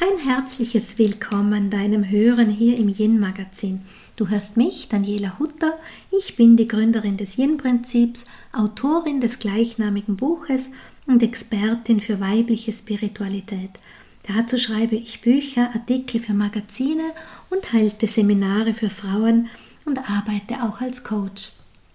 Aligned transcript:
Ein 0.00 0.16
herzliches 0.24 0.96
Willkommen 0.96 1.70
deinem 1.70 2.08
Hören 2.08 2.50
hier 2.50 2.78
im 2.78 2.88
Yin-Magazin. 2.88 3.80
Du 4.14 4.28
hörst 4.28 4.56
mich, 4.56 4.88
Daniela 4.88 5.40
Hutter. 5.40 5.76
Ich 6.16 6.36
bin 6.36 6.56
die 6.56 6.68
Gründerin 6.68 7.16
des 7.16 7.36
Yin-Prinzips, 7.36 8.26
Autorin 8.52 9.20
des 9.20 9.40
gleichnamigen 9.40 10.16
Buches 10.16 10.70
und 11.08 11.20
Expertin 11.24 12.00
für 12.00 12.20
weibliche 12.20 12.72
Spiritualität. 12.72 13.70
Dazu 14.32 14.56
schreibe 14.56 14.94
ich 14.94 15.20
Bücher, 15.20 15.70
Artikel 15.74 16.20
für 16.20 16.34
Magazine 16.34 17.10
und 17.50 17.72
halte 17.72 18.06
Seminare 18.06 18.74
für 18.74 18.90
Frauen 18.90 19.48
und 19.84 19.98
arbeite 20.08 20.62
auch 20.62 20.80
als 20.80 21.02
Coach. 21.02 21.50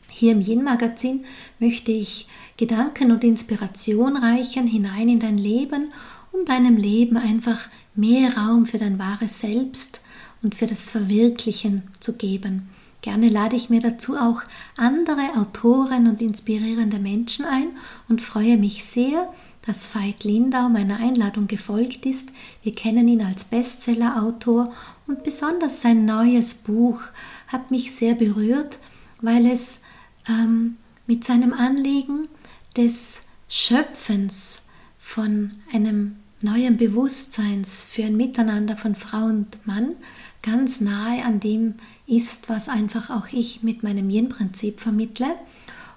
Hier 0.09 0.33
im 0.33 0.41
Yin-Magazin 0.41 1.23
möchte 1.57 1.93
ich 1.93 2.27
Gedanken 2.57 3.11
und 3.13 3.23
Inspiration 3.23 4.17
reichen 4.17 4.67
hinein 4.67 5.07
in 5.07 5.19
dein 5.21 5.37
Leben, 5.37 5.93
um 6.33 6.45
deinem 6.45 6.75
Leben 6.75 7.15
einfach 7.15 7.69
mehr 7.95 8.35
Raum 8.37 8.65
für 8.65 8.77
dein 8.77 8.99
wahres 8.99 9.39
Selbst 9.39 10.01
und 10.41 10.55
für 10.55 10.67
das 10.67 10.89
Verwirklichen 10.89 11.83
zu 11.99 12.17
geben. 12.17 12.69
Gerne 13.01 13.27
lade 13.27 13.55
ich 13.55 13.69
mir 13.69 13.81
dazu 13.81 14.17
auch 14.17 14.41
andere 14.77 15.35
Autoren 15.37 16.07
und 16.07 16.21
inspirierende 16.21 16.99
Menschen 16.99 17.45
ein 17.45 17.67
und 18.07 18.21
freue 18.21 18.57
mich 18.57 18.85
sehr, 18.85 19.31
dass 19.65 19.93
Veit 19.93 20.23
Lindau 20.23 20.69
meiner 20.69 20.97
Einladung 20.97 21.47
gefolgt 21.47 22.05
ist. 22.05 22.29
Wir 22.63 22.73
kennen 22.73 23.07
ihn 23.07 23.21
als 23.21 23.45
Bestsellerautor 23.45 24.73
und 25.07 25.23
besonders 25.23 25.81
sein 25.81 26.05
neues 26.05 26.53
Buch 26.53 27.01
hat 27.47 27.71
mich 27.71 27.93
sehr 27.93 28.15
berührt, 28.15 28.79
weil 29.21 29.47
es 29.47 29.81
ähm, 30.27 30.77
mit 31.05 31.23
seinem 31.23 31.53
Anliegen 31.53 32.27
des 32.75 33.27
Schöpfens 33.47 34.63
von 34.97 35.51
einem 35.73 36.15
neuen 36.43 36.77
Bewusstseins 36.77 37.85
für 37.89 38.03
ein 38.03 38.17
Miteinander 38.17 38.75
von 38.75 38.95
Frau 38.95 39.25
und 39.25 39.65
Mann 39.65 39.95
ganz 40.41 40.81
nahe 40.81 41.23
an 41.23 41.39
dem 41.39 41.75
ist, 42.05 42.49
was 42.49 42.69
einfach 42.69 43.09
auch 43.09 43.27
ich 43.31 43.63
mit 43.63 43.81
meinem 43.81 44.09
Yin-Prinzip 44.09 44.79
vermittle 44.79 45.27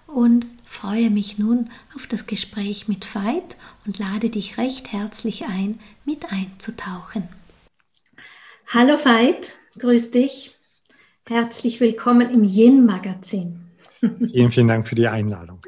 und 0.06 0.46
freue 0.64 1.10
mich 1.10 1.38
nun 1.38 1.70
auf 1.94 2.06
das 2.06 2.26
Gespräch 2.26 2.86
mit 2.86 3.12
Veit 3.12 3.56
und 3.84 3.98
lade 3.98 4.30
dich 4.30 4.56
recht 4.56 4.92
herzlich 4.92 5.46
ein, 5.46 5.80
mit 6.04 6.32
einzutauchen. 6.32 7.28
Hallo 8.68 9.04
Veit, 9.04 9.56
grüß 9.78 10.12
dich. 10.12 10.56
Herzlich 11.26 11.80
willkommen 11.80 12.30
im 12.30 12.44
Yin-Magazin. 12.44 13.60
Vielen, 14.00 14.50
vielen 14.50 14.68
Dank 14.68 14.86
für 14.86 14.94
die 14.94 15.08
Einladung. 15.08 15.60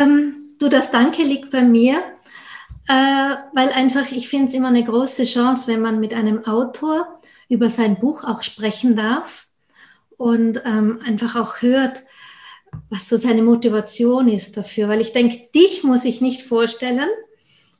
ähm, 0.00 0.54
du, 0.60 0.68
das 0.68 0.92
Danke 0.92 1.22
liegt 1.22 1.50
bei 1.50 1.62
mir, 1.62 2.00
äh, 2.90 3.36
weil 3.54 3.68
einfach 3.68 4.10
ich 4.10 4.28
finde 4.28 4.46
es 4.48 4.54
immer 4.54 4.66
eine 4.66 4.82
große 4.82 5.22
Chance, 5.22 5.68
wenn 5.68 5.80
man 5.80 6.00
mit 6.00 6.12
einem 6.12 6.44
Autor 6.44 7.20
über 7.48 7.70
sein 7.70 8.00
Buch 8.00 8.24
auch 8.24 8.42
sprechen 8.42 8.96
darf 8.96 9.46
und 10.16 10.60
ähm, 10.64 11.00
einfach 11.04 11.36
auch 11.36 11.62
hört, 11.62 12.02
was 12.88 13.08
so 13.08 13.16
seine 13.16 13.42
Motivation 13.42 14.26
ist 14.26 14.56
dafür. 14.56 14.88
Weil 14.88 15.00
ich 15.00 15.12
denke, 15.12 15.48
dich 15.54 15.84
muss 15.84 16.04
ich 16.04 16.20
nicht 16.20 16.42
vorstellen. 16.42 17.08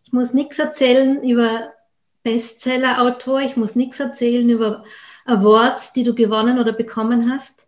Ich 0.04 0.12
muss 0.12 0.32
nichts 0.32 0.60
erzählen 0.60 1.24
über 1.24 1.72
Bestseller-Autor. 2.22 3.40
Ich 3.40 3.56
muss 3.56 3.74
nichts 3.74 3.98
erzählen 3.98 4.48
über 4.48 4.84
Awards, 5.24 5.92
die 5.92 6.04
du 6.04 6.14
gewonnen 6.14 6.60
oder 6.60 6.72
bekommen 6.72 7.32
hast. 7.32 7.66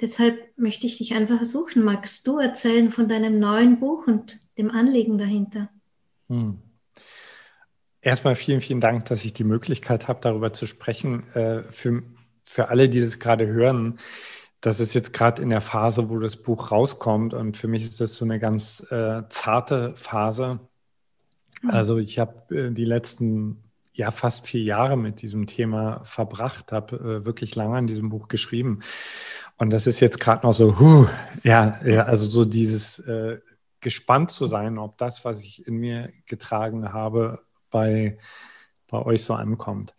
Deshalb 0.00 0.56
möchte 0.56 0.86
ich 0.86 0.98
dich 0.98 1.12
einfach 1.14 1.38
versuchen. 1.38 1.82
Magst 1.82 2.24
du 2.28 2.38
erzählen 2.38 2.92
von 2.92 3.08
deinem 3.08 3.40
neuen 3.40 3.80
Buch 3.80 4.06
und 4.06 4.38
dem 4.56 4.70
Anliegen 4.70 5.18
dahinter? 5.18 5.70
Hm. 6.28 6.58
Erstmal 8.08 8.36
vielen, 8.36 8.62
vielen 8.62 8.80
Dank, 8.80 9.04
dass 9.04 9.22
ich 9.26 9.34
die 9.34 9.44
Möglichkeit 9.44 10.08
habe, 10.08 10.20
darüber 10.22 10.54
zu 10.54 10.66
sprechen. 10.66 11.30
Äh, 11.34 11.60
für, 11.60 12.02
für 12.42 12.70
alle, 12.70 12.88
die 12.88 13.02
das 13.02 13.18
gerade 13.18 13.46
hören, 13.46 13.98
das 14.62 14.80
ist 14.80 14.94
jetzt 14.94 15.12
gerade 15.12 15.42
in 15.42 15.50
der 15.50 15.60
Phase, 15.60 16.08
wo 16.08 16.18
das 16.18 16.36
Buch 16.36 16.70
rauskommt. 16.70 17.34
Und 17.34 17.58
für 17.58 17.68
mich 17.68 17.82
ist 17.82 18.00
das 18.00 18.14
so 18.14 18.24
eine 18.24 18.38
ganz 18.38 18.80
äh, 18.90 19.24
zarte 19.28 19.92
Phase. 19.94 20.58
Mhm. 21.60 21.70
Also 21.70 21.98
ich 21.98 22.18
habe 22.18 22.56
äh, 22.56 22.70
die 22.70 22.86
letzten 22.86 23.62
ja 23.92 24.10
fast 24.10 24.46
vier 24.46 24.62
Jahre 24.62 24.96
mit 24.96 25.20
diesem 25.20 25.46
Thema 25.46 26.00
verbracht, 26.04 26.72
habe 26.72 26.96
äh, 26.96 27.24
wirklich 27.26 27.56
lange 27.56 27.76
an 27.76 27.86
diesem 27.86 28.08
Buch 28.08 28.28
geschrieben. 28.28 28.80
Und 29.58 29.68
das 29.68 29.86
ist 29.86 30.00
jetzt 30.00 30.18
gerade 30.18 30.46
noch 30.46 30.54
so, 30.54 30.80
huh, 30.80 31.06
ja, 31.42 31.76
ja, 31.84 32.04
also 32.04 32.26
so 32.26 32.46
dieses 32.46 33.00
äh, 33.00 33.38
gespannt 33.80 34.30
zu 34.30 34.46
sein, 34.46 34.78
ob 34.78 34.96
das, 34.96 35.26
was 35.26 35.44
ich 35.44 35.66
in 35.66 35.76
mir 35.76 36.08
getragen 36.24 36.94
habe, 36.94 37.40
bei, 37.70 38.18
bei 38.88 39.02
euch 39.02 39.22
so 39.22 39.34
ankommt. 39.34 39.94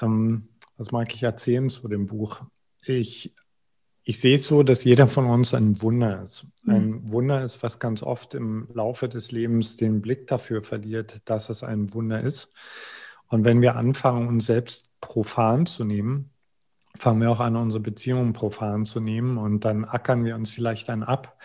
Ähm, 0.00 0.48
was 0.76 0.92
mag 0.92 1.12
ich 1.14 1.22
erzählen 1.22 1.68
zu 1.68 1.88
dem 1.88 2.06
Buch? 2.06 2.42
Ich 2.84 3.34
ich 4.08 4.20
sehe 4.20 4.36
es 4.36 4.46
so, 4.46 4.62
dass 4.62 4.84
jeder 4.84 5.06
von 5.06 5.26
uns 5.26 5.52
ein 5.52 5.82
Wunder 5.82 6.22
ist. 6.22 6.46
Ein 6.66 6.92
mhm. 6.92 7.12
Wunder 7.12 7.44
ist, 7.44 7.62
was 7.62 7.78
ganz 7.78 8.02
oft 8.02 8.32
im 8.32 8.66
Laufe 8.72 9.06
des 9.06 9.32
Lebens 9.32 9.76
den 9.76 10.00
Blick 10.00 10.26
dafür 10.28 10.62
verliert, 10.62 11.20
dass 11.28 11.50
es 11.50 11.62
ein 11.62 11.92
Wunder 11.92 12.22
ist. 12.22 12.54
Und 13.26 13.44
wenn 13.44 13.60
wir 13.60 13.76
anfangen, 13.76 14.26
uns 14.26 14.46
selbst 14.46 14.88
profan 15.02 15.66
zu 15.66 15.84
nehmen, 15.84 16.30
fangen 16.98 17.20
wir 17.20 17.30
auch 17.30 17.40
an, 17.40 17.54
unsere 17.54 17.82
Beziehungen 17.82 18.32
profan 18.32 18.86
zu 18.86 18.98
nehmen 18.98 19.36
und 19.36 19.66
dann 19.66 19.84
ackern 19.84 20.24
wir 20.24 20.36
uns 20.36 20.48
vielleicht 20.48 20.88
dann 20.88 21.02
ab 21.02 21.38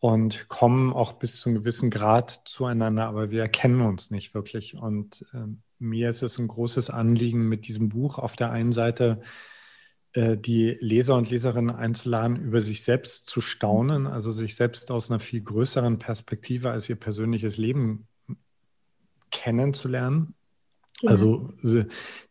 und 0.00 0.48
kommen 0.48 0.92
auch 0.92 1.14
bis 1.14 1.40
zu 1.40 1.48
einem 1.48 1.58
gewissen 1.58 1.90
Grad 1.90 2.42
zueinander, 2.44 3.06
aber 3.06 3.30
wir 3.30 3.42
erkennen 3.42 3.80
uns 3.80 4.10
nicht 4.10 4.34
wirklich. 4.34 4.76
Und 4.76 5.26
äh, 5.32 5.46
mir 5.78 6.08
ist 6.08 6.22
es 6.22 6.38
ein 6.38 6.48
großes 6.48 6.90
Anliegen 6.90 7.48
mit 7.48 7.66
diesem 7.66 7.88
Buch 7.88 8.18
auf 8.18 8.36
der 8.36 8.50
einen 8.50 8.72
Seite, 8.72 9.20
äh, 10.12 10.36
die 10.36 10.76
Leser 10.80 11.16
und 11.16 11.30
Leserinnen 11.30 11.74
einzuladen, 11.74 12.36
über 12.36 12.62
sich 12.62 12.84
selbst 12.84 13.26
zu 13.26 13.40
staunen, 13.40 14.06
also 14.06 14.32
sich 14.32 14.54
selbst 14.54 14.90
aus 14.90 15.10
einer 15.10 15.20
viel 15.20 15.42
größeren 15.42 15.98
Perspektive 15.98 16.70
als 16.70 16.88
ihr 16.88 16.96
persönliches 16.96 17.56
Leben 17.56 18.06
kennenzulernen. 19.30 20.34
Ja. 21.02 21.10
Also 21.10 21.52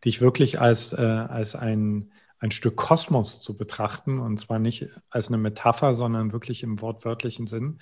dich 0.04 0.22
wirklich 0.22 0.60
als, 0.60 0.94
äh, 0.94 1.02
als 1.02 1.56
ein, 1.56 2.12
ein 2.40 2.52
Stück 2.52 2.76
Kosmos 2.76 3.40
zu 3.42 3.58
betrachten 3.58 4.20
und 4.20 4.40
zwar 4.40 4.60
nicht 4.60 4.88
als 5.10 5.28
eine 5.28 5.38
Metapher, 5.38 5.94
sondern 5.94 6.32
wirklich 6.32 6.64
im 6.64 6.82
wortwörtlichen 6.82 7.48
Sinn. 7.48 7.80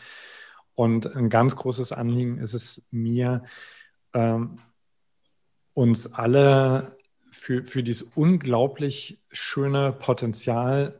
Und 0.73 1.15
ein 1.15 1.29
ganz 1.29 1.55
großes 1.55 1.91
Anliegen 1.91 2.37
ist 2.37 2.53
es 2.53 2.87
mir, 2.91 3.43
ähm, 4.13 4.57
uns 5.73 6.13
alle 6.13 6.95
für, 7.31 7.65
für 7.65 7.83
dieses 7.83 8.01
unglaublich 8.15 9.21
schöne 9.31 9.91
Potenzial 9.91 10.99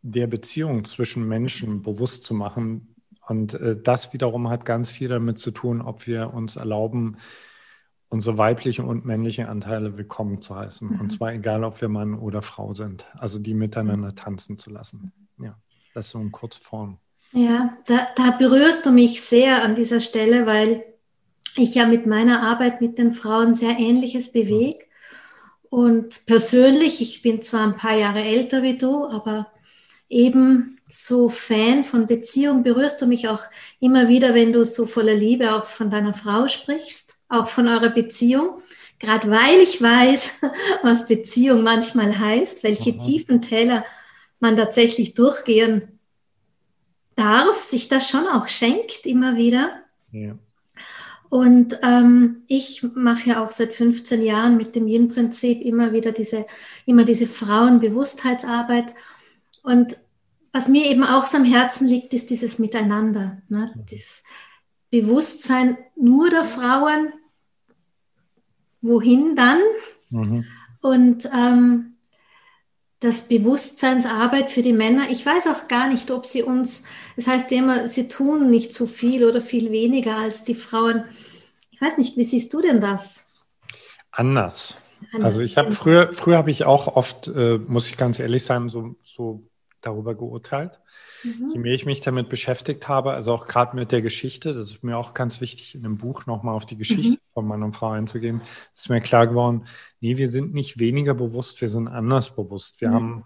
der 0.00 0.26
Beziehung 0.26 0.84
zwischen 0.84 1.28
Menschen 1.28 1.82
bewusst 1.82 2.24
zu 2.24 2.34
machen. 2.34 2.94
Und 3.26 3.54
äh, 3.54 3.80
das 3.80 4.12
wiederum 4.12 4.48
hat 4.48 4.64
ganz 4.64 4.90
viel 4.90 5.08
damit 5.08 5.38
zu 5.38 5.50
tun, 5.50 5.80
ob 5.80 6.06
wir 6.06 6.32
uns 6.34 6.56
erlauben, 6.56 7.18
unsere 8.08 8.38
weiblichen 8.38 8.84
und 8.84 9.04
männlichen 9.04 9.46
Anteile 9.46 9.96
willkommen 9.96 10.40
zu 10.40 10.54
heißen. 10.54 10.88
Mhm. 10.88 11.00
Und 11.00 11.10
zwar 11.10 11.32
egal, 11.32 11.64
ob 11.64 11.80
wir 11.80 11.88
Mann 11.88 12.14
oder 12.14 12.42
Frau 12.42 12.74
sind. 12.74 13.06
Also 13.18 13.38
die 13.38 13.54
miteinander 13.54 14.14
tanzen 14.14 14.58
zu 14.58 14.70
lassen. 14.70 15.12
Ja, 15.38 15.56
das 15.94 16.10
so 16.10 16.20
in 16.20 16.32
Kurzform. 16.32 16.98
Ja, 17.32 17.76
da, 17.86 18.06
da 18.14 18.30
berührst 18.30 18.86
du 18.86 18.92
mich 18.92 19.22
sehr 19.22 19.62
an 19.62 19.74
dieser 19.74 19.98
Stelle, 20.00 20.46
weil 20.46 20.84
ich 21.56 21.74
ja 21.74 21.86
mit 21.86 22.06
meiner 22.06 22.42
Arbeit 22.42 22.80
mit 22.80 22.98
den 22.98 23.12
Frauen 23.12 23.54
sehr 23.54 23.78
Ähnliches 23.78 24.32
bewege. 24.32 24.84
Und 25.68 26.26
persönlich, 26.26 27.00
ich 27.00 27.22
bin 27.22 27.42
zwar 27.42 27.66
ein 27.66 27.76
paar 27.76 27.96
Jahre 27.96 28.22
älter 28.22 28.62
wie 28.62 28.78
du, 28.78 29.08
aber 29.08 29.48
eben 30.08 30.78
so 30.88 31.28
Fan 31.28 31.82
von 31.82 32.06
Beziehung 32.06 32.62
berührst 32.62 33.02
du 33.02 33.06
mich 33.06 33.28
auch 33.28 33.42
immer 33.80 34.08
wieder, 34.08 34.34
wenn 34.34 34.52
du 34.52 34.64
so 34.64 34.86
voller 34.86 35.14
Liebe 35.14 35.52
auch 35.52 35.66
von 35.66 35.90
deiner 35.90 36.14
Frau 36.14 36.46
sprichst, 36.46 37.13
auch 37.38 37.48
von 37.48 37.68
eurer 37.68 37.90
Beziehung. 37.90 38.60
Gerade 38.98 39.30
weil 39.30 39.60
ich 39.60 39.82
weiß, 39.82 40.40
was 40.82 41.08
Beziehung 41.08 41.62
manchmal 41.62 42.18
heißt, 42.18 42.62
welche 42.62 42.90
Aha. 42.90 43.04
tiefen 43.04 43.42
Täler 43.42 43.84
man 44.40 44.56
tatsächlich 44.56 45.14
durchgehen 45.14 45.98
darf, 47.16 47.62
sich 47.62 47.88
das 47.88 48.08
schon 48.08 48.26
auch 48.26 48.48
schenkt 48.48 49.06
immer 49.06 49.36
wieder. 49.36 49.70
Ja. 50.12 50.36
Und 51.28 51.78
ähm, 51.82 52.42
ich 52.46 52.84
mache 52.94 53.30
ja 53.30 53.44
auch 53.44 53.50
seit 53.50 53.74
15 53.74 54.22
Jahren 54.22 54.56
mit 54.56 54.76
dem 54.76 54.86
Yin-Prinzip 54.86 55.62
immer 55.62 55.92
wieder 55.92 56.12
diese, 56.12 56.46
immer 56.86 57.04
diese 57.04 57.26
Frauenbewusstheitsarbeit. 57.26 58.94
Und 59.62 59.96
was 60.52 60.68
mir 60.68 60.88
eben 60.88 61.02
auch 61.02 61.26
so 61.26 61.38
am 61.38 61.44
Herzen 61.44 61.88
liegt, 61.88 62.14
ist 62.14 62.30
dieses 62.30 62.60
Miteinander. 62.60 63.42
Ne? 63.48 63.72
Dieses 63.90 64.22
Bewusstsein 64.90 65.76
nur 65.96 66.30
der 66.30 66.44
Frauen, 66.44 67.12
wohin 68.84 69.36
dann? 69.36 69.60
Mhm. 70.10 70.44
Und 70.80 71.28
ähm, 71.34 71.96
das 73.00 73.28
Bewusstseinsarbeit 73.28 74.50
für 74.50 74.62
die 74.62 74.72
Männer. 74.72 75.10
Ich 75.10 75.26
weiß 75.26 75.46
auch 75.48 75.68
gar 75.68 75.88
nicht, 75.88 76.10
ob 76.10 76.24
sie 76.24 76.42
uns, 76.42 76.84
das 77.16 77.26
heißt 77.26 77.50
ja 77.50 77.58
immer, 77.58 77.88
sie 77.88 78.08
tun 78.08 78.50
nicht 78.50 78.72
so 78.72 78.86
viel 78.86 79.24
oder 79.24 79.42
viel 79.42 79.70
weniger 79.72 80.16
als 80.16 80.44
die 80.44 80.54
Frauen. 80.54 81.04
Ich 81.70 81.80
weiß 81.80 81.98
nicht, 81.98 82.16
wie 82.16 82.24
siehst 82.24 82.54
du 82.54 82.62
denn 82.62 82.80
das? 82.80 83.34
anders. 84.16 84.78
Also 85.20 85.40
ich 85.40 85.58
habe 85.58 85.70
früher, 85.70 86.12
früher 86.12 86.38
habe 86.38 86.50
ich 86.50 86.64
auch 86.64 86.96
oft, 86.96 87.28
äh, 87.28 87.58
muss 87.58 87.88
ich 87.88 87.96
ganz 87.96 88.18
ehrlich 88.18 88.44
sein, 88.44 88.68
so, 88.68 88.96
so 89.04 89.42
darüber 89.86 90.14
geurteilt. 90.14 90.80
Mhm. 91.22 91.50
Je 91.52 91.58
mehr 91.58 91.74
ich 91.74 91.86
mich 91.86 92.00
damit 92.00 92.28
beschäftigt 92.28 92.88
habe, 92.88 93.12
also 93.12 93.32
auch 93.32 93.46
gerade 93.46 93.76
mit 93.76 93.92
der 93.92 94.02
Geschichte, 94.02 94.54
das 94.54 94.70
ist 94.70 94.84
mir 94.84 94.96
auch 94.96 95.14
ganz 95.14 95.40
wichtig, 95.40 95.74
in 95.74 95.82
dem 95.82 95.98
Buch 95.98 96.26
nochmal 96.26 96.54
auf 96.54 96.66
die 96.66 96.76
Geschichte 96.76 97.18
mhm. 97.18 97.32
von 97.32 97.46
Mann 97.46 97.62
und 97.62 97.76
Frau 97.76 97.90
einzugehen, 97.90 98.40
ist 98.74 98.90
mir 98.90 99.00
klar 99.00 99.26
geworden, 99.26 99.64
nee, 100.00 100.16
wir 100.16 100.28
sind 100.28 100.54
nicht 100.54 100.78
weniger 100.78 101.14
bewusst, 101.14 101.60
wir 101.60 101.68
sind 101.68 101.88
anders 101.88 102.34
bewusst. 102.34 102.80
Wir 102.80 102.90
mhm. 102.90 102.94
haben 102.94 103.24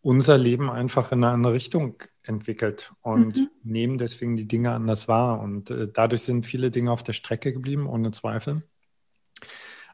unser 0.00 0.38
Leben 0.38 0.70
einfach 0.70 1.12
in 1.12 1.24
eine 1.24 1.32
andere 1.32 1.52
Richtung 1.52 2.02
entwickelt 2.22 2.92
und 3.02 3.36
mhm. 3.36 3.50
nehmen 3.62 3.98
deswegen 3.98 4.36
die 4.36 4.46
Dinge 4.46 4.72
anders 4.72 5.08
wahr. 5.08 5.40
Und 5.40 5.70
äh, 5.70 5.88
dadurch 5.92 6.22
sind 6.22 6.46
viele 6.46 6.70
Dinge 6.70 6.92
auf 6.92 7.02
der 7.02 7.12
Strecke 7.14 7.52
geblieben, 7.52 7.86
ohne 7.86 8.10
Zweifel. 8.10 8.62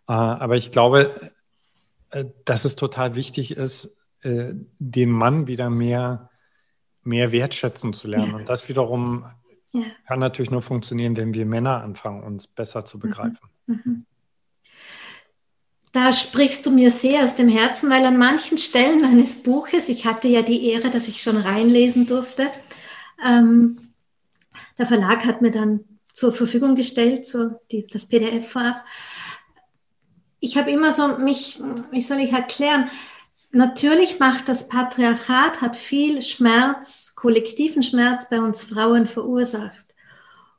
Äh, 0.08 0.12
aber 0.12 0.56
ich 0.56 0.70
glaube, 0.70 1.32
äh, 2.10 2.26
dass 2.44 2.64
es 2.64 2.76
total 2.76 3.14
wichtig 3.16 3.56
ist, 3.56 3.98
äh, 4.24 4.54
den 4.78 5.10
Mann 5.10 5.46
wieder 5.46 5.70
mehr, 5.70 6.30
mehr 7.02 7.32
wertschätzen 7.32 7.92
zu 7.92 8.08
lernen. 8.08 8.32
Ja. 8.32 8.36
Und 8.36 8.48
das 8.48 8.68
wiederum 8.68 9.24
ja. 9.72 9.84
kann 10.06 10.18
natürlich 10.18 10.50
nur 10.50 10.62
funktionieren, 10.62 11.16
wenn 11.16 11.34
wir 11.34 11.46
Männer 11.46 11.82
anfangen, 11.82 12.22
uns 12.22 12.46
besser 12.46 12.84
zu 12.84 12.98
mhm. 12.98 13.02
begreifen. 13.02 13.48
Mhm. 13.66 14.06
Da 15.92 16.12
sprichst 16.12 16.66
du 16.66 16.72
mir 16.72 16.90
sehr 16.90 17.24
aus 17.24 17.36
dem 17.36 17.48
Herzen, 17.48 17.88
weil 17.88 18.04
an 18.04 18.18
manchen 18.18 18.58
Stellen 18.58 19.00
meines 19.00 19.44
Buches, 19.44 19.88
ich 19.88 20.04
hatte 20.04 20.26
ja 20.26 20.42
die 20.42 20.68
Ehre, 20.68 20.90
dass 20.90 21.06
ich 21.06 21.22
schon 21.22 21.36
reinlesen 21.36 22.06
durfte, 22.06 22.48
ähm, 23.24 23.78
der 24.76 24.86
Verlag 24.86 25.24
hat 25.24 25.40
mir 25.40 25.52
dann 25.52 25.84
zur 26.12 26.32
Verfügung 26.32 26.74
gestellt, 26.74 27.26
so 27.26 27.60
die, 27.70 27.84
das 27.84 28.06
PDF 28.06 28.50
vorab. 28.50 28.84
Ich 30.40 30.56
habe 30.56 30.70
immer 30.70 30.92
so 30.92 31.18
mich, 31.18 31.60
wie 31.90 32.02
soll 32.02 32.18
ich 32.18 32.32
erklären, 32.32 32.90
natürlich 33.54 34.18
macht 34.18 34.48
das 34.48 34.68
Patriarchat, 34.68 35.60
hat 35.60 35.76
viel 35.76 36.22
Schmerz, 36.22 37.14
kollektiven 37.14 37.82
Schmerz 37.82 38.28
bei 38.28 38.40
uns 38.40 38.62
Frauen 38.62 39.06
verursacht. 39.06 39.84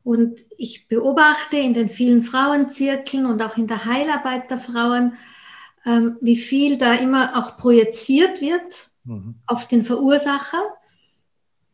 Und 0.04 0.42
ich 0.58 0.88
beobachte 0.88 1.58
in 1.58 1.74
den 1.74 1.90
vielen 1.90 2.24
Frauenzirkeln 2.24 3.26
und 3.26 3.42
auch 3.42 3.58
in 3.58 3.68
der 3.68 3.86
Heilarbeit 3.86 4.52
der 4.52 4.60
Frauen, 4.60 5.18
ähm, 5.86 6.18
wie 6.22 6.36
viel 6.36 6.78
da 6.78 6.94
immer 6.94 7.38
auch 7.38 7.58
projiziert 7.58 8.40
wird 8.40 8.92
mhm. 9.04 9.36
auf 9.48 9.68
den 9.68 9.84
Verursacher. 9.84 10.64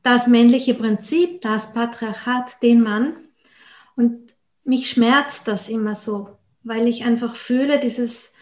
Das 0.03 0.27
männliche 0.27 0.73
Prinzip, 0.73 1.41
das 1.41 1.73
Patriarchat, 1.73 2.63
den 2.63 2.81
Mann. 2.81 3.15
Und 3.95 4.33
mich 4.63 4.89
schmerzt 4.89 5.47
das 5.47 5.69
immer 5.69 5.95
so, 5.95 6.37
weil 6.63 6.87
ich 6.87 7.03
einfach 7.03 7.35
fühle, 7.35 7.79
dieses, 7.79 8.35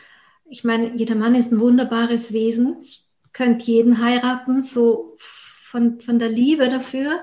ich 0.49 0.63
meine, 0.63 0.95
jeder 0.95 1.15
Mann 1.15 1.35
ist 1.35 1.51
ein 1.51 1.59
wunderbares 1.59 2.33
Wesen. 2.33 2.77
Ich 2.81 3.05
könnte 3.33 3.65
jeden 3.65 4.03
heiraten, 4.03 4.61
so 4.61 5.15
von, 5.17 6.01
von 6.01 6.19
der 6.19 6.29
Liebe 6.29 6.67
dafür. 6.67 7.19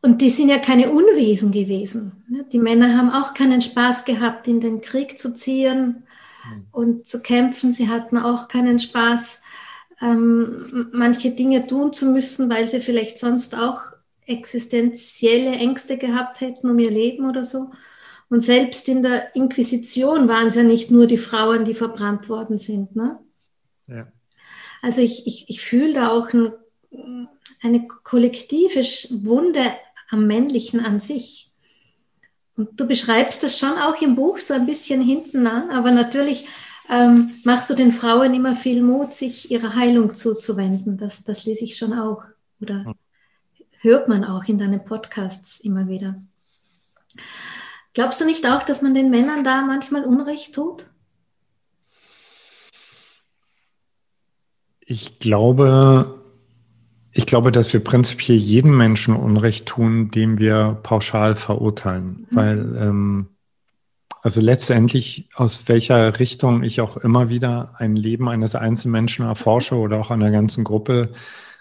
Und 0.00 0.22
die 0.22 0.30
sind 0.30 0.48
ja 0.48 0.58
keine 0.58 0.90
Unwesen 0.90 1.52
gewesen. 1.52 2.24
Die 2.52 2.58
Männer 2.58 2.96
haben 2.96 3.10
auch 3.10 3.34
keinen 3.34 3.60
Spaß 3.60 4.04
gehabt, 4.04 4.48
in 4.48 4.60
den 4.60 4.80
Krieg 4.80 5.18
zu 5.18 5.34
ziehen 5.34 6.04
mhm. 6.44 6.66
und 6.72 7.06
zu 7.06 7.20
kämpfen. 7.20 7.72
Sie 7.72 7.88
hatten 7.88 8.16
auch 8.16 8.48
keinen 8.48 8.78
Spaß, 8.78 9.42
ähm, 10.00 10.88
manche 10.92 11.32
Dinge 11.32 11.66
tun 11.66 11.92
zu 11.92 12.06
müssen, 12.06 12.48
weil 12.48 12.68
sie 12.68 12.80
vielleicht 12.80 13.18
sonst 13.18 13.56
auch 13.58 13.80
existenzielle 14.26 15.52
Ängste 15.52 15.98
gehabt 15.98 16.40
hätten 16.40 16.68
um 16.70 16.78
ihr 16.78 16.90
Leben 16.90 17.28
oder 17.28 17.44
so. 17.44 17.70
Und 18.30 18.42
selbst 18.42 18.88
in 18.88 19.02
der 19.02 19.34
Inquisition 19.34 20.28
waren 20.28 20.48
es 20.48 20.54
ja 20.54 20.62
nicht 20.62 20.90
nur 20.90 21.06
die 21.06 21.16
Frauen, 21.16 21.64
die 21.64 21.74
verbrannt 21.74 22.28
worden 22.28 22.58
sind. 22.58 22.94
Ne? 22.94 23.18
Ja. 23.86 24.06
Also 24.82 25.00
ich, 25.00 25.26
ich, 25.26 25.48
ich 25.48 25.60
fühle 25.60 25.94
da 25.94 26.10
auch 26.10 26.32
ein, 26.32 26.52
eine 27.62 27.88
kollektive 27.88 28.80
Wunde 29.24 29.62
am 30.10 30.26
Männlichen 30.26 30.80
an 30.80 31.00
sich. 31.00 31.50
Und 32.56 32.78
du 32.78 32.86
beschreibst 32.86 33.42
das 33.42 33.58
schon 33.58 33.72
auch 33.78 34.00
im 34.02 34.16
Buch 34.16 34.38
so 34.38 34.52
ein 34.52 34.66
bisschen 34.66 35.00
hinten 35.00 35.46
an, 35.46 35.70
aber 35.70 35.92
natürlich 35.92 36.48
ähm, 36.90 37.32
machst 37.44 37.70
du 37.70 37.74
den 37.74 37.92
Frauen 37.92 38.34
immer 38.34 38.54
viel 38.54 38.82
Mut, 38.82 39.12
sich 39.12 39.50
ihrer 39.50 39.74
Heilung 39.74 40.14
zuzuwenden. 40.14 40.98
Das, 40.98 41.22
das 41.22 41.44
lese 41.44 41.64
ich 41.64 41.76
schon 41.76 41.92
auch 41.92 42.24
oder 42.60 42.94
hört 43.80 44.08
man 44.08 44.24
auch 44.24 44.44
in 44.44 44.58
deinen 44.58 44.84
Podcasts 44.84 45.60
immer 45.60 45.88
wieder. 45.88 46.20
Glaubst 47.98 48.20
du 48.20 48.24
nicht 48.24 48.46
auch, 48.46 48.62
dass 48.62 48.80
man 48.80 48.94
den 48.94 49.10
Männern 49.10 49.42
da 49.42 49.60
manchmal 49.62 50.04
Unrecht 50.04 50.54
tut? 50.54 50.88
Ich 54.78 55.18
glaube, 55.18 56.22
ich 57.10 57.26
glaube, 57.26 57.50
dass 57.50 57.72
wir 57.72 57.82
prinzipiell 57.82 58.38
jedem 58.38 58.76
Menschen 58.76 59.16
Unrecht 59.16 59.66
tun, 59.66 60.12
dem 60.12 60.38
wir 60.38 60.78
pauschal 60.84 61.34
verurteilen. 61.34 62.28
Mhm. 62.30 62.36
Weil, 62.36 62.76
ähm, 62.76 63.26
also 64.22 64.40
letztendlich, 64.42 65.28
aus 65.34 65.66
welcher 65.66 66.20
Richtung 66.20 66.62
ich 66.62 66.80
auch 66.80 66.98
immer 66.98 67.28
wieder 67.30 67.74
ein 67.78 67.96
Leben 67.96 68.28
eines 68.28 68.54
Einzelmenschen 68.54 69.26
erforsche 69.26 69.74
oder 69.74 69.98
auch 69.98 70.12
einer 70.12 70.30
ganzen 70.30 70.62
Gruppe, 70.62 71.10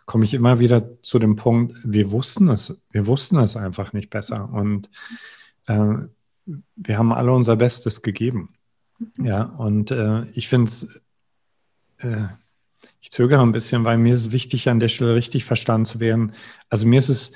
komme 0.05 0.23
ich 0.23 0.35
immer 0.35 0.59
wieder 0.59 1.01
zu 1.01 1.17
dem 1.17 1.35
Punkt, 1.35 1.75
wir 1.83 2.11
wussten 2.11 2.47
es, 2.49 2.79
wir 2.91 3.07
wussten 3.07 3.39
es 3.39 3.57
einfach 3.57 3.91
nicht 3.91 4.11
besser. 4.11 4.53
Und 4.53 4.91
äh, 5.65 5.95
wir 6.75 6.97
haben 6.97 7.11
alle 7.11 7.31
unser 7.31 7.55
Bestes 7.55 8.01
gegeben. 8.01 8.53
Ja, 9.19 9.43
und 9.43 9.91
äh, 9.91 10.25
ich 10.31 10.47
finde 10.47 10.69
es, 10.69 11.01
äh, 11.99 12.27
ich 12.99 13.11
zögere 13.11 13.41
ein 13.41 13.51
bisschen, 13.51 13.85
weil 13.85 13.97
mir 13.97 14.15
ist 14.15 14.31
wichtig, 14.31 14.69
an 14.69 14.79
der 14.79 14.89
Stelle 14.89 15.15
richtig 15.15 15.45
verstanden 15.45 15.85
zu 15.85 15.99
werden. 15.99 16.31
Also 16.69 16.87
mir 16.87 16.99
ist 16.99 17.09
es 17.09 17.31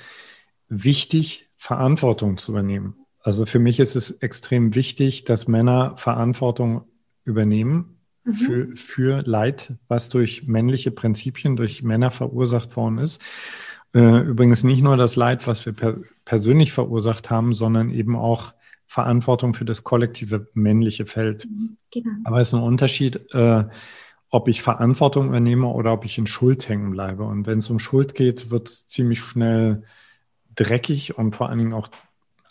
wichtig, 0.68 1.48
Verantwortung 1.56 2.38
zu 2.38 2.52
übernehmen. 2.52 2.96
Also 3.20 3.46
für 3.46 3.60
mich 3.60 3.78
ist 3.78 3.94
es 3.94 4.10
extrem 4.10 4.74
wichtig, 4.74 5.24
dass 5.24 5.46
Männer 5.46 5.96
Verantwortung 5.96 6.86
übernehmen 7.24 8.00
mhm. 8.24 8.34
für, 8.34 8.68
für 8.76 9.22
Leid, 9.22 9.74
was 9.86 10.08
durch 10.08 10.48
männliche 10.48 10.90
Prinzipien, 10.90 11.54
durch 11.54 11.82
Männer 11.84 12.10
verursacht 12.10 12.76
worden 12.76 12.98
ist. 12.98 13.22
Äh, 13.94 14.22
übrigens 14.22 14.64
nicht 14.64 14.82
nur 14.82 14.96
das 14.96 15.14
Leid, 15.14 15.46
was 15.46 15.64
wir 15.66 15.72
per 15.72 15.98
persönlich 16.24 16.72
verursacht 16.72 17.30
haben, 17.30 17.52
sondern 17.52 17.90
eben 17.90 18.16
auch 18.16 18.54
Verantwortung 18.92 19.54
für 19.54 19.64
das 19.64 19.84
kollektive 19.84 20.48
männliche 20.52 21.06
Feld. 21.06 21.48
Genau. 21.90 22.10
Aber 22.24 22.40
es 22.40 22.48
ist 22.48 22.54
ein 22.54 22.62
Unterschied, 22.62 23.32
äh, 23.32 23.64
ob 24.28 24.48
ich 24.48 24.60
Verantwortung 24.60 25.28
übernehme 25.28 25.68
oder 25.68 25.94
ob 25.94 26.04
ich 26.04 26.18
in 26.18 26.26
Schuld 26.26 26.68
hängen 26.68 26.90
bleibe. 26.90 27.24
Und 27.24 27.46
wenn 27.46 27.56
es 27.56 27.70
um 27.70 27.78
Schuld 27.78 28.14
geht, 28.14 28.50
wird 28.50 28.68
es 28.68 28.86
ziemlich 28.88 29.20
schnell 29.20 29.84
dreckig 30.56 31.16
und 31.16 31.34
vor 31.34 31.48
allen 31.48 31.58
Dingen 31.58 31.72
auch 31.72 31.88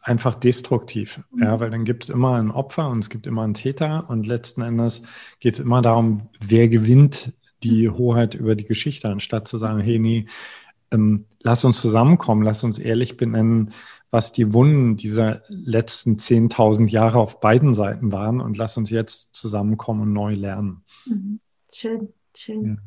einfach 0.01 0.33
destruktiv. 0.33 1.19
Mhm. 1.31 1.43
Ja, 1.43 1.59
weil 1.59 1.69
dann 1.69 1.85
gibt 1.85 2.05
es 2.05 2.09
immer 2.09 2.37
ein 2.37 2.49
Opfer 2.49 2.89
und 2.89 2.99
es 2.99 3.11
gibt 3.11 3.27
immer 3.27 3.43
einen 3.43 3.53
Täter 3.53 4.09
und 4.09 4.25
letzten 4.25 4.63
Endes 4.63 5.03
geht 5.39 5.53
es 5.53 5.59
immer 5.59 5.83
darum, 5.83 6.29
wer 6.39 6.69
gewinnt 6.69 7.33
die 7.61 7.87
mhm. 7.87 7.97
Hoheit 7.99 8.33
über 8.33 8.55
die 8.55 8.65
Geschichte, 8.65 9.09
anstatt 9.09 9.47
zu 9.47 9.59
sagen, 9.59 9.79
hey, 9.79 9.99
nee, 9.99 10.25
ähm, 10.89 11.25
lass 11.41 11.63
uns 11.65 11.79
zusammenkommen, 11.79 12.41
lass 12.41 12.63
uns 12.63 12.79
ehrlich 12.79 13.15
benennen, 13.15 13.73
was 14.11 14.33
die 14.33 14.53
Wunden 14.53 14.97
dieser 14.97 15.41
letzten 15.47 16.17
10.000 16.17 16.89
Jahre 16.89 17.19
auf 17.19 17.39
beiden 17.39 17.73
Seiten 17.73 18.11
waren 18.11 18.41
und 18.41 18.57
lass 18.57 18.77
uns 18.77 18.89
jetzt 18.89 19.33
zusammenkommen 19.33 20.01
und 20.01 20.13
neu 20.13 20.35
lernen. 20.35 20.83
Mhm. 21.05 21.39
Schön, 21.73 22.09
schön. 22.35 22.77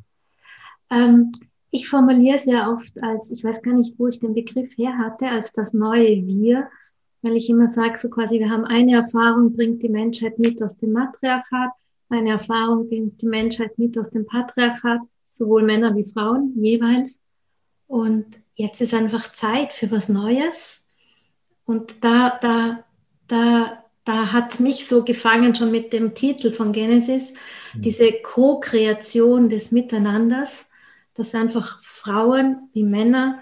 Ja. 0.90 1.04
Ähm, 1.04 1.33
ich 1.71 1.88
formuliere 1.88 2.37
es 2.37 2.45
ja 2.45 2.71
oft 2.71 3.02
als, 3.02 3.31
ich 3.31 3.43
weiß 3.43 3.62
gar 3.62 3.75
nicht, 3.75 3.99
wo 3.99 4.07
ich 4.07 4.21
den 4.21 4.35
Begriff 4.35 4.76
her 4.76 4.97
hatte, 4.99 5.26
als 5.26 5.52
das 5.52 5.73
neue 5.73 6.26
Wir, 6.26 6.69
weil 7.23 7.37
ich 7.37 7.49
immer 7.49 7.69
sage, 7.69 7.99
so 7.99 8.11
quasi, 8.11 8.38
wir 8.38 8.50
haben 8.50 8.64
eine 8.64 8.95
Erfahrung, 8.95 9.54
bringt 9.54 9.83
die 9.83 9.88
Menschheit 9.88 10.38
mit 10.38 10.62
aus 10.62 10.78
dem 10.78 10.93
Matriarchat, 10.93 11.71
eine 12.11 12.31
Erfahrung 12.31 12.87
bringt 12.88 13.23
die 13.23 13.26
Menschheit 13.26 13.78
mit 13.78 13.99
aus 13.99 14.11
dem 14.11 14.26
Patriarchat, 14.26 15.00
sowohl 15.31 15.64
Männer 15.64 15.97
wie 15.97 16.04
Frauen 16.04 16.52
jeweils. 16.62 17.19
Und 17.87 18.26
jetzt 18.54 18.81
ist 18.81 18.95
einfach 18.95 19.33
Zeit 19.33 19.73
für 19.73 19.90
was 19.90 20.09
Neues. 20.09 20.84
Und 21.64 22.04
da, 22.04 22.38
da, 22.40 22.85
da 23.28 23.85
da 24.04 24.33
hat 24.33 24.52
es 24.52 24.61
mich 24.61 24.87
so 24.87 25.02
gefangen 25.02 25.54
schon 25.54 25.71
mit 25.71 25.92
dem 25.92 26.14
Titel 26.14 26.52
von 26.52 26.73
Genesis, 26.73 27.35
mhm. 27.75 27.83
diese 27.83 28.12
Co-Kreation 28.23 29.49
des 29.49 29.73
Miteinanders, 29.73 30.68
dass 31.14 31.35
einfach 31.35 31.83
Frauen 31.83 32.68
wie 32.73 32.85
Männer 32.85 33.40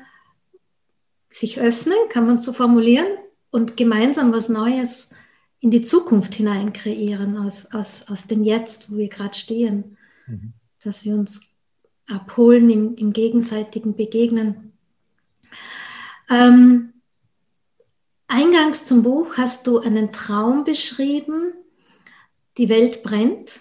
sich 1.29 1.59
öffnen, 1.59 1.97
kann 2.11 2.26
man 2.26 2.38
so 2.38 2.52
formulieren, 2.52 3.07
und 3.50 3.76
gemeinsam 3.76 4.33
was 4.33 4.49
Neues 4.49 5.14
in 5.61 5.71
die 5.71 5.83
Zukunft 5.83 6.35
hinein 6.35 6.73
kreieren, 6.73 7.37
aus, 7.37 7.71
aus, 7.73 8.09
aus 8.09 8.26
dem 8.26 8.45
Jetzt, 8.45 8.91
wo 8.91 8.97
wir 8.97 9.09
gerade 9.09 9.35
stehen. 9.35 9.97
Mhm. 10.26 10.52
Dass 10.83 11.05
wir 11.05 11.14
uns 11.14 11.55
abholen 12.07 12.71
im, 12.71 12.97
im 12.97 13.12
gegenseitigen 13.12 13.95
Begegnen. 13.95 14.73
Ähm, 16.31 16.92
Eingangs 18.29 18.85
zum 18.85 19.02
Buch 19.02 19.37
hast 19.37 19.67
du 19.67 19.79
einen 19.79 20.12
Traum 20.12 20.64
beschrieben, 20.64 21.52
die 22.59 22.69
Welt 22.69 23.02
brennt. 23.02 23.61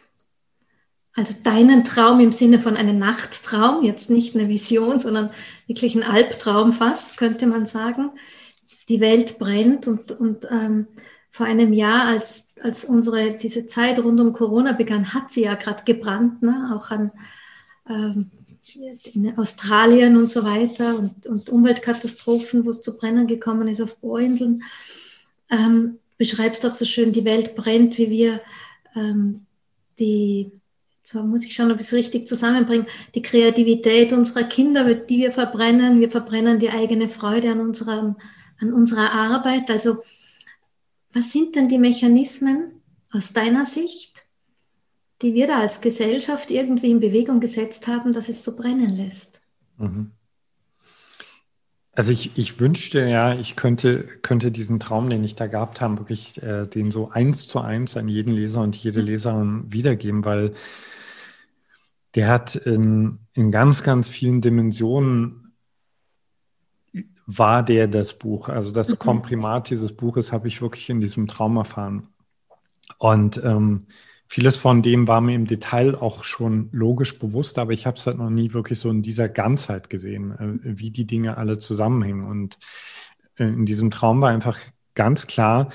Also 1.13 1.35
deinen 1.43 1.83
Traum 1.83 2.21
im 2.21 2.31
Sinne 2.31 2.59
von 2.59 2.77
einem 2.77 2.97
Nachttraum, 2.97 3.83
jetzt 3.83 4.09
nicht 4.09 4.33
eine 4.33 4.47
Vision, 4.47 4.97
sondern 4.97 5.31
wirklich 5.67 5.95
ein 5.95 6.03
Albtraum 6.03 6.71
fast, 6.71 7.17
könnte 7.17 7.47
man 7.47 7.65
sagen. 7.65 8.11
Die 8.87 9.01
Welt 9.01 9.37
brennt 9.37 9.87
und, 9.87 10.13
und 10.13 10.47
ähm, 10.49 10.87
vor 11.29 11.45
einem 11.45 11.73
Jahr, 11.73 12.05
als, 12.05 12.55
als 12.61 12.85
unsere, 12.85 13.37
diese 13.37 13.65
Zeit 13.65 13.99
rund 13.99 14.19
um 14.19 14.31
Corona 14.31 14.71
begann, 14.73 15.13
hat 15.13 15.31
sie 15.31 15.43
ja 15.43 15.55
gerade 15.55 15.83
gebrannt, 15.83 16.41
ne? 16.43 16.71
auch 16.75 16.91
an 16.91 17.11
ähm, 17.89 18.31
in 19.13 19.37
Australien 19.37 20.17
und 20.17 20.27
so 20.27 20.43
weiter 20.43 20.97
und, 20.97 21.25
und 21.27 21.49
Umweltkatastrophen, 21.49 22.65
wo 22.65 22.69
es 22.69 22.81
zu 22.81 22.97
Brennen 22.97 23.27
gekommen 23.27 23.67
ist 23.67 23.81
auf 23.81 23.97
Bohrinseln. 23.97 24.63
Ähm, 25.49 25.99
beschreibst 26.17 26.65
auch 26.65 26.75
so 26.75 26.85
schön, 26.85 27.13
die 27.13 27.25
Welt 27.25 27.55
brennt, 27.55 27.97
wie 27.97 28.09
wir 28.09 28.41
ähm, 28.95 29.45
die, 29.99 30.51
zwar 31.03 31.23
muss 31.23 31.43
ich 31.43 31.53
schauen, 31.53 31.71
ob 31.71 31.79
ich 31.79 31.87
es 31.87 31.93
richtig 31.93 32.27
zusammenbringe, 32.27 32.85
die 33.15 33.21
Kreativität 33.21 34.13
unserer 34.13 34.43
Kinder, 34.43 34.93
die 34.93 35.17
wir 35.17 35.31
verbrennen. 35.31 35.99
Wir 35.99 36.11
verbrennen 36.11 36.59
die 36.59 36.69
eigene 36.69 37.09
Freude 37.09 37.51
an, 37.51 37.59
unserem, 37.59 38.15
an 38.59 38.73
unserer 38.73 39.11
Arbeit. 39.11 39.69
Also 39.69 40.03
was 41.13 41.31
sind 41.31 41.55
denn 41.55 41.67
die 41.67 41.77
Mechanismen 41.77 42.81
aus 43.11 43.33
deiner 43.33 43.65
Sicht, 43.65 44.10
die 45.21 45.33
wir 45.33 45.47
da 45.47 45.59
als 45.59 45.81
Gesellschaft 45.81 46.49
irgendwie 46.49 46.91
in 46.91 46.99
Bewegung 46.99 47.39
gesetzt 47.39 47.87
haben, 47.87 48.11
dass 48.11 48.29
es 48.29 48.43
so 48.43 48.55
brennen 48.55 48.89
lässt. 48.89 49.41
Mhm. 49.77 50.11
Also 51.93 52.11
ich, 52.11 52.37
ich 52.37 52.59
wünschte 52.59 53.07
ja, 53.07 53.35
ich 53.35 53.55
könnte, 53.55 54.03
könnte 54.21 54.51
diesen 54.51 54.79
Traum, 54.79 55.09
den 55.09 55.23
ich 55.23 55.35
da 55.35 55.47
gehabt 55.47 55.81
habe, 55.81 55.99
wirklich 55.99 56.41
äh, 56.41 56.65
den 56.65 56.89
so 56.89 57.09
eins 57.11 57.47
zu 57.47 57.59
eins 57.59 57.97
an 57.97 58.07
jeden 58.07 58.33
Leser 58.33 58.61
und 58.61 58.75
jede 58.77 59.01
mhm. 59.01 59.05
Leserin 59.07 59.63
wiedergeben, 59.71 60.23
weil 60.23 60.53
der 62.15 62.29
hat 62.29 62.55
in, 62.55 63.19
in 63.33 63.51
ganz, 63.51 63.83
ganz 63.83 64.09
vielen 64.09 64.41
Dimensionen 64.41 65.53
war 67.25 67.63
der 67.63 67.87
das 67.87 68.17
Buch. 68.17 68.49
Also 68.49 68.71
das 68.71 68.89
mhm. 68.89 68.99
Komprimat 68.99 69.69
dieses 69.69 69.95
Buches 69.95 70.31
habe 70.31 70.47
ich 70.47 70.61
wirklich 70.61 70.89
in 70.89 71.01
diesem 71.01 71.27
Traum 71.27 71.57
erfahren. 71.57 72.07
Und 72.97 73.41
ähm, 73.43 73.87
Vieles 74.33 74.55
von 74.55 74.81
dem 74.81 75.09
war 75.09 75.19
mir 75.19 75.35
im 75.35 75.45
Detail 75.45 75.93
auch 75.93 76.23
schon 76.23 76.69
logisch 76.71 77.19
bewusst, 77.19 77.59
aber 77.59 77.73
ich 77.73 77.85
habe 77.85 77.97
es 77.97 78.07
halt 78.07 78.17
noch 78.17 78.29
nie 78.29 78.53
wirklich 78.53 78.79
so 78.79 78.89
in 78.89 79.01
dieser 79.01 79.27
Ganzheit 79.27 79.89
gesehen, 79.89 80.31
äh, 80.63 80.79
wie 80.79 80.89
die 80.89 81.05
Dinge 81.05 81.35
alle 81.35 81.57
zusammenhängen. 81.57 82.23
Und 82.23 82.57
äh, 83.35 83.43
in 83.43 83.65
diesem 83.65 83.91
Traum 83.91 84.21
war 84.21 84.29
einfach 84.29 84.57
ganz 84.95 85.27
klar, 85.27 85.71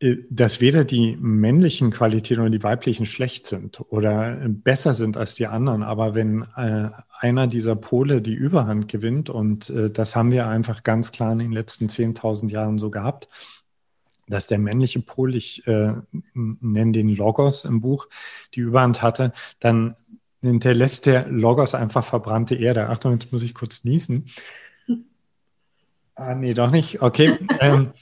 äh, 0.00 0.16
dass 0.28 0.60
weder 0.60 0.82
die 0.84 1.16
männlichen 1.20 1.92
Qualitäten 1.92 2.40
oder 2.40 2.50
die 2.50 2.64
weiblichen 2.64 3.06
schlecht 3.06 3.46
sind 3.46 3.80
oder 3.90 4.36
besser 4.48 4.94
sind 4.94 5.16
als 5.16 5.36
die 5.36 5.46
anderen. 5.46 5.84
Aber 5.84 6.16
wenn 6.16 6.46
einer 6.52 7.46
dieser 7.46 7.76
Pole 7.76 8.20
die 8.20 8.34
Überhand 8.34 8.88
gewinnt, 8.88 9.30
und 9.30 9.72
das 9.92 10.16
haben 10.16 10.32
wir 10.32 10.48
einfach 10.48 10.82
ganz 10.82 11.12
klar 11.12 11.30
in 11.30 11.38
den 11.38 11.52
letzten 11.52 11.86
10.000 11.86 12.50
Jahren 12.50 12.78
so 12.78 12.90
gehabt, 12.90 13.28
dass 14.28 14.46
der 14.46 14.58
männliche 14.58 15.00
Pol, 15.00 15.34
ich 15.36 15.66
äh, 15.66 15.92
nenne 16.34 16.92
den 16.92 17.14
Logos 17.14 17.64
im 17.64 17.80
Buch, 17.80 18.08
die 18.54 18.60
Überhand 18.60 19.02
hatte, 19.02 19.32
dann 19.60 19.96
hinterlässt 20.40 21.06
der 21.06 21.28
Logos 21.28 21.74
einfach 21.74 22.04
verbrannte 22.04 22.54
Erde. 22.54 22.88
Achtung, 22.88 23.12
jetzt 23.12 23.32
muss 23.32 23.42
ich 23.42 23.54
kurz 23.54 23.84
niesen. 23.84 24.26
Ah, 26.14 26.34
nee, 26.34 26.54
doch 26.54 26.70
nicht. 26.70 27.02
Okay. 27.02 27.38
ähm, 27.60 27.92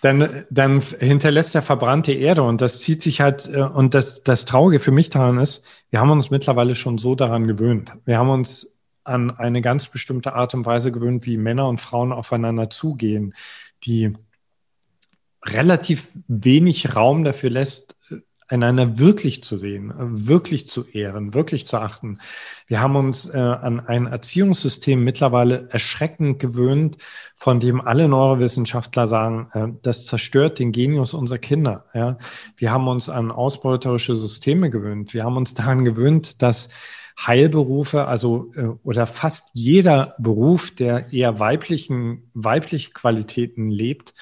dann, 0.00 0.44
dann 0.50 0.80
hinterlässt 0.80 1.54
er 1.54 1.62
verbrannte 1.62 2.12
Erde 2.12 2.42
und 2.42 2.60
das 2.60 2.80
zieht 2.80 3.00
sich 3.00 3.22
halt, 3.22 3.48
äh, 3.48 3.62
und 3.62 3.94
das, 3.94 4.22
das 4.22 4.44
Traurige 4.44 4.78
für 4.78 4.90
mich 4.90 5.08
daran 5.08 5.38
ist, 5.38 5.64
wir 5.90 6.00
haben 6.00 6.10
uns 6.10 6.30
mittlerweile 6.30 6.74
schon 6.74 6.98
so 6.98 7.14
daran 7.14 7.46
gewöhnt. 7.46 7.94
Wir 8.04 8.18
haben 8.18 8.28
uns 8.28 8.82
an 9.04 9.30
eine 9.30 9.62
ganz 9.62 9.88
bestimmte 9.88 10.34
Art 10.34 10.54
und 10.54 10.66
Weise 10.66 10.92
gewöhnt, 10.92 11.26
wie 11.26 11.36
Männer 11.36 11.68
und 11.68 11.80
Frauen 11.80 12.12
aufeinander 12.12 12.68
zugehen, 12.70 13.34
die 13.84 14.14
relativ 15.46 16.08
wenig 16.28 16.96
Raum 16.96 17.24
dafür 17.24 17.50
lässt, 17.50 17.96
einander 18.48 18.98
wirklich 18.98 19.42
zu 19.42 19.56
sehen, 19.56 19.92
wirklich 19.96 20.68
zu 20.68 20.84
ehren, 20.84 21.34
wirklich 21.34 21.66
zu 21.66 21.78
achten. 21.78 22.18
Wir 22.66 22.80
haben 22.80 22.96
uns 22.96 23.32
äh, 23.32 23.38
an 23.38 23.80
ein 23.80 24.06
Erziehungssystem 24.06 25.02
mittlerweile 25.02 25.68
erschreckend 25.70 26.38
gewöhnt, 26.40 26.98
von 27.36 27.58
dem 27.58 27.80
alle 27.80 28.06
Neurowissenschaftler 28.06 29.06
sagen, 29.06 29.48
äh, 29.52 29.68
das 29.82 30.06
zerstört 30.06 30.58
den 30.58 30.72
Genius 30.72 31.14
unserer 31.14 31.38
Kinder. 31.38 31.86
Ja? 31.94 32.18
Wir 32.56 32.70
haben 32.70 32.86
uns 32.86 33.08
an 33.08 33.30
ausbeuterische 33.30 34.14
Systeme 34.14 34.68
gewöhnt. 34.70 35.14
Wir 35.14 35.24
haben 35.24 35.36
uns 35.36 35.54
daran 35.54 35.84
gewöhnt, 35.84 36.42
dass 36.42 36.68
Heilberufe, 37.18 38.06
also 38.06 38.52
äh, 38.56 38.66
oder 38.82 39.06
fast 39.06 39.50
jeder 39.54 40.14
Beruf, 40.18 40.74
der 40.74 41.12
eher 41.12 41.38
weiblichen, 41.38 42.30
weibliche 42.34 42.90
Qualitäten 42.90 43.68
lebt, 43.68 44.12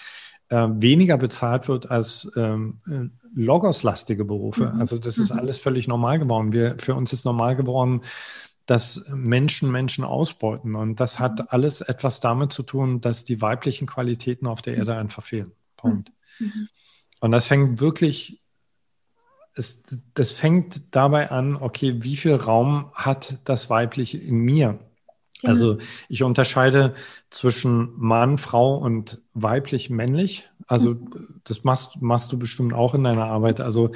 äh, 0.52 0.68
weniger 0.82 1.16
bezahlt 1.16 1.66
wird 1.66 1.90
als 1.90 2.30
ähm, 2.36 2.78
äh, 2.86 3.08
Logos-lastige 3.34 4.26
Berufe. 4.26 4.70
Mhm. 4.72 4.80
Also 4.80 4.98
das 4.98 5.16
ist 5.16 5.32
mhm. 5.32 5.38
alles 5.38 5.58
völlig 5.58 5.88
normal 5.88 6.18
geworden. 6.18 6.52
Wir, 6.52 6.76
für 6.78 6.94
uns 6.94 7.12
ist 7.14 7.24
normal 7.24 7.56
geworden, 7.56 8.02
dass 8.66 9.06
Menschen 9.08 9.72
Menschen 9.72 10.04
ausbeuten. 10.04 10.74
Und 10.74 11.00
das 11.00 11.18
hat 11.18 11.38
mhm. 11.38 11.46
alles 11.48 11.80
etwas 11.80 12.20
damit 12.20 12.52
zu 12.52 12.62
tun, 12.62 13.00
dass 13.00 13.24
die 13.24 13.40
weiblichen 13.40 13.86
Qualitäten 13.86 14.46
auf 14.46 14.60
der 14.60 14.76
Erde 14.76 14.94
einfach 14.96 15.22
fehlen. 15.22 15.52
Punkt. 15.76 16.12
Mhm. 16.38 16.68
Und 17.20 17.32
das 17.32 17.46
fängt 17.46 17.80
wirklich, 17.80 18.42
es, 19.54 19.82
das 20.12 20.32
fängt 20.32 20.94
dabei 20.94 21.30
an, 21.30 21.56
okay, 21.56 22.02
wie 22.02 22.16
viel 22.16 22.34
Raum 22.34 22.90
hat 22.94 23.40
das 23.44 23.70
Weibliche 23.70 24.18
in 24.18 24.36
mir? 24.36 24.78
Also 25.44 25.78
ich 26.08 26.22
unterscheide 26.22 26.94
zwischen 27.30 27.92
Mann, 27.96 28.38
Frau 28.38 28.76
und 28.76 29.20
weiblich, 29.34 29.90
männlich. 29.90 30.48
Also 30.66 30.90
mhm. 30.90 31.40
das 31.44 31.64
machst, 31.64 32.00
machst 32.00 32.32
du 32.32 32.38
bestimmt 32.38 32.74
auch 32.74 32.94
in 32.94 33.04
deiner 33.04 33.26
Arbeit. 33.26 33.60
Also 33.60 33.92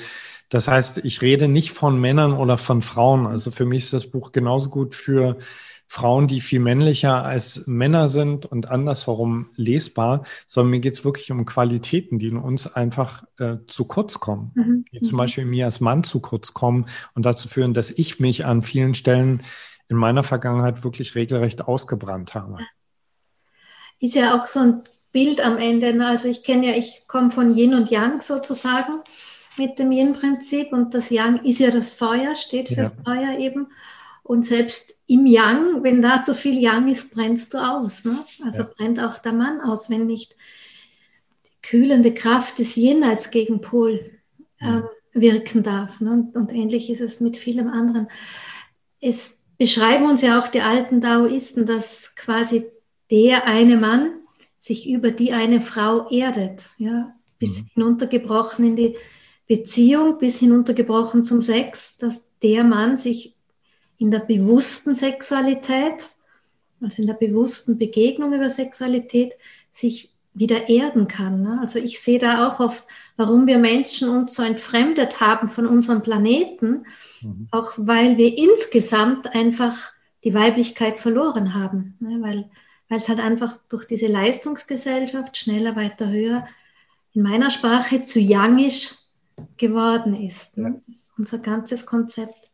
das 0.49 0.69
heißt, 0.69 0.99
ich 0.99 1.23
rede 1.23 1.49
nicht 1.49 1.71
von 1.71 2.01
Männern 2.01 2.33
oder 2.33 2.57
von 2.57 2.83
Frauen. 2.83 3.27
Also 3.27 3.51
für 3.51 3.65
mich 3.65 3.85
ist 3.85 3.93
das 3.93 4.11
Buch 4.11 4.33
genauso 4.33 4.71
gut 4.71 4.95
für 4.95 5.39
Frauen, 5.89 6.27
die 6.27 6.41
viel 6.41 6.59
männlicher 6.61 7.25
als 7.25 7.67
Männer 7.67 8.09
sind 8.09 8.45
und 8.45 8.69
andersherum 8.69 9.47
lesbar, 9.57 10.25
sondern 10.47 10.73
mir 10.73 10.81
geht 10.81 10.95
es 10.95 11.05
wirklich 11.05 11.31
um 11.31 11.47
Qualitäten, 11.47 12.19
die 12.19 12.27
in 12.27 12.39
uns 12.39 12.67
einfach 12.67 13.25
äh, 13.39 13.59
zu 13.69 13.85
kurz 13.85 14.19
kommen, 14.19 14.53
mhm. 14.55 14.85
die 14.93 15.01
zum 15.01 15.15
mhm. 15.15 15.19
Beispiel 15.19 15.45
mir 15.45 15.65
als 15.65 15.81
Mann 15.81 16.03
zu 16.03 16.21
kurz 16.21 16.55
kommen 16.55 16.87
und 17.15 17.25
dazu 17.25 17.49
führen, 17.49 17.73
dass 17.73 17.91
ich 17.91 18.19
mich 18.19 18.45
an 18.45 18.63
vielen 18.63 18.95
Stellen 18.95 19.43
in 19.89 19.97
meiner 19.97 20.23
Vergangenheit 20.23 20.85
wirklich 20.85 21.15
regelrecht 21.15 21.63
ausgebrannt 21.63 22.35
habe. 22.35 22.59
Ist 23.99 24.15
ja 24.15 24.39
auch 24.39 24.47
so 24.47 24.61
ein 24.61 24.83
Bild 25.13 25.45
am 25.45 25.57
Ende. 25.57 25.95
Ne? 25.95 26.07
Also 26.07 26.29
ich 26.29 26.43
kenne 26.43 26.67
ja, 26.67 26.77
ich 26.77 27.05
komme 27.07 27.31
von 27.31 27.57
Yin 27.57 27.75
und 27.75 27.91
Yang 27.91 28.21
sozusagen 28.21 29.01
mit 29.57 29.79
dem 29.79 29.91
Yin-Prinzip 29.91 30.73
und 30.73 30.93
das 30.93 31.11
Yang 31.11 31.43
ist 31.45 31.61
ja 31.61 31.71
das 31.71 31.93
Feuer, 31.93 32.35
steht 32.35 32.69
fürs 32.69 32.95
ja. 32.95 33.03
Feuer 33.05 33.39
eben. 33.39 33.69
Und 34.23 34.45
selbst 34.45 34.95
im 35.07 35.25
Yang, 35.25 35.83
wenn 35.83 36.03
da 36.03 36.23
zu 36.23 36.35
viel 36.35 36.59
Yang 36.59 36.89
ist, 36.89 37.15
brennst 37.15 37.55
du 37.55 37.59
aus. 37.59 38.05
Ne? 38.05 38.19
Also 38.45 38.63
ja. 38.63 38.71
brennt 38.77 39.01
auch 39.01 39.19
der 39.19 39.33
Mann 39.33 39.61
aus, 39.61 39.89
wenn 39.89 40.07
nicht 40.07 40.37
die 41.47 41.63
kühlende 41.63 42.13
Kraft 42.13 42.59
des 42.59 42.77
Yin 42.77 43.05
als 43.05 43.31
Gegenpol 43.31 44.11
ähm, 44.61 44.85
wirken 45.13 45.63
darf. 45.63 46.01
Ne? 46.01 46.11
Und, 46.11 46.37
und 46.37 46.53
ähnlich 46.53 46.91
ist 46.91 47.01
es 47.01 47.21
mit 47.21 47.37
vielem 47.37 47.69
anderen. 47.69 48.09
Es 49.01 49.43
beschreiben 49.59 50.07
uns 50.07 50.23
ja 50.23 50.39
auch 50.39 50.49
die 50.49 50.61
alten 50.61 51.01
Daoisten, 51.01 51.67
dass 51.67 52.15
quasi 52.15 52.67
der 53.11 53.47
eine 53.47 53.77
Mann 53.77 54.11
sich 54.59 54.89
über 54.89 55.11
die 55.11 55.33
eine 55.33 55.61
Frau 55.61 56.09
erdet, 56.11 56.67
ja, 56.79 57.15
bis 57.39 57.63
mhm. 57.63 57.67
hinuntergebrochen 57.75 58.67
in 58.67 58.77
die 58.77 58.97
Beziehung, 59.47 60.19
bis 60.19 60.41
hinuntergebrochen 60.41 61.23
zum 61.23 61.41
Sex, 61.41 61.99
dass 61.99 62.31
der 62.43 62.65
Mann 62.65 62.97
sich 62.97 63.35
in 63.99 64.11
der 64.11 64.21
bewussten 64.21 64.95
Sexualität, 64.95 66.09
also 66.81 67.01
in 67.01 67.07
der 67.07 67.15
bewussten 67.15 67.79
Begegnung 67.79 68.33
über 68.33 68.51
Sexualität, 68.51 69.35
sich 69.71 70.11
wieder 70.37 70.69
erden 70.69 71.09
kann. 71.09 71.43
Ne? 71.43 71.59
Also 71.61 71.79
ich 71.79 72.01
sehe 72.01 72.19
da 72.19 72.47
auch 72.47 72.61
oft, 72.61 72.85
warum 73.17 73.47
wir 73.47 73.59
Menschen 73.59 74.11
uns 74.11 74.35
so 74.35 74.43
entfremdet 74.43 75.21
haben 75.21 75.49
von 75.49 75.67
unserem 75.67 76.03
Planeten, 76.03 76.85
mhm. 77.23 77.49
auch 77.51 77.73
weil 77.77 78.19
wir 78.19 78.37
insgesamt 78.37 79.35
einfach 79.35 79.93
die 80.25 80.35
Weiblichkeit 80.35 80.99
verloren 80.99 81.55
haben, 81.55 81.97
ne? 82.01 82.19
weil, 82.21 82.51
weil 82.89 82.99
es 82.99 83.09
halt 83.09 83.19
einfach 83.19 83.57
durch 83.71 83.87
diese 83.87 84.09
Leistungsgesellschaft 84.09 85.37
schneller, 85.37 85.75
weiter, 85.75 86.11
höher 86.11 86.47
in 87.15 87.23
meiner 87.23 87.51
Sprache 87.51 88.03
zu 88.03 88.21
youngisch 88.21 88.95
geworden 89.57 90.15
ist. 90.23 90.59
Ne? 90.59 90.83
Das 90.87 90.95
ist 90.95 91.13
unser 91.17 91.39
ganzes 91.39 91.87
Konzept. 91.87 92.51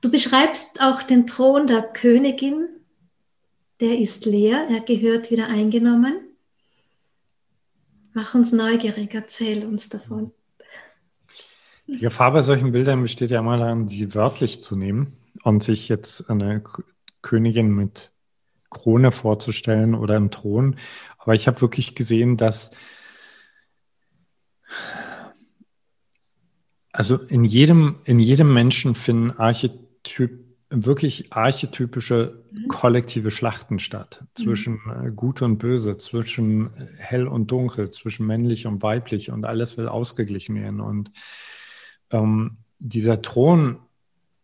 Du 0.00 0.10
beschreibst 0.10 0.80
auch 0.80 1.02
den 1.02 1.26
Thron 1.26 1.66
der 1.66 1.82
Königin 1.82 2.68
der 3.82 3.98
ist 3.98 4.26
leer, 4.26 4.68
er 4.70 4.80
gehört 4.80 5.32
wieder 5.32 5.48
eingenommen. 5.48 6.20
Mach 8.14 8.34
uns 8.34 8.52
neugierig, 8.52 9.12
erzähl 9.12 9.66
uns 9.66 9.88
davon. 9.88 10.30
Die 11.88 11.98
Gefahr 11.98 12.32
bei 12.32 12.42
solchen 12.42 12.70
Bildern 12.70 13.02
besteht 13.02 13.30
ja 13.30 13.40
immer 13.40 13.58
darin, 13.58 13.88
sie 13.88 14.14
wörtlich 14.14 14.62
zu 14.62 14.76
nehmen 14.76 15.16
und 15.42 15.64
sich 15.64 15.88
jetzt 15.88 16.30
eine 16.30 16.62
Königin 17.22 17.74
mit 17.74 18.12
Krone 18.70 19.10
vorzustellen 19.10 19.96
oder 19.96 20.16
im 20.16 20.30
Thron. 20.30 20.76
Aber 21.18 21.34
ich 21.34 21.48
habe 21.48 21.60
wirklich 21.60 21.96
gesehen, 21.96 22.36
dass 22.36 22.70
also 26.92 27.16
in 27.16 27.42
jedem, 27.42 27.98
in 28.04 28.20
jedem 28.20 28.54
Menschen 28.54 28.94
finden 28.94 29.32
Archetyp, 29.32 30.51
wirklich 30.72 31.32
archetypische 31.32 32.42
mhm. 32.50 32.68
kollektive 32.68 33.30
Schlachten 33.30 33.78
statt. 33.78 34.20
Mhm. 34.22 34.42
Zwischen 34.42 34.80
äh, 34.88 35.10
Gut 35.10 35.42
und 35.42 35.58
Böse, 35.58 35.96
zwischen 35.96 36.70
hell 36.98 37.26
und 37.26 37.50
dunkel, 37.50 37.90
zwischen 37.90 38.26
männlich 38.26 38.66
und 38.66 38.82
weiblich 38.82 39.30
und 39.30 39.44
alles 39.44 39.76
will 39.76 39.88
ausgeglichen 39.88 40.56
werden. 40.56 40.80
Und 40.80 41.12
ähm, 42.10 42.58
dieser 42.78 43.22
Thron 43.22 43.78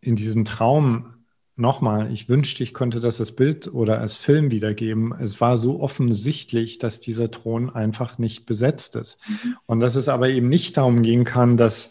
in 0.01 0.17
diesem 0.17 0.45
Traum, 0.45 1.15
nochmal, 1.57 2.13
ich 2.13 2.29
wünschte, 2.29 2.63
ich 2.63 2.73
könnte 2.73 3.01
das 3.01 3.19
als 3.19 3.33
Bild 3.33 3.73
oder 3.73 4.01
als 4.01 4.17
Film 4.17 4.51
wiedergeben. 4.51 5.13
Es 5.13 5.41
war 5.41 5.57
so 5.57 5.81
offensichtlich, 5.81 6.79
dass 6.79 7.01
dieser 7.01 7.31
Thron 7.31 7.71
einfach 7.71 8.19
nicht 8.19 8.47
besetzt 8.47 8.97
ist. 8.97 9.19
Mhm. 9.29 9.57
Und 9.67 9.81
dass 9.81 9.97
es 9.97 10.09
aber 10.09 10.29
eben 10.29 10.49
nicht 10.49 10.77
darum 10.77 11.03
gehen 11.03 11.25
kann, 11.25 11.57
dass 11.57 11.91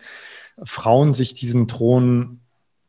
Frauen 0.64 1.14
sich 1.14 1.34
diesen 1.34 1.68
Thron 1.68 2.40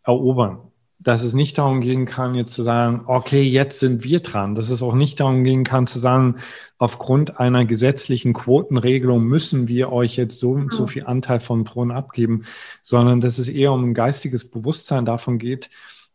erobern. 0.05 0.61
Dass 1.09 1.23
es 1.23 1.33
nicht 1.33 1.57
darum 1.57 1.81
gehen 1.81 2.05
kann, 2.05 2.35
jetzt 2.35 2.53
zu 2.53 2.63
sagen, 2.63 3.05
okay, 3.07 3.43
jetzt 3.43 3.81
sind 3.81 4.05
wir 4.05 4.21
dran. 4.21 4.55
Dass 4.55 4.69
es 4.69 4.83
auch 4.83 4.95
nicht 4.95 5.21
darum 5.21 5.43
gehen 5.43 5.65
kann, 5.65 5.87
zu 5.87 5.99
sagen, 5.99 6.37
aufgrund 6.77 7.41
einer 7.41 7.65
gesetzlichen 7.65 8.35
Quotenregelung 8.35 9.25
müssen 9.25 9.69
wir 9.69 9.91
euch 9.91 10.17
jetzt 10.17 10.39
so 10.39 10.51
und 10.51 10.71
so 10.71 10.87
viel 10.87 11.07
Anteil 11.07 11.41
vom 11.41 11.65
Thron 11.65 11.93
abgeben, 11.93 12.45
sondern 12.83 13.23
dass 13.23 13.39
es 13.39 13.49
eher 13.49 13.73
um 13.73 13.85
ein 13.85 13.95
geistiges 13.95 14.51
Bewusstsein 14.51 15.07
davon 15.07 15.39
geht, 15.39 15.71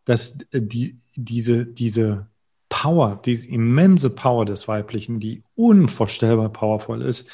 dass 0.05 0.37
die, 0.53 0.99
diese, 1.15 1.65
diese 1.65 2.27
Power, 2.69 3.19
diese 3.25 3.49
immense 3.49 4.11
Power 4.11 4.45
des 4.45 4.67
Weiblichen, 4.67 5.19
die 5.19 5.41
unvorstellbar 5.55 6.49
powervoll 6.49 7.01
ist, 7.01 7.31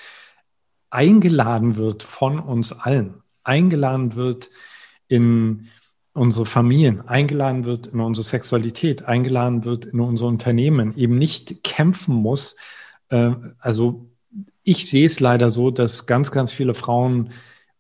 eingeladen 0.90 1.76
wird 1.76 2.04
von 2.04 2.40
uns 2.40 2.72
allen 2.72 3.22
eingeladen 3.50 4.16
wird 4.16 4.50
in 5.08 5.70
unsere 6.20 6.46
Familien, 6.46 7.08
eingeladen 7.08 7.64
wird 7.64 7.88
in 7.88 8.02
unsere 8.02 8.26
Sexualität, 8.26 9.04
eingeladen 9.04 9.64
wird 9.64 9.86
in 9.86 10.02
unser 10.02 10.28
Unternehmen, 10.28 10.96
eben 10.98 11.18
nicht 11.18 11.64
kämpfen 11.64 12.14
muss. 12.14 12.58
Äh, 13.10 13.32
also 13.60 14.06
ich 14.64 14.90
sehe 14.90 15.06
es 15.06 15.20
leider 15.20 15.50
so, 15.50 15.72
dass 15.72 16.06
ganz, 16.06 16.32
ganz 16.32 16.52
viele 16.52 16.74
Frauen, 16.74 17.30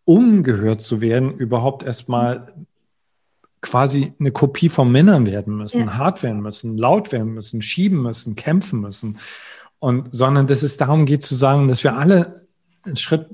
um 0.06 0.44
gehört 0.44 0.82
zu 0.82 1.02
werden, 1.02 1.34
überhaupt 1.34 1.84
erstmal 1.84 2.54
quasi 3.62 4.14
eine 4.20 4.32
Kopie 4.32 4.70
von 4.70 4.90
Männern 4.90 5.28
werden 5.28 5.58
müssen, 5.58 5.88
ja. 5.88 5.98
hart 5.98 6.24
werden 6.24 6.42
müssen, 6.42 6.78
laut 6.78 7.12
werden 7.12 7.34
müssen, 7.34 7.62
schieben 7.62 8.02
müssen, 8.02 8.36
kämpfen 8.36 8.80
müssen. 8.80 9.20
Und 9.80 10.14
sondern 10.14 10.48
dass 10.48 10.64
es 10.64 10.78
darum 10.78 11.06
geht 11.06 11.22
zu 11.22 11.36
sagen, 11.36 11.68
dass 11.68 11.84
wir 11.84 11.98
alle 11.98 12.42
einen 12.86 12.96
Schritt 12.96 13.28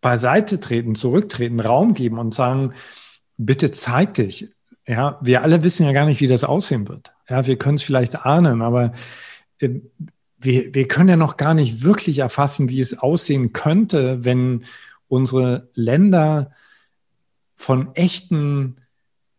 beiseite 0.00 0.60
treten, 0.60 0.94
zurücktreten, 0.94 1.60
Raum 1.60 1.94
geben 1.94 2.18
und 2.18 2.34
sagen, 2.34 2.74
bitte 3.38 3.70
zeig 3.70 4.14
dich. 4.14 4.48
Ja, 4.86 5.18
wir 5.22 5.42
alle 5.42 5.62
wissen 5.62 5.86
ja 5.86 5.92
gar 5.92 6.06
nicht, 6.06 6.20
wie 6.20 6.26
das 6.26 6.44
aussehen 6.44 6.88
wird. 6.88 7.12
Ja, 7.28 7.46
wir 7.46 7.56
können 7.56 7.76
es 7.76 7.82
vielleicht 7.82 8.26
ahnen, 8.26 8.62
aber 8.62 8.92
äh, 9.60 9.70
wir, 10.38 10.74
wir 10.74 10.88
können 10.88 11.08
ja 11.08 11.16
noch 11.16 11.36
gar 11.36 11.54
nicht 11.54 11.82
wirklich 11.82 12.18
erfassen, 12.18 12.68
wie 12.68 12.80
es 12.80 12.98
aussehen 12.98 13.52
könnte, 13.52 14.24
wenn 14.24 14.64
unsere 15.08 15.68
Länder 15.74 16.52
von 17.54 17.94
echten 17.94 18.76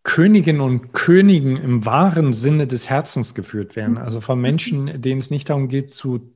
Königinnen 0.04 0.62
und 0.62 0.92
Königen 0.94 1.56
im 1.56 1.86
wahren 1.86 2.34
Sinne 2.34 2.68
des 2.68 2.90
Herzens 2.90 3.34
geführt 3.34 3.76
werden. 3.76 3.98
Also 3.98 4.22
von 4.22 4.42
Menschen, 4.42 5.02
denen 5.02 5.20
es 5.20 5.30
nicht 5.30 5.50
darum 5.50 5.68
geht 5.70 5.90
zu 5.90 6.34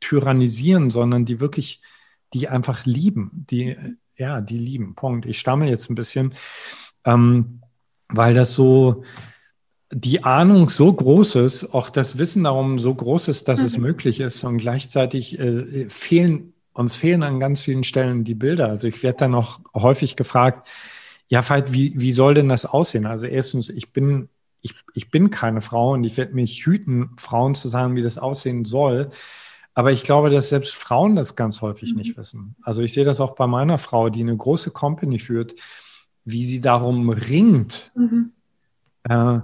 tyrannisieren, 0.00 0.90
sondern 0.90 1.24
die 1.24 1.40
wirklich 1.40 1.80
die 2.34 2.48
einfach 2.48 2.84
lieben, 2.84 3.46
die, 3.50 3.76
ja, 4.16 4.40
die 4.40 4.58
lieben. 4.58 4.94
Punkt. 4.94 5.26
Ich 5.26 5.38
stammel 5.38 5.68
jetzt 5.68 5.90
ein 5.90 5.94
bisschen, 5.94 6.34
ähm, 7.04 7.60
weil 8.08 8.34
das 8.34 8.54
so, 8.54 9.04
die 9.92 10.24
Ahnung 10.24 10.68
so 10.68 10.92
groß 10.92 11.36
ist, 11.36 11.74
auch 11.74 11.90
das 11.90 12.18
Wissen 12.18 12.44
darum 12.44 12.78
so 12.78 12.94
groß 12.94 13.28
ist, 13.28 13.48
dass 13.48 13.60
mhm. 13.60 13.66
es 13.66 13.78
möglich 13.78 14.20
ist 14.20 14.42
und 14.44 14.58
gleichzeitig 14.58 15.38
äh, 15.38 15.88
fehlen, 15.88 16.54
uns 16.72 16.96
fehlen 16.96 17.22
an 17.22 17.38
ganz 17.38 17.60
vielen 17.60 17.84
Stellen 17.84 18.24
die 18.24 18.34
Bilder. 18.34 18.68
Also 18.68 18.88
ich 18.88 19.02
werde 19.02 19.18
dann 19.18 19.34
auch 19.34 19.60
häufig 19.74 20.16
gefragt, 20.16 20.66
ja, 21.28 21.48
Veit, 21.48 21.72
wie, 21.72 21.94
wie 21.96 22.12
soll 22.12 22.34
denn 22.34 22.48
das 22.48 22.66
aussehen? 22.66 23.06
Also 23.06 23.26
erstens, 23.26 23.70
ich 23.70 23.92
bin, 23.92 24.28
ich, 24.60 24.74
ich 24.94 25.10
bin 25.10 25.30
keine 25.30 25.60
Frau 25.60 25.92
und 25.92 26.04
ich 26.04 26.16
werde 26.16 26.34
mich 26.34 26.66
hüten, 26.66 27.10
Frauen 27.16 27.54
zu 27.54 27.68
sagen, 27.68 27.96
wie 27.96 28.02
das 28.02 28.18
aussehen 28.18 28.64
soll. 28.64 29.10
Aber 29.74 29.90
ich 29.90 30.04
glaube, 30.04 30.30
dass 30.30 30.48
selbst 30.48 30.74
Frauen 30.74 31.16
das 31.16 31.36
ganz 31.36 31.60
häufig 31.60 31.92
mhm. 31.92 31.98
nicht 31.98 32.16
wissen. 32.16 32.56
Also 32.62 32.82
ich 32.82 32.92
sehe 32.92 33.04
das 33.04 33.20
auch 33.20 33.34
bei 33.34 33.46
meiner 33.46 33.78
Frau, 33.78 34.08
die 34.08 34.22
eine 34.22 34.36
große 34.36 34.70
Company 34.70 35.18
führt, 35.18 35.54
wie 36.24 36.44
sie 36.44 36.60
darum 36.60 37.10
ringt, 37.10 37.92
mhm. 37.94 38.32
äh, 39.04 39.40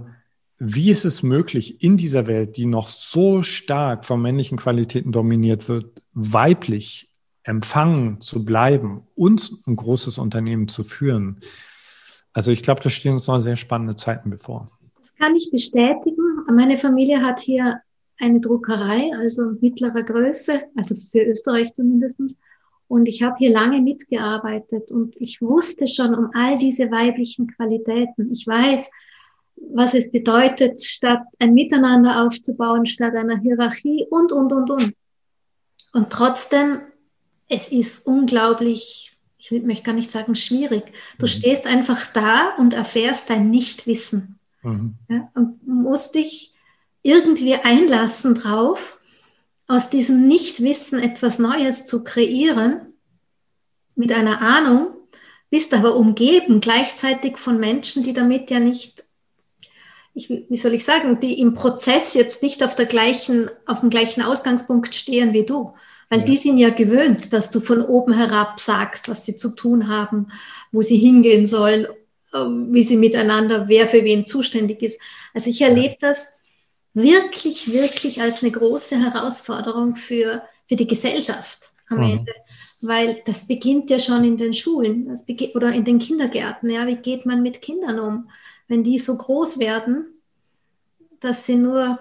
wie 0.57 0.91
ist 0.91 1.05
es 1.05 1.23
möglich, 1.23 1.83
in 1.83 1.97
dieser 1.97 2.27
Welt, 2.27 2.57
die 2.57 2.65
noch 2.65 2.89
so 2.89 3.41
stark 3.41 4.05
von 4.05 4.21
männlichen 4.21 4.57
Qualitäten 4.57 5.11
dominiert 5.11 5.67
wird, 5.69 6.01
weiblich 6.13 7.09
empfangen 7.43 8.21
zu 8.21 8.45
bleiben 8.45 9.07
und 9.15 9.63
ein 9.65 9.75
großes 9.75 10.17
Unternehmen 10.19 10.67
zu 10.67 10.83
führen. 10.83 11.39
Also 12.33 12.51
ich 12.51 12.61
glaube, 12.61 12.81
da 12.81 12.89
stehen 12.89 13.13
uns 13.13 13.27
noch 13.27 13.39
sehr 13.39 13.55
spannende 13.55 13.95
Zeiten 13.95 14.29
bevor. 14.29 14.71
Das 14.99 15.13
kann 15.15 15.35
ich 15.35 15.49
bestätigen. 15.51 16.45
Meine 16.47 16.77
Familie 16.77 17.21
hat 17.21 17.39
hier 17.39 17.81
eine 18.19 18.39
Druckerei, 18.39 19.09
also 19.17 19.53
mittlerer 19.61 20.03
Größe, 20.03 20.61
also 20.75 20.95
für 21.11 21.23
Österreich 21.23 21.73
zumindestens. 21.73 22.37
Und 22.91 23.05
ich 23.05 23.23
habe 23.23 23.37
hier 23.37 23.51
lange 23.51 23.79
mitgearbeitet 23.79 24.91
und 24.91 25.15
ich 25.21 25.41
wusste 25.41 25.87
schon 25.87 26.13
um 26.13 26.31
all 26.33 26.57
diese 26.57 26.91
weiblichen 26.91 27.47
Qualitäten. 27.47 28.29
Ich 28.33 28.45
weiß, 28.45 28.91
was 29.73 29.93
es 29.93 30.11
bedeutet, 30.11 30.83
statt 30.83 31.21
ein 31.39 31.53
Miteinander 31.53 32.21
aufzubauen, 32.25 32.85
statt 32.85 33.15
einer 33.15 33.39
Hierarchie 33.39 34.05
und, 34.09 34.33
und, 34.33 34.51
und, 34.51 34.69
und. 34.69 34.93
Und 35.93 36.09
trotzdem, 36.09 36.81
es 37.47 37.71
ist 37.71 38.05
unglaublich, 38.05 39.17
ich 39.37 39.51
möchte 39.63 39.85
gar 39.85 39.95
nicht 39.95 40.11
sagen 40.11 40.35
schwierig. 40.35 40.83
Du 41.17 41.27
mhm. 41.27 41.29
stehst 41.29 41.67
einfach 41.67 42.07
da 42.07 42.55
und 42.57 42.73
erfährst 42.73 43.29
dein 43.29 43.49
Nichtwissen. 43.49 44.37
Mhm. 44.63 44.95
Ja, 45.07 45.31
und 45.33 45.65
musst 45.65 46.15
dich 46.15 46.53
irgendwie 47.03 47.55
einlassen 47.55 48.35
drauf, 48.35 48.99
aus 49.71 49.89
diesem 49.89 50.27
Nichtwissen 50.27 50.99
etwas 50.99 51.39
Neues 51.39 51.85
zu 51.85 52.03
kreieren, 52.03 52.93
mit 53.95 54.11
einer 54.11 54.41
Ahnung, 54.41 54.87
bist 55.49 55.73
aber 55.73 55.95
umgeben 55.95 56.59
gleichzeitig 56.59 57.37
von 57.37 57.57
Menschen, 57.57 58.03
die 58.03 58.11
damit 58.11 58.51
ja 58.51 58.59
nicht, 58.59 59.05
ich, 60.13 60.29
wie 60.29 60.57
soll 60.57 60.73
ich 60.73 60.83
sagen, 60.83 61.21
die 61.21 61.39
im 61.39 61.53
Prozess 61.53 62.13
jetzt 62.15 62.43
nicht 62.43 62.63
auf, 62.63 62.75
der 62.75 62.85
gleichen, 62.85 63.49
auf 63.65 63.79
dem 63.79 63.89
gleichen 63.89 64.21
Ausgangspunkt 64.21 64.93
stehen 64.93 65.31
wie 65.31 65.45
du. 65.45 65.73
Weil 66.09 66.19
ja. 66.19 66.25
die 66.25 66.35
sind 66.35 66.57
ja 66.57 66.69
gewöhnt, 66.69 67.31
dass 67.31 67.49
du 67.51 67.61
von 67.61 67.81
oben 67.81 68.11
herab 68.11 68.59
sagst, 68.59 69.07
was 69.07 69.25
sie 69.25 69.37
zu 69.37 69.55
tun 69.55 69.87
haben, 69.87 70.33
wo 70.73 70.81
sie 70.81 70.97
hingehen 70.97 71.47
sollen, 71.47 71.87
wie 72.33 72.83
sie 72.83 72.97
miteinander, 72.97 73.69
wer 73.69 73.87
für 73.87 74.03
wen 74.03 74.25
zuständig 74.25 74.81
ist. 74.81 74.99
Also 75.33 75.49
ich 75.49 75.61
erlebe 75.61 75.95
das 76.01 76.40
wirklich, 76.93 77.71
wirklich 77.71 78.21
als 78.21 78.41
eine 78.41 78.51
große 78.51 78.97
Herausforderung 78.97 79.95
für, 79.95 80.43
für 80.67 80.75
die 80.75 80.87
Gesellschaft 80.87 81.71
am 81.89 81.99
mhm. 81.99 82.03
Ende. 82.03 82.33
Weil 82.81 83.21
das 83.25 83.47
beginnt 83.47 83.89
ja 83.89 83.99
schon 83.99 84.23
in 84.23 84.37
den 84.37 84.53
Schulen 84.53 85.07
das 85.07 85.25
oder 85.53 85.71
in 85.71 85.85
den 85.85 85.99
Kindergärten. 85.99 86.69
Ja, 86.69 86.87
wie 86.87 86.95
geht 86.95 87.25
man 87.25 87.43
mit 87.43 87.61
Kindern 87.61 87.99
um, 87.99 88.29
wenn 88.67 88.83
die 88.83 88.97
so 88.97 89.15
groß 89.15 89.59
werden, 89.59 90.05
dass 91.19 91.45
sie 91.45 91.55
nur 91.55 91.99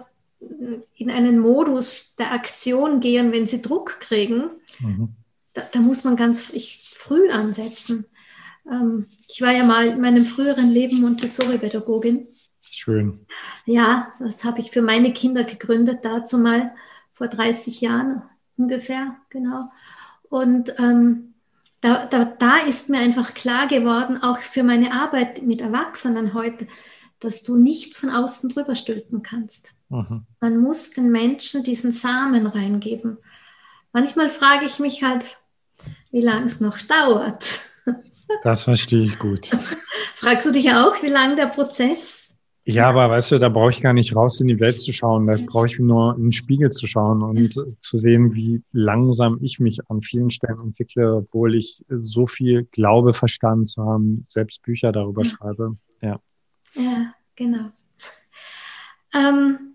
in 0.95 1.11
einen 1.11 1.39
Modus 1.39 2.15
der 2.17 2.33
Aktion 2.33 3.01
gehen, 3.01 3.31
wenn 3.33 3.47
sie 3.47 3.61
Druck 3.61 4.01
kriegen? 4.01 4.51
Mhm. 4.79 5.11
Da, 5.53 5.63
da, 5.71 5.81
muss 5.81 6.05
man 6.05 6.17
ganz 6.17 6.51
früh 6.95 7.29
ansetzen. 7.29 8.07
Ähm, 8.71 9.07
ich 9.29 9.43
war 9.43 9.53
ja 9.53 9.65
mal 9.65 9.89
in 9.89 10.01
meinem 10.01 10.25
früheren 10.25 10.71
Leben 10.71 11.01
Montessori-Pädagogin 11.01 12.29
Schön. 12.71 13.27
Ja, 13.67 14.13
das 14.19 14.45
habe 14.45 14.61
ich 14.61 14.71
für 14.71 14.83
meine 14.83 15.13
Kinder 15.13 15.45
gegründet, 15.45 16.01
dazu 16.03 16.39
mal 16.39 16.73
vor 17.13 17.29
30 17.29 17.81
Jahren 17.81 18.23
ungefähr, 18.57 19.17
genau. 19.29 19.71
Und 20.29 20.75
ähm, 20.79 21.35
da, 21.81 22.07
da, 22.07 22.25
da 22.25 22.59
ist 22.59 22.91
mir 22.91 22.99
einfach 22.99 23.35
klar 23.35 23.67
geworden, 23.67 24.23
auch 24.23 24.39
für 24.41 24.63
meine 24.63 24.93
Arbeit 24.93 25.43
mit 25.43 25.61
Erwachsenen 25.61 26.35
heute, 26.35 26.67
dass 27.19 27.43
du 27.43 27.57
nichts 27.57 27.99
von 27.99 28.11
außen 28.11 28.51
drüber 28.51 28.77
stülpen 28.77 29.23
kannst. 29.23 29.75
Mhm. 29.89 30.25
Man 30.41 30.59
muss 30.59 30.91
den 30.91 31.11
Menschen 31.11 31.65
diesen 31.65 31.93
Samen 31.93 32.47
reingeben. 32.47 33.19
Manchmal 33.93 34.29
frage 34.29 34.67
ich 34.67 34.79
mich 34.79 35.03
halt, 35.03 35.39
wie 36.11 36.23
lange 36.23 36.47
es 36.47 36.61
noch 36.61 36.79
dauert. 36.79 37.61
Das 38.43 38.63
verstehe 38.63 39.03
ich 39.03 39.19
gut. 39.19 39.47
Fragst 40.15 40.47
du 40.47 40.53
dich 40.53 40.73
auch, 40.73 41.03
wie 41.03 41.09
lang 41.09 41.37
der 41.37 41.47
Prozess? 41.47 42.30
Ja, 42.65 42.89
aber 42.89 43.11
weißt 43.11 43.33
du, 43.33 43.39
da 43.39 43.49
brauche 43.49 43.71
ich 43.71 43.81
gar 43.81 43.95
nicht 43.95 44.15
raus 44.15 44.41
in 44.41 44.49
die 44.49 44.61
Welt 44.61 44.79
zu 44.79 44.93
schauen. 44.93 45.27
Da 45.27 45.35
brauche 45.47 45.67
ich 45.67 45.79
nur 45.79 46.15
in 46.17 46.25
den 46.25 46.33
Spiegel 46.33 46.71
zu 46.71 46.87
schauen 46.87 47.23
und 47.23 47.55
zu 47.81 47.99
sehen, 47.99 48.35
wie 48.35 48.63
langsam 48.73 49.39
ich 49.41 49.59
mich 49.59 49.81
an 49.89 50.03
vielen 50.03 50.31
Stellen 50.31 50.61
entwickle, 50.61 51.17
obwohl 51.17 51.55
ich 51.55 51.83
so 51.89 52.27
viel 52.27 52.65
Glaube 52.71 53.15
verstanden 53.15 53.67
zu 53.67 53.85
haben, 53.85 54.25
selbst 54.29 54.63
Bücher 54.63 54.93
darüber 54.93 55.25
schreibe. 55.25 55.77
Ja. 56.03 56.21
Ja, 56.75 57.15
genau. 57.35 57.71
Ähm, 59.15 59.75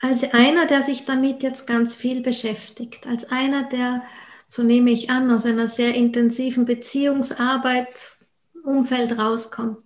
als 0.00 0.22
einer, 0.32 0.66
der 0.66 0.82
sich 0.82 1.04
damit 1.04 1.42
jetzt 1.42 1.66
ganz 1.66 1.94
viel 1.94 2.22
beschäftigt, 2.22 3.06
als 3.06 3.30
einer, 3.30 3.68
der, 3.68 4.02
so 4.48 4.62
nehme 4.62 4.90
ich 4.90 5.10
an, 5.10 5.30
aus 5.30 5.46
einer 5.46 5.68
sehr 5.68 5.94
intensiven 5.94 6.66
Beziehungsarbeit, 6.66 8.16
Umfeld 8.62 9.18
rauskommt, 9.18 9.78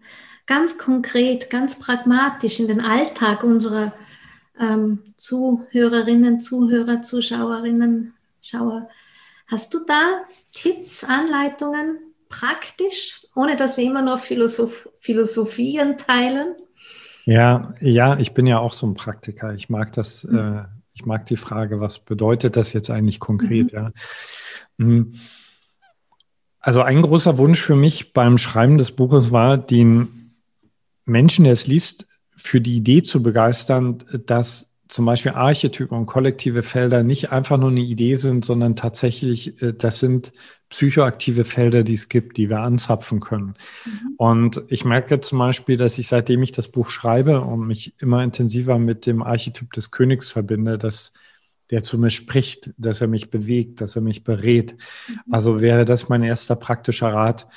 ganz 0.51 0.79
konkret, 0.79 1.49
ganz 1.49 1.79
pragmatisch 1.79 2.59
in 2.59 2.67
den 2.67 2.81
Alltag 2.81 3.45
unserer 3.45 3.93
ähm, 4.59 4.99
Zuhörerinnen, 5.15 6.41
Zuhörer, 6.41 7.03
Zuschauerinnen, 7.03 8.15
Schauer. 8.43 8.89
Hast 9.47 9.73
du 9.73 9.85
da 9.87 10.23
Tipps, 10.53 11.05
Anleitungen, 11.05 11.99
praktisch, 12.29 13.25
ohne 13.37 13.55
dass 13.55 13.77
wir 13.77 13.85
immer 13.85 14.03
nur 14.03 14.19
Philosoph 14.19 14.89
Philosophien 14.99 15.97
teilen? 15.97 16.57
Ja, 17.27 17.73
ja, 17.81 18.19
ich 18.19 18.35
bin 18.35 18.49
ja 18.49 18.59
auch 18.59 18.73
so 18.73 18.89
ein 18.89 18.95
Praktiker. 18.95 19.55
Ich 19.55 19.69
mag 19.69 19.93
das, 19.93 20.25
mhm. 20.25 20.37
äh, 20.37 20.65
ich 20.95 21.07
mag 21.07 21.27
die 21.27 21.37
Frage, 21.37 21.79
was 21.79 22.01
bedeutet 22.01 22.57
das 22.57 22.73
jetzt 22.73 22.91
eigentlich 22.91 23.21
konkret, 23.21 23.73
mhm. 23.73 23.79
ja. 23.79 23.93
Mhm. 24.79 25.15
Also 26.59 26.83
ein 26.83 27.03
großer 27.03 27.39
Wunsch 27.39 27.61
für 27.61 27.77
mich 27.77 28.13
beim 28.13 28.37
Schreiben 28.37 28.79
des 28.79 28.91
Buches 28.91 29.31
war, 29.31 29.57
den 29.57 30.20
Menschen, 31.11 31.45
der 31.45 31.53
es 31.53 31.67
liest, 31.67 32.07
für 32.31 32.61
die 32.61 32.77
Idee 32.77 33.03
zu 33.03 33.23
begeistern, 33.23 33.99
dass 34.27 34.71
zum 34.91 35.07
Beispiel 35.07 35.33
Archetypen 35.33 35.97
und 35.97 36.07
kollektive 36.07 36.63
Felder 36.63 37.03
nicht 37.03 37.31
einfach 37.31 37.59
nur 37.59 37.71
eine 37.71 37.81
Idee 37.81 38.17
sind, 38.17 38.45
sondern 38.45 38.77
tatsächlich, 38.77 39.63
äh, 39.63 39.73
das 39.73 40.01
sind 40.01 40.33
psychoaktive 40.69 41.45
Felder, 41.45 41.83
die 41.83 41.95
es 41.95 42.09
gibt, 42.09 42.37
die 42.37 42.49
wir 42.49 42.61
anzapfen 42.61 43.21
können. 43.21 43.55
Mhm. 43.85 44.15
Und 44.17 44.63
ich 44.69 44.85
merke 44.85 45.21
zum 45.21 45.39
Beispiel, 45.39 45.77
dass 45.77 45.99
ich 45.99 46.09
seitdem 46.09 46.43
ich 46.43 46.53
das 46.53 46.69
Buch 46.69 46.91
schreibe 46.91 47.41
und 47.41 47.67
mich 47.67 47.95
immer 48.01 48.23
intensiver 48.23 48.79
mit 48.79 49.07
dem 49.07 49.23
Archetyp 49.23 49.73
des 49.73 49.91
Königs 49.91 50.29
verbinde, 50.29 50.79
dass 50.79 51.13
der 51.71 51.83
zu 51.83 51.99
mir 51.99 52.11
spricht, 52.11 52.71
dass 52.77 53.01
er 53.01 53.07
mich 53.07 53.31
bewegt, 53.31 53.81
dass 53.81 53.95
er 53.95 54.03
mich 54.03 54.25
berät. 54.25 54.77
Mhm. 55.09 55.15
Also 55.31 55.61
wäre 55.61 55.85
das 55.85 56.09
mein 56.09 56.23
erster 56.23 56.57
praktischer 56.57 57.13
Rat, 57.13 57.49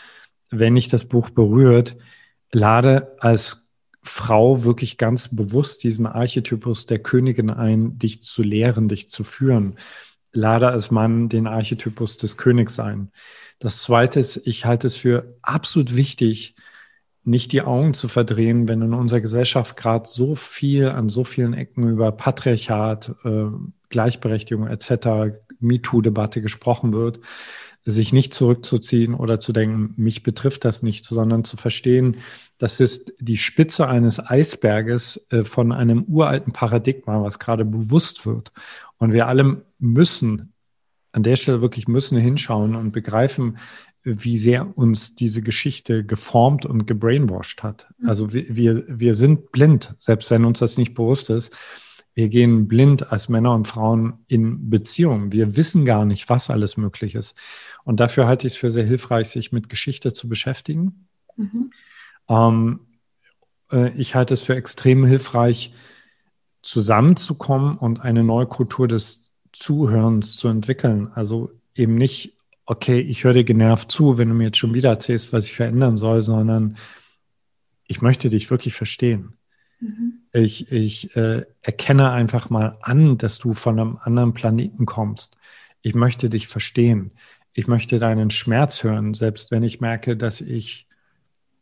wenn 0.49 0.75
ich 0.75 0.87
das 0.87 1.05
Buch 1.05 1.31
berührt, 1.31 1.97
lade 2.53 3.15
als 3.19 3.69
Frau 4.03 4.63
wirklich 4.63 4.97
ganz 4.97 5.33
bewusst 5.35 5.83
diesen 5.83 6.05
Archetypus 6.05 6.85
der 6.85 6.99
Königin 6.99 7.49
ein, 7.49 7.97
dich 7.97 8.21
zu 8.23 8.43
lehren, 8.43 8.87
dich 8.87 9.09
zu 9.09 9.23
führen. 9.23 9.75
Lade 10.31 10.69
als 10.69 10.91
Mann 10.91 11.29
den 11.29 11.47
Archetypus 11.47 12.17
des 12.17 12.37
Königs 12.37 12.79
ein. 12.79 13.11
Das 13.59 13.81
Zweite 13.81 14.19
ist, 14.19 14.45
ich 14.45 14.65
halte 14.65 14.87
es 14.87 14.95
für 14.95 15.37
absolut 15.41 15.95
wichtig, 15.95 16.55
nicht 17.23 17.53
die 17.53 17.61
Augen 17.61 17.93
zu 17.93 18.09
verdrehen, 18.09 18.67
wenn 18.67 18.81
in 18.81 18.93
unserer 18.93 19.21
Gesellschaft 19.21 19.77
gerade 19.77 20.07
so 20.07 20.35
viel 20.35 20.89
an 20.89 21.07
so 21.07 21.23
vielen 21.23 21.53
Ecken 21.53 21.87
über 21.87 22.11
Patriarchat, 22.11 23.15
äh, 23.23 23.45
Gleichberechtigung 23.89 24.67
etc., 24.67 25.37
MeToo-Debatte 25.59 26.41
gesprochen 26.41 26.91
wird, 26.91 27.19
sich 27.85 28.13
nicht 28.13 28.33
zurückzuziehen 28.33 29.13
oder 29.13 29.39
zu 29.39 29.51
denken, 29.51 29.93
mich 29.97 30.23
betrifft 30.23 30.63
das 30.63 30.83
nicht, 30.83 31.03
sondern 31.03 31.43
zu 31.43 31.57
verstehen, 31.57 32.17
das 32.57 32.79
ist 32.79 33.13
die 33.19 33.37
Spitze 33.37 33.87
eines 33.87 34.19
Eisberges 34.25 35.25
äh, 35.31 35.43
von 35.43 35.71
einem 35.71 36.03
uralten 36.03 36.53
Paradigma, 36.53 37.21
was 37.21 37.39
gerade 37.39 37.65
bewusst 37.65 38.25
wird. 38.25 38.53
Und 38.97 39.11
wir 39.11 39.27
alle 39.27 39.65
müssen 39.79 40.53
an 41.11 41.23
der 41.23 41.35
Stelle 41.35 41.61
wirklich 41.61 41.87
müssen 41.87 42.17
hinschauen 42.17 42.75
und 42.75 42.91
begreifen, 42.91 43.57
wie 44.03 44.37
sehr 44.37 44.77
uns 44.77 45.15
diese 45.15 45.41
Geschichte 45.41 46.03
geformt 46.03 46.65
und 46.65 46.85
gebrainwashed 46.87 47.63
hat. 47.63 47.87
Mhm. 47.99 48.09
Also 48.09 48.33
wir, 48.33 48.45
wir, 48.49 48.83
wir 48.87 49.13
sind 49.13 49.51
blind, 49.51 49.95
selbst 49.97 50.29
wenn 50.29 50.45
uns 50.45 50.59
das 50.59 50.77
nicht 50.77 50.93
bewusst 50.93 51.29
ist. 51.29 51.55
Wir 52.15 52.29
gehen 52.29 52.67
blind 52.67 53.11
als 53.11 53.27
Männer 53.29 53.55
und 53.55 53.67
Frauen 53.67 54.25
in 54.27 54.69
Beziehungen. 54.69 55.31
Wir 55.31 55.55
wissen 55.55 55.83
gar 55.83 56.05
nicht, 56.05 56.29
was 56.29 56.49
alles 56.49 56.77
möglich 56.77 57.15
ist. 57.15 57.35
Und 57.83 57.99
dafür 57.99 58.27
halte 58.27 58.47
ich 58.47 58.53
es 58.53 58.59
für 58.59 58.71
sehr 58.71 58.85
hilfreich, 58.85 59.29
sich 59.29 59.51
mit 59.51 59.69
Geschichte 59.69 60.13
zu 60.13 60.29
beschäftigen. 60.29 61.07
Mhm. 61.35 61.71
Ähm, 62.29 62.79
äh, 63.71 63.91
ich 63.97 64.15
halte 64.15 64.33
es 64.33 64.41
für 64.41 64.55
extrem 64.55 65.05
hilfreich, 65.05 65.73
zusammenzukommen 66.61 67.77
und 67.77 68.01
eine 68.01 68.23
neue 68.23 68.47
Kultur 68.47 68.87
des 68.87 69.31
Zuhörens 69.51 70.37
zu 70.37 70.47
entwickeln. 70.47 71.11
Also 71.13 71.51
eben 71.75 71.95
nicht, 71.95 72.37
okay, 72.65 72.99
ich 72.99 73.23
höre 73.23 73.33
dir 73.33 73.43
genervt 73.43 73.91
zu, 73.91 74.17
wenn 74.17 74.29
du 74.29 74.33
mir 74.33 74.45
jetzt 74.45 74.57
schon 74.57 74.73
wieder 74.73 74.89
erzählst, 74.89 75.33
was 75.33 75.47
ich 75.47 75.53
verändern 75.53 75.97
soll, 75.97 76.21
sondern 76.21 76.77
ich 77.87 78.01
möchte 78.01 78.29
dich 78.29 78.49
wirklich 78.49 78.73
verstehen. 78.73 79.33
Mhm. 79.81 80.23
Ich, 80.31 80.71
ich 80.71 81.15
äh, 81.17 81.45
erkenne 81.61 82.11
einfach 82.11 82.49
mal 82.49 82.77
an, 82.81 83.17
dass 83.17 83.39
du 83.39 83.53
von 83.53 83.79
einem 83.79 83.97
anderen 84.01 84.33
Planeten 84.33 84.85
kommst. 84.85 85.37
Ich 85.81 85.95
möchte 85.95 86.29
dich 86.29 86.47
verstehen. 86.47 87.11
Ich 87.53 87.67
möchte 87.67 87.99
deinen 87.99 88.29
Schmerz 88.31 88.83
hören, 88.83 89.13
selbst 89.13 89.51
wenn 89.51 89.63
ich 89.63 89.79
merke, 89.79 90.17
dass 90.17 90.41
ich 90.41 90.87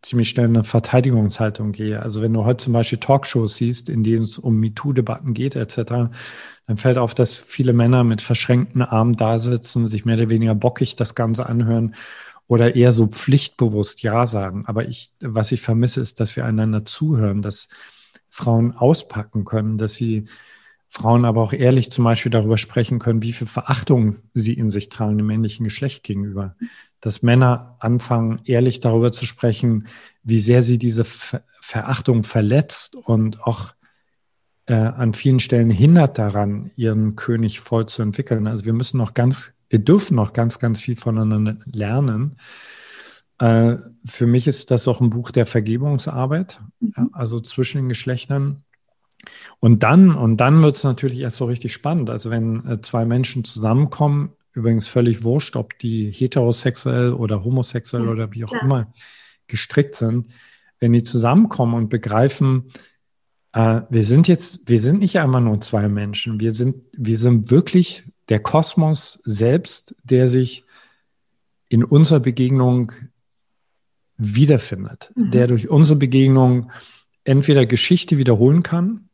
ziemlich 0.01 0.30
schnell 0.30 0.47
in 0.47 0.56
eine 0.56 0.63
Verteidigungshaltung 0.63 1.73
gehe. 1.73 2.01
Also 2.01 2.21
wenn 2.21 2.34
du 2.34 2.43
heute 2.43 2.63
zum 2.63 2.73
Beispiel 2.73 2.99
Talkshows 2.99 3.56
siehst, 3.56 3.89
in 3.89 4.04
denen 4.04 4.23
es 4.23 4.38
um 4.38 4.60
MeToo-Debatten 4.60 5.34
geht 5.34 5.56
etc., 5.56 6.10
dann 6.67 6.77
fällt 6.77 6.97
auf, 6.97 7.13
dass 7.13 7.36
viele 7.36 7.73
Männer 7.73 8.04
mit 8.04 8.21
verschränkten 8.21 8.82
Armen 8.82 9.15
da 9.15 9.38
sitzen, 9.38 9.88
sich 9.88 10.06
mehr 10.06 10.15
oder 10.15 10.30
weniger 10.30 10.56
bockig 10.56 10.95
das 10.95 11.13
Ganze 11.13 11.45
anhören 11.45 11.95
oder 12.47 12.75
eher 12.75 12.91
so 12.91 13.08
pflichtbewusst 13.08 14.01
Ja 14.01 14.25
sagen. 14.25 14.65
Aber 14.65 14.88
ich, 14.88 15.12
was 15.21 15.51
ich 15.51 15.62
vermisse, 15.62 16.01
ist, 16.01 16.19
dass 16.19 16.36
wir 16.36 16.45
einander 16.45 16.84
zuhören, 16.86 17.41
dass 17.41 17.69
Frauen 18.30 18.73
auspacken 18.73 19.45
können, 19.45 19.77
dass 19.77 19.93
sie 19.93 20.25
Frauen 20.93 21.23
aber 21.23 21.41
auch 21.41 21.54
ehrlich 21.54 21.89
zum 21.89 22.04
Beispiel 22.04 22.32
darüber 22.32 22.58
sprechen 22.58 22.99
können, 22.99 23.23
wie 23.23 23.32
viel 23.32 23.47
Verachtung 23.47 24.17
sie 24.34 24.51
in 24.54 24.69
sich 24.69 24.89
tragen 24.89 25.17
dem 25.17 25.27
männlichen 25.27 25.63
Geschlecht 25.63 26.04
gegenüber. 26.04 26.58
Dass 26.99 27.21
Männer 27.21 27.77
anfangen, 27.80 28.41
ehrlich 28.43 28.82
darüber 28.82 29.13
zu 29.13 29.25
sprechen, 29.25 29.88
wie 30.21 30.39
sehr 30.39 30.63
sie 30.63 30.77
diese 30.77 31.06
Ver 31.06 31.43
Verachtung 31.62 32.23
verletzt 32.23 32.95
und 32.95 33.41
auch 33.43 33.73
äh, 34.65 34.73
an 34.73 35.13
vielen 35.13 35.39
Stellen 35.39 35.69
hindert 35.69 36.17
daran, 36.17 36.71
ihren 36.75 37.15
König 37.15 37.62
voll 37.62 37.86
zu 37.86 38.01
entwickeln. 38.01 38.45
Also 38.45 38.65
wir 38.65 38.73
müssen 38.73 38.97
noch 38.97 39.13
ganz, 39.13 39.54
wir 39.69 39.80
dürfen 39.80 40.15
noch 40.15 40.34
ganz, 40.34 40.60
ganz 40.60 40.82
viel 40.82 40.97
voneinander 40.97 41.56
lernen. 41.71 42.36
Äh, 43.38 43.77
für 44.06 44.27
mich 44.27 44.47
ist 44.47 44.71
das 44.71 44.89
auch 44.89 44.99
ein 44.99 45.12
Buch 45.12 45.32
der 45.32 45.45
Vergebungsarbeit, 45.45 46.60
mhm. 46.82 47.12
also 47.13 47.39
zwischen 47.39 47.77
den 47.77 47.89
Geschlechtern 47.89 48.63
und 49.60 49.84
dann, 49.84 50.15
und 50.15 50.38
dann 50.38 50.63
wird 50.63 50.75
es 50.75 50.84
natürlich 50.84 51.19
erst 51.19 51.38
so 51.38 51.45
richtig 51.45 51.73
spannend. 51.73 52.10
Also 52.10 52.31
wenn 52.31 52.65
äh, 52.65 52.81
zwei 52.81 53.05
Menschen 53.05 53.43
zusammenkommen, 53.43 54.31
übrigens 54.53 54.88
völlig 54.88 55.23
wurscht, 55.23 55.55
ob 55.55 55.77
die 55.79 56.12
heterosexuell 56.12 57.13
oder 57.13 57.43
homosexuell 57.43 58.05
ja, 58.05 58.12
oder 58.12 58.31
wie 58.34 58.43
auch 58.43 58.53
ja. 58.53 58.62
immer 58.62 58.91
gestrickt 59.47 59.95
sind, 59.95 60.27
wenn 60.79 60.93
die 60.93 61.03
zusammenkommen 61.03 61.75
und 61.75 61.89
begreifen, 61.89 62.71
äh, 63.53 63.81
wir 63.89 64.03
sind 64.03 64.27
jetzt, 64.27 64.67
wir 64.67 64.79
sind 64.79 64.99
nicht 64.99 65.19
einmal 65.19 65.41
nur 65.41 65.62
zwei 65.62 65.88
Menschen, 65.88 66.39
wir 66.39 66.51
sind, 66.51 66.84
wir 66.97 67.17
sind 67.17 67.51
wirklich 67.51 68.03
der 68.29 68.39
Kosmos 68.39 69.19
selbst, 69.23 69.95
der 70.03 70.27
sich 70.27 70.63
in 71.69 71.84
unserer 71.84 72.19
Begegnung 72.19 72.91
wiederfindet, 74.17 75.12
mhm. 75.15 75.31
der 75.31 75.47
durch 75.47 75.69
unsere 75.69 75.97
Begegnung 75.97 76.71
entweder 77.23 77.65
Geschichte 77.65 78.17
wiederholen 78.17 78.63
kann 78.63 79.10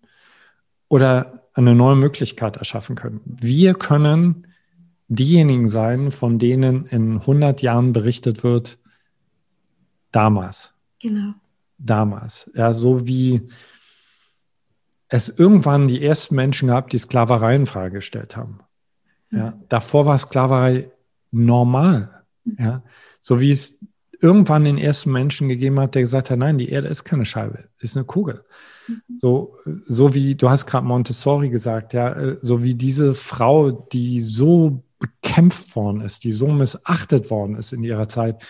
oder 0.90 1.44
eine 1.54 1.76
neue 1.76 1.96
Möglichkeit 1.96 2.58
erschaffen 2.58 2.96
können. 2.96 3.22
Wir 3.26 3.74
können 3.74 4.48
diejenigen 5.08 5.70
sein, 5.70 6.12
von 6.12 6.38
denen 6.38 6.86
in 6.86 7.20
100 7.20 7.62
Jahren 7.62 7.94
berichtet 7.94 8.44
wird, 8.44 8.78
damals. 10.12 10.74
Genau. 11.02 11.34
Damals. 11.78 12.52
Ja, 12.56 12.74
so 12.74 13.08
wie 13.08 13.48
es 15.10 15.30
irgendwann 15.30 15.88
die 15.88 16.04
ersten 16.04 16.36
Menschen 16.36 16.68
gab, 16.68 16.90
die 16.90 16.98
Sklaverei 16.98 17.56
in 17.56 17.66
Frage 17.66 17.96
gestellt 17.96 18.36
haben. 18.36 18.60
Ja, 19.32 19.52
mhm. 19.52 19.64
davor 19.70 20.06
war 20.06 20.18
Sklaverei 20.18 20.92
normal. 21.32 22.24
Mhm. 22.44 22.56
Ja, 22.60 22.84
so 23.20 23.40
wie 23.40 23.52
es 23.52 23.80
irgendwann 24.22 24.64
den 24.64 24.78
ersten 24.78 25.12
Menschen 25.12 25.48
gegeben 25.48 25.80
hat, 25.80 25.96
der 25.96 26.02
gesagt 26.02 26.30
hat, 26.30 26.40
nein, 26.40 26.58
die 26.58 26.70
Erde 26.70 26.88
ist 26.88 27.04
keine 27.04 27.26
Scheibe, 27.26 27.66
ist 27.80 27.96
eine 27.96 28.06
Kugel. 28.06 28.44
Mhm. 28.88 29.02
So, 29.18 29.56
so 29.64 30.14
wie, 30.14 30.36
du 30.36 30.50
hast 30.50 30.66
gerade 30.66 30.86
Montessori 30.86 31.50
gesagt, 31.50 31.94
ja, 31.94 32.14
äh, 32.14 32.38
so 32.42 32.64
wie 32.64 32.76
diese 32.76 33.14
Frau, 33.14 33.72
die 33.72 34.20
so 34.20 34.84
bekämpft 35.00 35.76
worden 35.76 36.02
ist, 36.02 36.24
die 36.24 36.32
so 36.32 36.48
missachtet 36.48 37.30
worden 37.30 37.56
ist 37.56 37.74
in 37.74 37.84
ihrer 37.84 38.08
Zeit, 38.08 38.44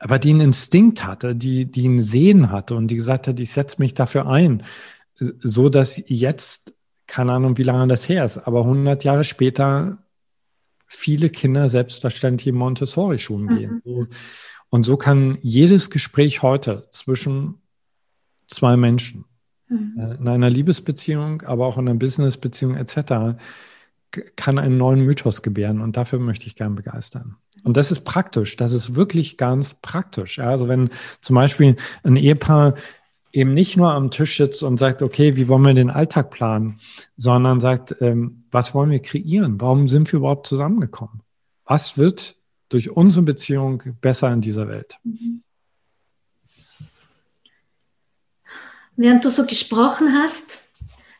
aber 0.00 0.18
die 0.18 0.30
einen 0.30 0.40
Instinkt 0.40 1.06
hatte, 1.06 1.34
die, 1.34 1.70
die 1.70 1.86
einen 1.86 2.00
Sehen 2.00 2.50
hatte 2.50 2.74
und 2.74 2.88
die 2.88 2.96
gesagt 2.96 3.28
hat, 3.28 3.40
ich 3.40 3.50
setze 3.50 3.80
mich 3.80 3.94
dafür 3.94 4.26
ein, 4.26 4.62
so 5.14 5.68
dass 5.68 6.02
jetzt, 6.06 6.76
keine 7.06 7.32
Ahnung, 7.32 7.56
wie 7.56 7.62
lange 7.62 7.88
das 7.88 8.08
her 8.08 8.24
ist, 8.24 8.38
aber 8.38 8.60
100 8.60 9.04
Jahre 9.04 9.24
später 9.24 9.98
viele 10.86 11.30
Kinder 11.30 11.68
selbstverständlich 11.68 12.48
in 12.48 12.54
Montessori-Schulen 12.54 13.46
mhm. 13.46 13.56
gehen. 13.56 14.08
Und 14.68 14.82
so 14.82 14.96
kann 14.96 15.38
jedes 15.42 15.90
Gespräch 15.90 16.42
heute 16.42 16.88
zwischen 16.90 17.62
zwei 18.48 18.76
Menschen 18.76 19.24
mhm. 19.68 19.94
Äh, 19.98 20.14
in 20.16 20.28
einer 20.28 20.50
Liebesbeziehung, 20.50 21.42
aber 21.42 21.66
auch 21.66 21.78
in 21.78 21.88
einer 21.88 21.98
Businessbeziehung 21.98 22.76
etc. 22.76 23.38
kann 24.36 24.58
einen 24.58 24.78
neuen 24.78 25.00
Mythos 25.00 25.42
gebären 25.42 25.80
und 25.80 25.96
dafür 25.96 26.18
möchte 26.18 26.46
ich 26.46 26.56
gern 26.56 26.74
begeistern. 26.74 27.36
Und 27.62 27.76
das 27.76 27.90
ist 27.90 28.04
praktisch, 28.04 28.56
das 28.56 28.72
ist 28.72 28.94
wirklich 28.94 29.36
ganz 29.38 29.74
praktisch. 29.74 30.38
Ja, 30.38 30.50
also 30.50 30.68
wenn 30.68 30.90
zum 31.20 31.36
Beispiel 31.36 31.76
ein 32.02 32.16
Ehepaar 32.16 32.74
eben 33.32 33.52
nicht 33.52 33.76
nur 33.76 33.92
am 33.92 34.10
Tisch 34.10 34.36
sitzt 34.36 34.62
und 34.62 34.78
sagt, 34.78 35.02
okay, 35.02 35.36
wie 35.36 35.48
wollen 35.48 35.64
wir 35.64 35.74
den 35.74 35.90
Alltag 35.90 36.30
planen, 36.30 36.78
sondern 37.16 37.58
sagt, 37.58 37.96
ähm, 38.00 38.43
was 38.54 38.72
wollen 38.72 38.90
wir 38.90 39.02
kreieren? 39.02 39.60
Warum 39.60 39.88
sind 39.88 40.10
wir 40.12 40.18
überhaupt 40.18 40.46
zusammengekommen? 40.46 41.22
Was 41.64 41.98
wird 41.98 42.36
durch 42.68 42.88
unsere 42.90 43.24
Beziehung 43.24 43.82
besser 44.00 44.32
in 44.32 44.40
dieser 44.40 44.68
Welt? 44.68 44.96
Mhm. 45.02 45.42
Während 48.96 49.24
du 49.24 49.30
so 49.30 49.44
gesprochen 49.44 50.14
hast, 50.16 50.62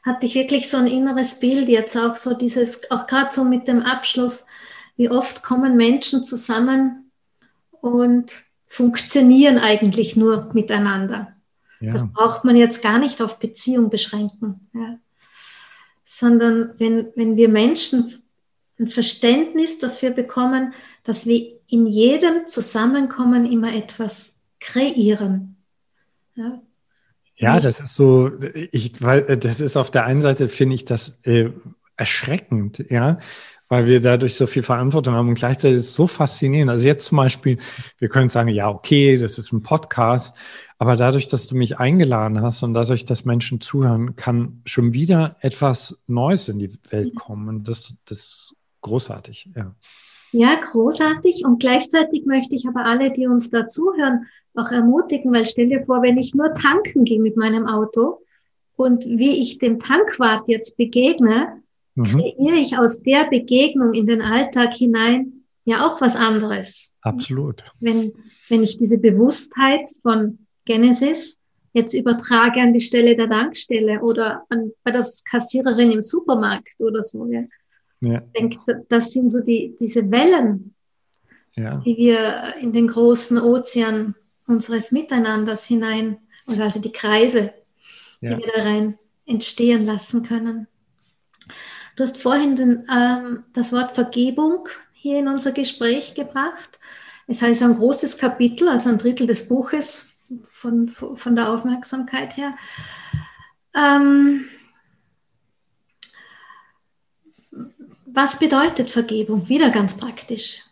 hatte 0.04 0.26
ich 0.26 0.36
wirklich 0.36 0.70
so 0.70 0.76
ein 0.76 0.86
inneres 0.86 1.40
Bild, 1.40 1.68
jetzt 1.68 1.96
auch 1.96 2.14
so 2.14 2.34
dieses, 2.34 2.88
auch 2.92 3.08
gerade 3.08 3.34
so 3.34 3.44
mit 3.44 3.66
dem 3.66 3.82
Abschluss, 3.82 4.46
wie 4.96 5.10
oft 5.10 5.42
kommen 5.42 5.76
Menschen 5.76 6.22
zusammen 6.22 7.10
und 7.80 8.44
funktionieren 8.66 9.58
eigentlich 9.58 10.14
nur 10.14 10.52
miteinander. 10.54 11.34
Ja. 11.80 11.90
Das 11.90 12.12
braucht 12.12 12.44
man 12.44 12.54
jetzt 12.54 12.80
gar 12.80 13.00
nicht 13.00 13.20
auf 13.20 13.40
Beziehung 13.40 13.90
beschränken, 13.90 14.70
ja. 14.72 14.98
Sondern 16.18 16.74
wenn, 16.78 17.08
wenn 17.14 17.36
wir 17.36 17.48
Menschen 17.48 18.22
ein 18.78 18.88
Verständnis 18.88 19.78
dafür 19.78 20.10
bekommen, 20.10 20.74
dass 21.04 21.26
wir 21.26 21.60
in 21.68 21.86
jedem 21.86 22.46
Zusammenkommen 22.46 23.50
immer 23.50 23.74
etwas 23.74 24.42
kreieren. 24.60 25.56
Ja, 26.34 26.60
ja, 27.36 27.58
das 27.58 27.80
ist 27.80 27.94
so, 27.94 28.30
ich, 28.70 29.02
weil 29.02 29.36
das 29.36 29.60
ist 29.60 29.76
auf 29.76 29.90
der 29.90 30.04
einen 30.04 30.20
Seite, 30.20 30.48
finde 30.48 30.76
ich 30.76 30.84
das 30.84 31.18
äh, 31.24 31.50
erschreckend, 31.96 32.78
ja, 32.90 33.18
weil 33.74 33.88
wir 33.88 34.00
dadurch 34.00 34.36
so 34.36 34.46
viel 34.46 34.62
Verantwortung 34.62 35.14
haben 35.14 35.28
und 35.28 35.34
gleichzeitig 35.34 35.78
ist 35.78 35.88
es 35.88 35.94
so 35.94 36.06
faszinierend. 36.06 36.70
Also 36.70 36.86
jetzt 36.86 37.06
zum 37.06 37.16
Beispiel, 37.16 37.58
wir 37.98 38.08
können 38.08 38.28
sagen, 38.28 38.50
ja, 38.50 38.70
okay, 38.70 39.18
das 39.18 39.36
ist 39.36 39.52
ein 39.52 39.64
Podcast, 39.64 40.36
aber 40.78 40.94
dadurch, 40.94 41.26
dass 41.26 41.48
du 41.48 41.56
mich 41.56 41.78
eingeladen 41.78 42.40
hast 42.40 42.62
und 42.62 42.72
dadurch, 42.72 43.04
dass 43.04 43.24
Menschen 43.24 43.60
zuhören, 43.60 44.14
kann 44.14 44.62
schon 44.64 44.94
wieder 44.94 45.34
etwas 45.40 45.98
Neues 46.06 46.48
in 46.48 46.60
die 46.60 46.70
Welt 46.90 47.16
kommen. 47.16 47.48
Und 47.48 47.66
das, 47.66 47.96
das 48.04 48.18
ist 48.18 48.56
großartig, 48.82 49.50
ja. 49.56 49.74
Ja, 50.30 50.54
großartig. 50.70 51.44
Und 51.44 51.58
gleichzeitig 51.58 52.26
möchte 52.26 52.54
ich 52.54 52.68
aber 52.68 52.84
alle, 52.84 53.12
die 53.12 53.26
uns 53.26 53.50
da 53.50 53.66
zuhören, 53.66 54.26
auch 54.54 54.70
ermutigen, 54.70 55.32
weil 55.32 55.46
stell 55.46 55.68
dir 55.68 55.82
vor, 55.82 56.00
wenn 56.02 56.16
ich 56.16 56.32
nur 56.32 56.54
tanken 56.54 57.04
gehe 57.04 57.20
mit 57.20 57.36
meinem 57.36 57.66
Auto 57.66 58.20
und 58.76 59.04
wie 59.04 59.42
ich 59.42 59.58
dem 59.58 59.80
Tankwart 59.80 60.46
jetzt 60.46 60.76
begegne, 60.76 61.60
mhm. 61.94 62.04
kreiere 62.04 62.56
ich 62.56 62.76
aus 62.78 63.02
der 63.02 63.28
Begegnung 63.28 63.92
in 63.92 64.06
den 64.06 64.22
Alltag 64.22 64.74
hinein 64.74 65.44
ja 65.64 65.86
auch 65.86 66.00
was 66.00 66.16
anderes. 66.16 66.92
Absolut. 67.00 67.64
Wenn, 67.80 68.12
wenn 68.48 68.62
ich 68.62 68.76
diese 68.76 68.98
Bewusstheit 68.98 69.88
von 70.02 70.38
Genesis 70.64 71.40
jetzt 71.72 71.94
übertrage 71.94 72.60
an 72.60 72.72
die 72.72 72.80
Stelle 72.80 73.16
der 73.16 73.28
Tankstelle 73.28 74.00
oder 74.00 74.44
an, 74.48 74.72
bei 74.84 74.90
der 74.90 75.04
Kassiererin 75.28 75.90
im 75.90 76.02
Supermarkt 76.02 76.74
oder 76.78 77.02
so. 77.02 77.26
Ja. 77.26 77.44
Ja. 78.00 78.22
Ich 78.32 78.40
denke, 78.40 78.84
das 78.88 79.12
sind 79.12 79.30
so 79.30 79.40
die, 79.40 79.74
diese 79.80 80.10
Wellen, 80.10 80.74
ja. 81.56 81.82
die 81.84 81.96
wir 81.96 82.54
in 82.60 82.72
den 82.72 82.86
großen 82.86 83.38
Ozean 83.40 84.14
unseres 84.46 84.92
Miteinanders 84.92 85.64
hinein, 85.64 86.18
also 86.46 86.80
die 86.80 86.92
Kreise, 86.92 87.52
die 88.20 88.26
ja. 88.26 88.38
wir 88.38 88.46
da 88.54 88.62
rein 88.62 88.98
entstehen 89.26 89.84
lassen 89.84 90.22
können. 90.22 90.66
Du 91.96 92.02
hast 92.02 92.20
vorhin 92.20 92.56
den, 92.56 92.86
ähm, 92.90 93.44
das 93.52 93.72
Wort 93.72 93.94
Vergebung 93.94 94.68
hier 94.92 95.18
in 95.18 95.28
unser 95.28 95.52
Gespräch 95.52 96.14
gebracht. 96.14 96.78
Es 97.26 97.40
heißt 97.42 97.62
ein 97.62 97.76
großes 97.76 98.18
Kapitel, 98.18 98.68
also 98.68 98.88
ein 98.88 98.98
Drittel 98.98 99.26
des 99.26 99.48
Buches 99.48 100.06
von, 100.42 100.88
von 100.88 101.36
der 101.36 101.50
Aufmerksamkeit 101.50 102.36
her. 102.36 102.54
Ähm, 103.74 104.46
Was 108.14 108.38
bedeutet 108.38 108.92
Vergebung? 108.92 109.48
Wieder 109.48 109.70
ganz 109.70 109.96
praktisch. 109.96 110.62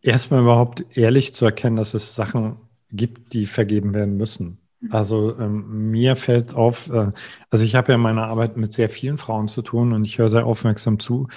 Erstmal 0.00 0.40
überhaupt 0.40 0.86
ehrlich 0.96 1.34
zu 1.34 1.44
erkennen, 1.44 1.76
dass 1.76 1.92
es 1.92 2.14
Sachen 2.14 2.56
gibt, 2.90 3.34
die 3.34 3.44
vergeben 3.44 3.92
werden 3.92 4.16
müssen. 4.16 4.58
Also 4.90 5.36
ähm, 5.38 5.90
mir 5.90 6.16
fällt 6.16 6.54
auf, 6.54 6.88
äh, 6.90 7.10
also 7.50 7.64
ich 7.64 7.74
habe 7.74 7.88
ja 7.88 7.96
in 7.96 8.00
meiner 8.00 8.26
Arbeit 8.28 8.56
mit 8.56 8.72
sehr 8.72 8.88
vielen 8.88 9.18
Frauen 9.18 9.48
zu 9.48 9.62
tun 9.62 9.92
und 9.92 10.04
ich 10.04 10.18
höre 10.18 10.30
sehr 10.30 10.46
aufmerksam 10.46 10.98
zu. 11.00 11.28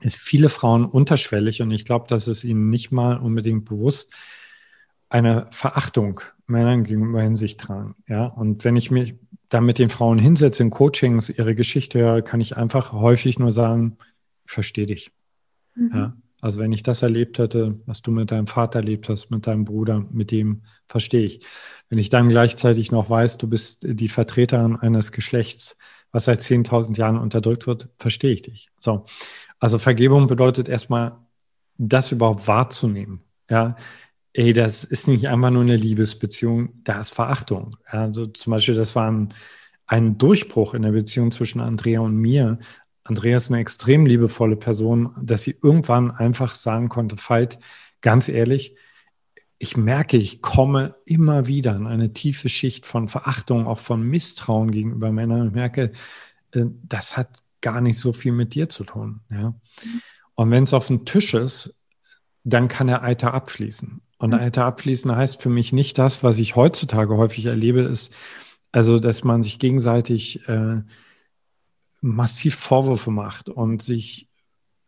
Es 0.00 0.14
viele 0.14 0.48
Frauen 0.48 0.84
unterschwellig 0.84 1.62
und 1.62 1.72
ich 1.72 1.84
glaube, 1.84 2.06
dass 2.08 2.28
es 2.28 2.44
ihnen 2.44 2.70
nicht 2.70 2.92
mal 2.92 3.18
unbedingt 3.18 3.64
bewusst 3.64 4.14
eine 5.08 5.46
Verachtung 5.50 6.20
Männern 6.46 6.84
gegenüber 6.84 7.22
in 7.22 7.34
sich 7.34 7.56
tragen. 7.56 7.96
Ja, 8.06 8.26
und 8.26 8.64
wenn 8.64 8.76
ich 8.76 8.90
mich 8.90 9.16
da 9.48 9.60
mit 9.60 9.78
den 9.78 9.90
Frauen 9.90 10.18
hinsetze 10.18 10.62
in 10.62 10.70
Coachings, 10.70 11.30
ihre 11.30 11.54
Geschichte 11.54 11.98
höre, 11.98 12.22
kann 12.22 12.40
ich 12.40 12.56
einfach 12.56 12.92
häufig 12.92 13.38
nur 13.38 13.52
sagen, 13.52 13.98
verstehe 14.46 14.86
dich. 14.86 15.10
Mhm. 15.74 15.90
Ja, 15.92 16.16
also 16.40 16.60
wenn 16.60 16.72
ich 16.72 16.82
das 16.82 17.02
erlebt 17.02 17.38
hätte, 17.38 17.80
was 17.86 18.02
du 18.02 18.10
mit 18.10 18.30
deinem 18.30 18.46
Vater 18.46 18.80
erlebt 18.80 19.08
hast, 19.08 19.30
mit 19.30 19.46
deinem 19.46 19.64
Bruder, 19.64 20.04
mit 20.10 20.30
dem 20.30 20.62
verstehe 20.88 21.24
ich. 21.24 21.40
Wenn 21.88 21.98
ich 21.98 22.10
dann 22.10 22.28
gleichzeitig 22.28 22.92
noch 22.92 23.10
weiß, 23.10 23.38
du 23.38 23.48
bist 23.48 23.80
die 23.82 24.08
Vertreterin 24.08 24.76
eines 24.76 25.12
Geschlechts, 25.12 25.76
was 26.12 26.24
seit 26.24 26.40
10.000 26.40 26.96
Jahren 26.96 27.18
unterdrückt 27.18 27.66
wird, 27.66 27.88
verstehe 27.98 28.32
ich 28.32 28.42
dich. 28.42 28.68
So. 28.78 29.04
Also 29.58 29.78
Vergebung 29.78 30.26
bedeutet 30.28 30.68
erstmal, 30.68 31.16
das 31.78 32.12
überhaupt 32.12 32.46
wahrzunehmen. 32.46 33.22
Ja, 33.48 33.76
ey, 34.32 34.52
das 34.52 34.84
ist 34.84 35.08
nicht 35.08 35.28
einfach 35.28 35.50
nur 35.50 35.62
eine 35.62 35.76
Liebesbeziehung, 35.76 36.70
da 36.84 37.00
ist 37.00 37.14
Verachtung. 37.14 37.76
Also 37.86 38.26
zum 38.26 38.50
Beispiel, 38.50 38.74
das 38.74 38.94
war 38.94 39.10
ein, 39.10 39.32
ein 39.86 40.18
Durchbruch 40.18 40.74
in 40.74 40.82
der 40.82 40.92
Beziehung 40.92 41.30
zwischen 41.30 41.60
Andrea 41.60 42.00
und 42.00 42.16
mir. 42.16 42.58
Andrea 43.08 43.38
ist 43.38 43.50
eine 43.50 43.60
extrem 43.60 44.04
liebevolle 44.04 44.56
Person, 44.56 45.14
dass 45.20 45.42
sie 45.42 45.56
irgendwann 45.62 46.10
einfach 46.10 46.54
sagen 46.54 46.88
konnte, 46.88 47.16
Veit, 47.16 47.58
ganz 48.02 48.28
ehrlich, 48.28 48.76
ich 49.58 49.76
merke, 49.76 50.18
ich 50.18 50.42
komme 50.42 50.94
immer 51.06 51.46
wieder 51.46 51.74
in 51.74 51.86
eine 51.86 52.12
tiefe 52.12 52.48
Schicht 52.48 52.86
von 52.86 53.08
Verachtung, 53.08 53.66
auch 53.66 53.78
von 53.78 54.02
Misstrauen 54.02 54.70
gegenüber 54.70 55.10
Männern. 55.10 55.48
Ich 55.48 55.54
merke, 55.54 55.92
äh, 56.52 56.64
das 56.82 57.16
hat 57.16 57.40
gar 57.60 57.80
nicht 57.80 57.98
so 57.98 58.12
viel 58.12 58.32
mit 58.32 58.54
dir 58.54 58.68
zu 58.68 58.84
tun. 58.84 59.20
Ja? 59.30 59.54
Und 60.34 60.50
wenn 60.50 60.62
es 60.62 60.74
auf 60.74 60.86
dem 60.86 61.04
Tisch 61.06 61.34
ist, 61.34 61.74
dann 62.44 62.68
kann 62.68 62.86
der 62.86 63.02
Eiter 63.02 63.34
abfließen. 63.34 64.00
Und 64.18 64.30
mhm. 64.30 64.38
Alter 64.38 64.66
abfließen 64.66 65.14
heißt 65.14 65.40
für 65.40 65.50
mich 65.50 65.72
nicht 65.72 65.98
das, 65.98 66.22
was 66.22 66.38
ich 66.38 66.56
heutzutage 66.56 67.16
häufig 67.16 67.46
erlebe, 67.46 67.80
ist, 67.80 68.12
also, 68.70 68.98
dass 68.98 69.24
man 69.24 69.42
sich 69.42 69.58
gegenseitig 69.58 70.46
äh, 70.46 70.82
massiv 72.00 72.54
Vorwürfe 72.54 73.10
macht 73.10 73.48
und 73.48 73.82
sich 73.82 74.28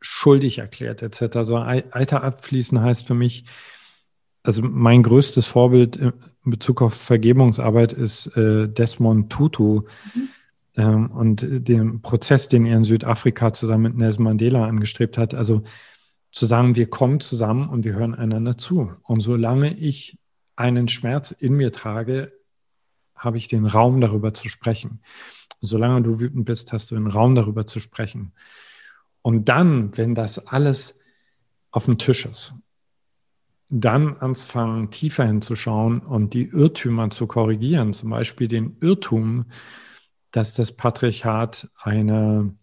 schuldig 0.00 0.58
erklärt, 0.58 1.02
etc. 1.02 1.36
Also 1.36 1.56
Alter 1.56 2.22
abfließen 2.22 2.80
heißt 2.80 3.06
für 3.06 3.14
mich, 3.14 3.44
also 4.42 4.62
mein 4.62 5.02
größtes 5.02 5.46
Vorbild 5.46 5.96
in 5.96 6.12
Bezug 6.44 6.80
auf 6.80 6.94
Vergebungsarbeit 6.94 7.92
ist 7.92 8.34
äh, 8.36 8.68
Desmond 8.68 9.30
Tutu 9.30 9.82
mhm. 10.14 10.28
ähm, 10.76 11.10
und 11.10 11.46
den 11.46 12.00
Prozess, 12.00 12.48
den 12.48 12.64
er 12.64 12.78
in 12.78 12.84
Südafrika 12.84 13.52
zusammen 13.52 13.82
mit 13.82 13.96
Nelson 13.96 14.24
Mandela 14.24 14.64
angestrebt 14.64 15.18
hat. 15.18 15.34
Also 15.34 15.62
zu 16.32 16.46
sagen, 16.46 16.76
wir 16.76 16.88
kommen 16.88 17.20
zusammen 17.20 17.68
und 17.68 17.84
wir 17.84 17.94
hören 17.94 18.14
einander 18.14 18.56
zu. 18.56 18.92
Und 19.02 19.20
solange 19.20 19.74
ich 19.74 20.18
einen 20.56 20.88
Schmerz 20.88 21.32
in 21.32 21.54
mir 21.54 21.72
trage, 21.72 22.32
habe 23.14 23.36
ich 23.36 23.48
den 23.48 23.66
Raum 23.66 24.00
darüber 24.00 24.32
zu 24.32 24.48
sprechen. 24.48 25.00
Und 25.60 25.68
solange 25.68 26.02
du 26.02 26.20
wütend 26.20 26.44
bist, 26.44 26.72
hast 26.72 26.90
du 26.90 26.94
den 26.94 27.06
Raum 27.06 27.34
darüber 27.34 27.66
zu 27.66 27.80
sprechen. 27.80 28.32
Und 29.22 29.48
dann, 29.48 29.96
wenn 29.96 30.14
das 30.14 30.46
alles 30.46 31.00
auf 31.70 31.84
dem 31.84 31.98
Tisch 31.98 32.26
ist, 32.26 32.54
dann 33.68 34.16
anfangen, 34.16 34.90
tiefer 34.90 35.24
hinzuschauen 35.24 36.00
und 36.00 36.34
die 36.34 36.46
Irrtümer 36.46 37.10
zu 37.10 37.26
korrigieren. 37.26 37.92
Zum 37.92 38.10
Beispiel 38.10 38.48
den 38.48 38.76
Irrtum, 38.80 39.44
dass 40.32 40.54
das 40.54 40.72
Patriarchat 40.72 41.70
eine 41.80 42.54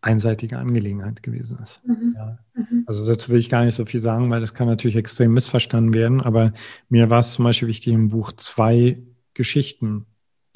einseitige 0.00 0.58
Angelegenheit 0.58 1.22
gewesen 1.22 1.58
ist. 1.62 1.82
Mhm. 1.86 2.14
Ja. 2.16 2.38
Mhm. 2.54 2.84
Also 2.86 3.06
dazu 3.06 3.30
will 3.30 3.38
ich 3.38 3.50
gar 3.50 3.64
nicht 3.64 3.74
so 3.74 3.84
viel 3.84 4.00
sagen, 4.00 4.30
weil 4.30 4.40
das 4.40 4.54
kann 4.54 4.66
natürlich 4.66 4.96
extrem 4.96 5.34
missverstanden 5.34 5.92
werden. 5.92 6.22
Aber 6.22 6.52
mir 6.88 7.10
war 7.10 7.18
es 7.18 7.32
zum 7.32 7.44
Beispiel 7.44 7.68
wichtig, 7.68 7.92
im 7.92 8.08
Buch 8.08 8.32
zwei 8.32 9.02
Geschichten 9.34 10.06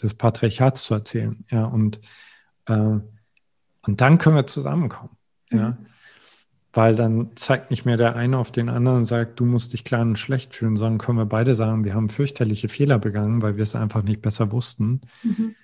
des 0.03 0.15
Patriarchats 0.15 0.85
zu 0.85 0.95
erzählen. 0.95 1.45
Ja, 1.51 1.65
und, 1.65 2.01
äh, 2.67 2.99
und 3.83 4.01
dann 4.01 4.19
können 4.19 4.37
wir 4.37 4.47
zusammenkommen. 4.47 5.17
Ja. 5.51 5.71
Mhm. 5.71 5.87
Weil 6.73 6.97
dann 6.97 7.37
zeigt 7.37 7.71
nicht 7.71 7.85
mehr 7.85 7.97
der 7.97 8.17
eine 8.17 8.37
auf 8.37 8.51
den 8.51 8.69
anderen 8.69 8.99
und 8.99 9.05
sagt, 9.05 9.39
du 9.39 9.45
musst 9.45 9.73
dich 9.73 9.85
klein 9.85 10.09
und 10.09 10.19
schlecht 10.19 10.55
fühlen, 10.55 10.77
sondern 10.77 10.99
können 10.99 11.19
wir 11.19 11.27
beide 11.27 11.55
sagen, 11.55 11.85
wir 11.85 11.95
haben 11.95 12.09
fürchterliche 12.09 12.69
Fehler 12.69 12.99
begangen, 12.99 13.43
weil 13.43 13.57
wir 13.57 13.63
es 13.63 13.77
einfach 13.77 14.03
nicht 14.03 14.23
besser 14.23 14.51
wussten. 14.51 15.03
Mhm. 15.23 15.55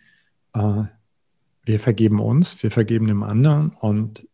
Äh, 0.55 0.85
wir 1.65 1.81
vergeben 1.81 2.21
uns, 2.21 2.63
wir 2.63 2.71
vergeben 2.71 3.09
dem 3.09 3.25
anderen 3.25 3.71
und 3.71 4.29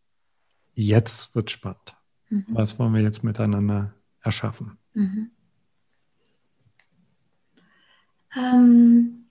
jetzt 0.75 1.33
wird 1.35 1.49
spannend. 1.49 1.95
Mhm. 2.29 2.45
Was 2.49 2.77
wollen 2.77 2.93
wir 2.93 3.01
jetzt 3.01 3.23
miteinander 3.23 3.93
erschaffen? 4.21 4.77
Mhm. 4.93 5.31
Ähm, 8.35 9.26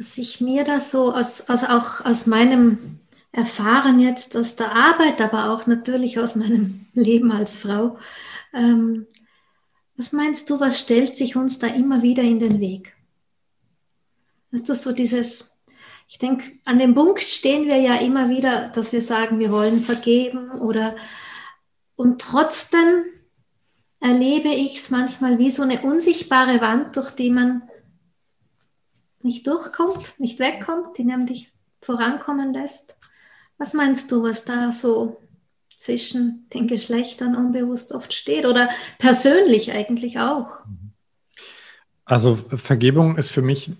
was 0.00 0.16
ich 0.16 0.40
mir 0.40 0.64
da 0.64 0.80
so 0.80 1.12
aus, 1.12 1.48
aus 1.50 1.62
auch 1.62 2.04
aus 2.06 2.26
meinem 2.26 2.98
Erfahren 3.32 4.00
jetzt 4.00 4.34
aus 4.34 4.56
der 4.56 4.72
Arbeit, 4.72 5.20
aber 5.20 5.50
auch 5.50 5.66
natürlich 5.66 6.18
aus 6.18 6.36
meinem 6.36 6.86
Leben 6.94 7.30
als 7.30 7.56
Frau, 7.58 7.98
ähm, 8.54 9.06
was 9.96 10.12
meinst 10.12 10.48
du, 10.48 10.58
was 10.58 10.80
stellt 10.80 11.18
sich 11.18 11.36
uns 11.36 11.58
da 11.58 11.66
immer 11.66 12.00
wieder 12.00 12.22
in 12.22 12.38
den 12.38 12.58
Weg? 12.60 12.96
Hast 14.50 14.68
du 14.70 14.74
so 14.74 14.92
dieses 14.92 15.50
ich 16.08 16.18
denke, 16.18 16.44
an 16.64 16.80
dem 16.80 16.96
Punkt 16.96 17.22
stehen 17.22 17.66
wir 17.66 17.76
ja 17.76 17.94
immer 17.94 18.28
wieder, 18.30 18.70
dass 18.70 18.92
wir 18.92 19.00
sagen, 19.00 19.38
wir 19.38 19.52
wollen 19.52 19.80
vergeben 19.84 20.50
oder 20.50 20.96
und 21.94 22.20
trotzdem 22.20 23.04
erlebe 24.00 24.48
ich 24.48 24.78
es 24.78 24.90
manchmal 24.90 25.38
wie 25.38 25.50
so 25.50 25.62
eine 25.62 25.82
unsichtbare 25.82 26.60
Wand, 26.60 26.96
durch 26.96 27.10
die 27.10 27.30
man 27.30 27.62
nicht 29.22 29.46
durchkommt, 29.46 30.18
nicht 30.18 30.38
wegkommt, 30.38 30.96
die 30.98 31.04
nämlich 31.04 31.52
vorankommen 31.80 32.52
lässt. 32.52 32.96
Was 33.58 33.74
meinst 33.74 34.10
du, 34.10 34.22
was 34.22 34.44
da 34.44 34.72
so 34.72 35.20
zwischen 35.76 36.46
den 36.52 36.68
Geschlechtern 36.68 37.36
unbewusst 37.36 37.92
oft 37.92 38.12
steht 38.12 38.46
oder 38.46 38.68
persönlich 38.98 39.72
eigentlich 39.72 40.18
auch? 40.18 40.60
Also 42.04 42.34
Vergebung 42.34 43.16
ist 43.16 43.30
für 43.30 43.42
mich 43.42 43.72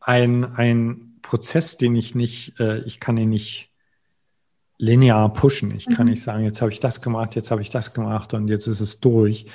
ein, 0.00 0.44
ein 0.44 1.18
Prozess, 1.22 1.76
den 1.76 1.96
ich 1.96 2.14
nicht, 2.14 2.60
äh, 2.60 2.80
ich 2.80 3.00
kann 3.00 3.16
ihn 3.16 3.30
nicht 3.30 3.70
linear 4.78 5.32
pushen. 5.32 5.74
Ich 5.74 5.86
kann 5.88 6.06
mhm. 6.06 6.12
nicht 6.12 6.22
sagen, 6.22 6.44
jetzt 6.44 6.60
habe 6.60 6.72
ich 6.72 6.80
das 6.80 7.00
gemacht, 7.00 7.34
jetzt 7.34 7.50
habe 7.50 7.62
ich 7.62 7.70
das 7.70 7.92
gemacht 7.92 8.34
und 8.34 8.48
jetzt 8.48 8.66
ist 8.66 8.80
es 8.80 9.00
durch, 9.00 9.46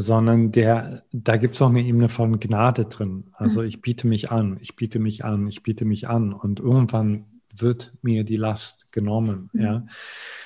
sondern 0.00 0.52
der, 0.52 1.02
da 1.10 1.36
gibt 1.38 1.56
es 1.56 1.62
auch 1.62 1.70
eine 1.70 1.82
Ebene 1.82 2.08
von 2.08 2.38
Gnade 2.38 2.84
drin. 2.84 3.24
Also 3.32 3.62
mhm. 3.62 3.66
ich 3.66 3.82
biete 3.82 4.06
mich 4.06 4.30
an, 4.30 4.56
ich 4.60 4.76
biete 4.76 5.00
mich 5.00 5.24
an, 5.24 5.48
ich 5.48 5.64
biete 5.64 5.84
mich 5.84 6.08
an 6.08 6.32
und 6.32 6.60
irgendwann 6.60 7.24
wird 7.52 7.92
mir 8.00 8.22
die 8.22 8.36
Last 8.36 8.92
genommen. 8.92 9.50
Mhm. 9.52 9.60
Ja. 9.60 9.86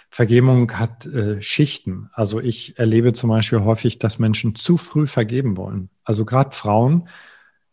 Vergebung 0.09 0.73
hat 0.73 1.05
äh, 1.05 1.43
Schichten. 1.43 2.09
Also 2.15 2.41
ich 2.41 2.79
erlebe 2.79 3.13
zum 3.13 3.29
Beispiel 3.29 3.61
häufig, 3.61 3.99
dass 3.99 4.19
Menschen 4.19 4.55
zu 4.55 4.79
früh 4.79 5.07
vergeben 5.07 5.59
wollen. 5.59 5.91
Also 6.03 6.25
gerade 6.25 6.57
Frauen 6.57 7.09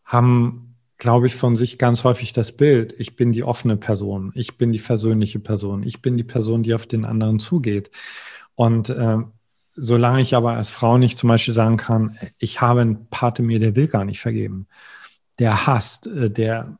haben 0.04 0.76
glaube 0.98 1.28
ich, 1.28 1.34
von 1.34 1.56
sich 1.56 1.78
ganz 1.78 2.04
häufig 2.04 2.34
das 2.34 2.52
Bild, 2.52 2.92
ich 2.98 3.16
bin 3.16 3.32
die 3.32 3.42
offene 3.42 3.78
Person, 3.78 4.32
ich 4.34 4.58
bin 4.58 4.70
die 4.70 4.78
versöhnliche 4.78 5.38
Person, 5.38 5.82
ich 5.82 6.02
bin 6.02 6.18
die 6.18 6.24
Person, 6.24 6.62
die 6.62 6.74
auf 6.74 6.86
den 6.86 7.06
anderen 7.06 7.38
zugeht. 7.38 7.90
Und 8.54 8.90
äh, 8.90 9.16
solange 9.80 10.20
ich 10.20 10.34
aber 10.34 10.52
als 10.52 10.70
Frau 10.70 10.98
nicht 10.98 11.16
zum 11.16 11.28
Beispiel 11.28 11.54
sagen 11.54 11.76
kann, 11.76 12.18
ich 12.38 12.60
habe 12.60 12.82
einen 12.82 13.06
Part 13.08 13.38
in 13.38 13.46
mir, 13.46 13.58
der 13.58 13.76
will 13.76 13.88
gar 13.88 14.04
nicht 14.04 14.20
vergeben, 14.20 14.66
der 15.38 15.66
hasst, 15.66 16.06
äh, 16.06 16.30
der 16.30 16.78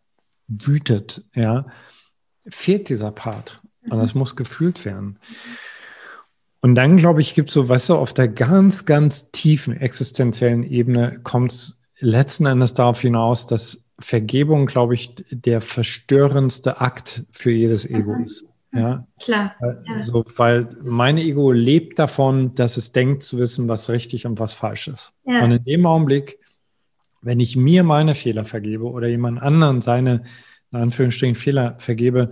wütet, 0.49 1.25
ja, 1.35 1.67
fehlt 2.49 2.89
dieser 2.89 3.11
Part. 3.11 3.63
Und 3.89 3.99
das 3.99 4.15
muss 4.15 4.37
gefühlt 4.37 4.85
werden. 4.85 5.19
Und 6.61 6.75
dann, 6.75 6.99
glaube 6.99 7.23
ich, 7.23 7.35
gibt 7.35 7.49
es 7.49 7.55
so, 7.55 7.69
weißt 7.69 7.89
du, 7.89 7.97
auf 7.97 8.13
der 8.13 8.29
ganz, 8.29 8.85
ganz 8.85 9.31
tiefen 9.31 9.75
existenziellen 9.75 10.63
Ebene 10.63 11.21
kommt 11.23 11.53
es 11.53 11.83
letzten 11.99 12.47
Endes 12.47 12.75
darauf 12.75 13.01
hinaus, 13.01 13.47
dass 13.47 13.91
Vergebung, 13.99 14.67
glaube 14.67 14.95
ich, 14.95 15.15
der 15.31 15.61
verstörendste 15.61 16.81
Akt 16.81 17.25
für 17.31 17.51
jedes 17.51 17.87
Ego 17.87 18.15
mhm. 18.15 18.25
ist. 18.25 18.45
Ja, 18.73 19.07
klar. 19.21 19.57
Also, 19.89 20.25
weil 20.37 20.69
mein 20.83 21.19
Ego 21.19 21.51
lebt 21.51 21.99
davon, 21.99 22.55
dass 22.55 22.77
es 22.77 22.93
denkt 22.93 23.23
zu 23.23 23.39
wissen, 23.39 23.69
was 23.69 23.89
richtig 23.89 24.27
und 24.27 24.39
was 24.39 24.55
falsch 24.55 24.89
ist. 24.89 25.13
Ja. 25.25 25.45
Und 25.45 25.51
in 25.51 25.65
dem 25.65 25.87
Augenblick, 25.87 26.39
wenn 27.21 27.41
ich 27.41 27.57
mir 27.57 27.83
meine 27.83 28.15
Fehler 28.15 28.45
vergebe 28.45 28.85
oder 28.85 29.09
jemand 29.09 29.43
anderen 29.43 29.81
seine, 29.81 30.23
in 30.71 30.79
Anführungsstrichen, 30.79 31.35
Fehler 31.35 31.75
vergebe, 31.79 32.31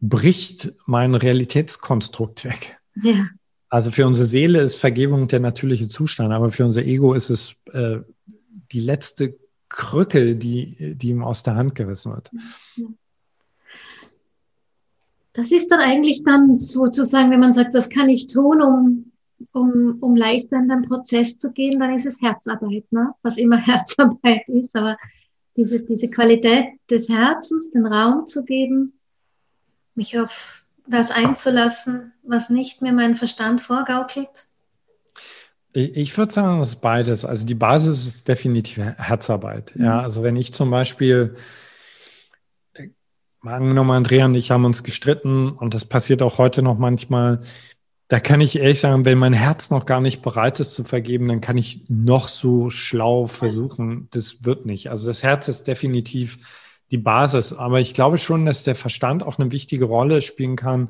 bricht 0.00 0.72
mein 0.86 1.14
Realitätskonstrukt 1.14 2.44
weg. 2.44 2.78
Ja. 3.02 3.28
Also 3.70 3.90
für 3.90 4.06
unsere 4.06 4.26
Seele 4.26 4.60
ist 4.60 4.74
Vergebung 4.74 5.28
der 5.28 5.40
natürliche 5.40 5.88
Zustand, 5.88 6.32
aber 6.32 6.50
für 6.50 6.64
unser 6.64 6.84
Ego 6.84 7.14
ist 7.14 7.30
es 7.30 7.54
äh, 7.72 7.98
die 8.72 8.80
letzte 8.80 9.38
Krücke, 9.68 10.36
die, 10.36 10.96
die 10.96 11.10
ihm 11.10 11.22
aus 11.22 11.42
der 11.42 11.54
Hand 11.54 11.74
gerissen 11.74 12.12
wird. 12.12 12.30
Das 15.40 15.52
ist 15.52 15.70
dann 15.70 15.80
eigentlich 15.80 16.22
dann 16.22 16.54
sozusagen, 16.54 17.30
wenn 17.30 17.40
man 17.40 17.54
sagt, 17.54 17.72
was 17.72 17.88
kann 17.88 18.10
ich 18.10 18.26
tun, 18.26 18.60
um, 18.60 19.12
um, 19.52 19.96
um 20.00 20.14
leichter 20.14 20.58
in 20.58 20.68
den 20.68 20.82
Prozess 20.82 21.38
zu 21.38 21.50
gehen, 21.52 21.80
dann 21.80 21.94
ist 21.94 22.04
es 22.04 22.20
Herzarbeit, 22.20 22.84
ne? 22.90 23.14
was 23.22 23.38
immer 23.38 23.56
Herzarbeit 23.66 24.46
ist, 24.50 24.76
aber 24.76 24.98
diese, 25.56 25.80
diese 25.80 26.10
Qualität 26.10 26.66
des 26.90 27.08
Herzens, 27.08 27.70
den 27.70 27.86
Raum 27.86 28.26
zu 28.26 28.44
geben, 28.44 28.92
mich 29.94 30.18
auf 30.18 30.62
das 30.86 31.10
einzulassen, 31.10 32.12
was 32.22 32.50
nicht 32.50 32.82
mir 32.82 32.92
mein 32.92 33.14
Verstand 33.14 33.62
vorgaukelt 33.62 34.44
ich 35.72 36.18
würde 36.18 36.32
sagen, 36.32 36.60
es 36.60 36.70
ist 36.70 36.80
beides. 36.80 37.24
Also 37.24 37.46
die 37.46 37.54
Basis 37.54 38.04
ist 38.04 38.26
definitiv 38.26 38.78
Herzarbeit. 38.78 39.70
Mhm. 39.76 39.84
Ja, 39.84 40.00
also 40.00 40.24
wenn 40.24 40.34
ich 40.34 40.52
zum 40.52 40.68
Beispiel, 40.68 41.36
angenommen, 43.42 43.90
Andrea 43.90 44.26
und 44.26 44.34
ich 44.34 44.50
haben 44.50 44.64
uns 44.64 44.84
gestritten 44.84 45.50
und 45.50 45.74
das 45.74 45.84
passiert 45.84 46.22
auch 46.22 46.38
heute 46.38 46.62
noch 46.62 46.78
manchmal, 46.78 47.40
da 48.08 48.18
kann 48.18 48.40
ich 48.40 48.58
ehrlich 48.58 48.80
sagen, 48.80 49.04
wenn 49.04 49.18
mein 49.18 49.32
Herz 49.32 49.70
noch 49.70 49.86
gar 49.86 50.00
nicht 50.00 50.20
bereit 50.20 50.58
ist 50.58 50.74
zu 50.74 50.82
vergeben, 50.82 51.28
dann 51.28 51.40
kann 51.40 51.56
ich 51.56 51.84
noch 51.88 52.28
so 52.28 52.68
schlau 52.68 53.26
versuchen. 53.26 54.08
Das 54.10 54.44
wird 54.44 54.66
nicht. 54.66 54.90
Also 54.90 55.06
das 55.06 55.22
Herz 55.22 55.46
ist 55.46 55.68
definitiv 55.68 56.38
die 56.90 56.98
Basis. 56.98 57.52
Aber 57.52 57.78
ich 57.78 57.94
glaube 57.94 58.18
schon, 58.18 58.46
dass 58.46 58.64
der 58.64 58.74
Verstand 58.74 59.22
auch 59.22 59.38
eine 59.38 59.52
wichtige 59.52 59.84
Rolle 59.84 60.22
spielen 60.22 60.56
kann, 60.56 60.88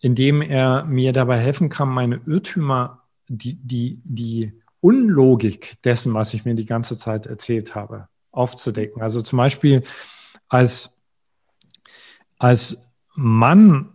indem 0.00 0.42
er 0.42 0.84
mir 0.84 1.12
dabei 1.12 1.38
helfen 1.38 1.70
kann, 1.70 1.88
meine 1.88 2.20
Irrtümer 2.26 3.04
die, 3.28 3.56
die, 3.56 4.02
die 4.04 4.52
Unlogik 4.80 5.82
dessen, 5.82 6.12
was 6.12 6.34
ich 6.34 6.44
mir 6.44 6.54
die 6.54 6.66
ganze 6.66 6.98
Zeit 6.98 7.24
erzählt 7.24 7.74
habe, 7.74 8.08
aufzudecken. 8.32 9.00
Also 9.00 9.22
zum 9.22 9.38
Beispiel 9.38 9.82
als, 10.48 10.93
als 12.38 12.90
Mann 13.14 13.94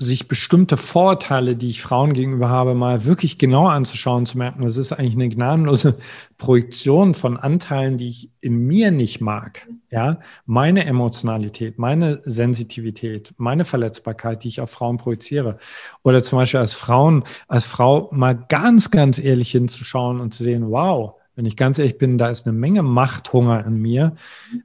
sich 0.00 0.28
bestimmte 0.28 0.76
Vorurteile, 0.76 1.56
die 1.56 1.70
ich 1.70 1.82
Frauen 1.82 2.12
gegenüber 2.12 2.48
habe, 2.48 2.74
mal 2.74 3.04
wirklich 3.04 3.36
genau 3.36 3.66
anzuschauen, 3.66 4.26
zu 4.26 4.38
merken, 4.38 4.62
das 4.62 4.76
ist 4.76 4.92
eigentlich 4.92 5.16
eine 5.16 5.28
gnadenlose 5.28 5.98
Projektion 6.38 7.14
von 7.14 7.36
Anteilen, 7.36 7.96
die 7.96 8.08
ich 8.08 8.30
in 8.40 8.58
mir 8.58 8.92
nicht 8.92 9.20
mag. 9.20 9.66
Ja, 9.90 10.20
meine 10.46 10.84
Emotionalität, 10.84 11.80
meine 11.80 12.20
Sensitivität, 12.22 13.34
meine 13.38 13.64
Verletzbarkeit, 13.64 14.44
die 14.44 14.48
ich 14.48 14.60
auf 14.60 14.70
Frauen 14.70 14.98
projiziere. 14.98 15.56
Oder 16.04 16.22
zum 16.22 16.38
Beispiel 16.38 16.60
als 16.60 16.74
Frauen, 16.74 17.24
als 17.48 17.64
Frau 17.64 18.08
mal 18.12 18.34
ganz, 18.48 18.92
ganz 18.92 19.18
ehrlich 19.18 19.50
hinzuschauen 19.50 20.20
und 20.20 20.32
zu 20.32 20.44
sehen, 20.44 20.70
wow, 20.70 21.14
wenn 21.34 21.46
ich 21.46 21.56
ganz 21.56 21.78
ehrlich 21.78 21.98
bin, 21.98 22.18
da 22.18 22.28
ist 22.28 22.46
eine 22.46 22.56
Menge 22.56 22.84
Machthunger 22.84 23.66
in 23.66 23.80
mir, 23.80 24.14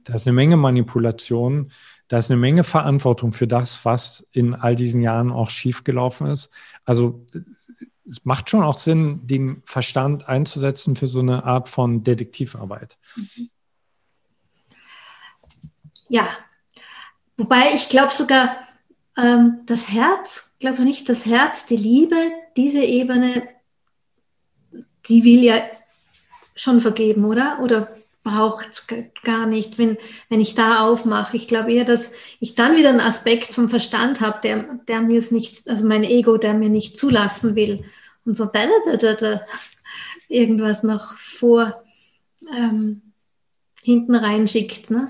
da 0.04 0.14
ist 0.14 0.28
eine 0.28 0.34
Menge 0.34 0.56
Manipulation 0.56 1.70
da 2.08 2.18
ist 2.18 2.30
eine 2.30 2.40
Menge 2.40 2.64
Verantwortung 2.64 3.32
für 3.32 3.46
das, 3.46 3.84
was 3.84 4.26
in 4.32 4.54
all 4.54 4.74
diesen 4.74 5.00
Jahren 5.00 5.30
auch 5.30 5.50
schiefgelaufen 5.50 6.26
ist. 6.26 6.50
Also 6.84 7.24
es 8.06 8.24
macht 8.24 8.50
schon 8.50 8.62
auch 8.62 8.76
Sinn, 8.76 9.26
den 9.26 9.62
Verstand 9.64 10.28
einzusetzen 10.28 10.96
für 10.96 11.08
so 11.08 11.20
eine 11.20 11.44
Art 11.44 11.68
von 11.68 12.02
Detektivarbeit. 12.02 12.98
Ja, 16.08 16.28
wobei 17.36 17.72
ich 17.74 17.88
glaube 17.88 18.12
sogar, 18.12 18.58
ähm, 19.16 19.60
das 19.64 19.90
Herz, 19.90 20.54
glaubst 20.60 20.80
du 20.80 20.84
nicht, 20.84 21.08
das 21.08 21.24
Herz, 21.24 21.64
die 21.66 21.76
Liebe, 21.76 22.16
diese 22.56 22.82
Ebene, 22.82 23.48
die 25.08 25.24
will 25.24 25.42
ja 25.42 25.62
schon 26.54 26.80
vergeben, 26.80 27.24
oder? 27.24 27.60
Oder 27.62 27.96
braucht 28.24 28.70
es 28.70 28.86
gar 29.22 29.46
nicht, 29.46 29.78
wenn, 29.78 29.98
wenn 30.30 30.40
ich 30.40 30.54
da 30.54 30.80
aufmache. 30.80 31.36
Ich 31.36 31.46
glaube 31.46 31.72
eher, 31.72 31.84
dass 31.84 32.12
ich 32.40 32.56
dann 32.56 32.76
wieder 32.76 32.88
einen 32.88 33.00
Aspekt 33.00 33.52
vom 33.52 33.68
Verstand 33.68 34.20
habe, 34.20 34.40
der, 34.42 34.80
der 34.88 35.02
mir 35.02 35.18
es 35.18 35.30
nicht, 35.30 35.68
also 35.68 35.86
mein 35.86 36.02
Ego, 36.02 36.38
der 36.38 36.54
mir 36.54 36.70
nicht 36.70 36.98
zulassen 36.98 37.54
will. 37.54 37.84
Und 38.24 38.36
so 38.36 38.46
da, 38.46 38.66
da, 38.86 38.96
da, 38.96 39.14
da, 39.14 39.40
irgendwas 40.28 40.82
noch 40.82 41.16
vor 41.18 41.84
ähm, 42.56 43.02
hinten 43.82 44.14
reinschickt. 44.14 44.90
Ne? 44.90 45.06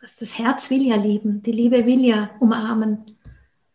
Das 0.00 0.38
Herz 0.38 0.70
will 0.70 0.86
ja 0.86 0.96
lieben, 0.96 1.42
die 1.42 1.52
Liebe 1.52 1.86
will 1.86 2.04
ja 2.04 2.30
umarmen. 2.38 3.16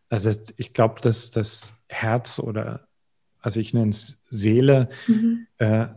Also 0.10 0.30
ich 0.58 0.74
glaube, 0.74 1.02
dass 1.02 1.32
das 1.32 1.74
Herz 1.90 2.38
oder, 2.38 2.88
also 3.40 3.60
ich 3.60 3.74
nenne 3.74 3.90
es 3.90 4.22
Seele, 4.30 4.90
mhm. 5.08 5.48
äh, 5.58 5.88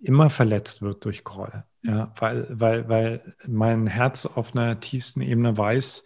immer 0.00 0.30
verletzt 0.30 0.80
wird 0.80 1.04
durch 1.04 1.22
Groll. 1.22 1.64
Ja, 1.82 2.12
weil, 2.18 2.46
weil, 2.48 2.88
weil 2.88 3.34
mein 3.48 3.86
Herz 3.86 4.26
auf 4.26 4.54
einer 4.54 4.78
tiefsten 4.78 5.20
Ebene 5.20 5.56
weiß, 5.56 6.04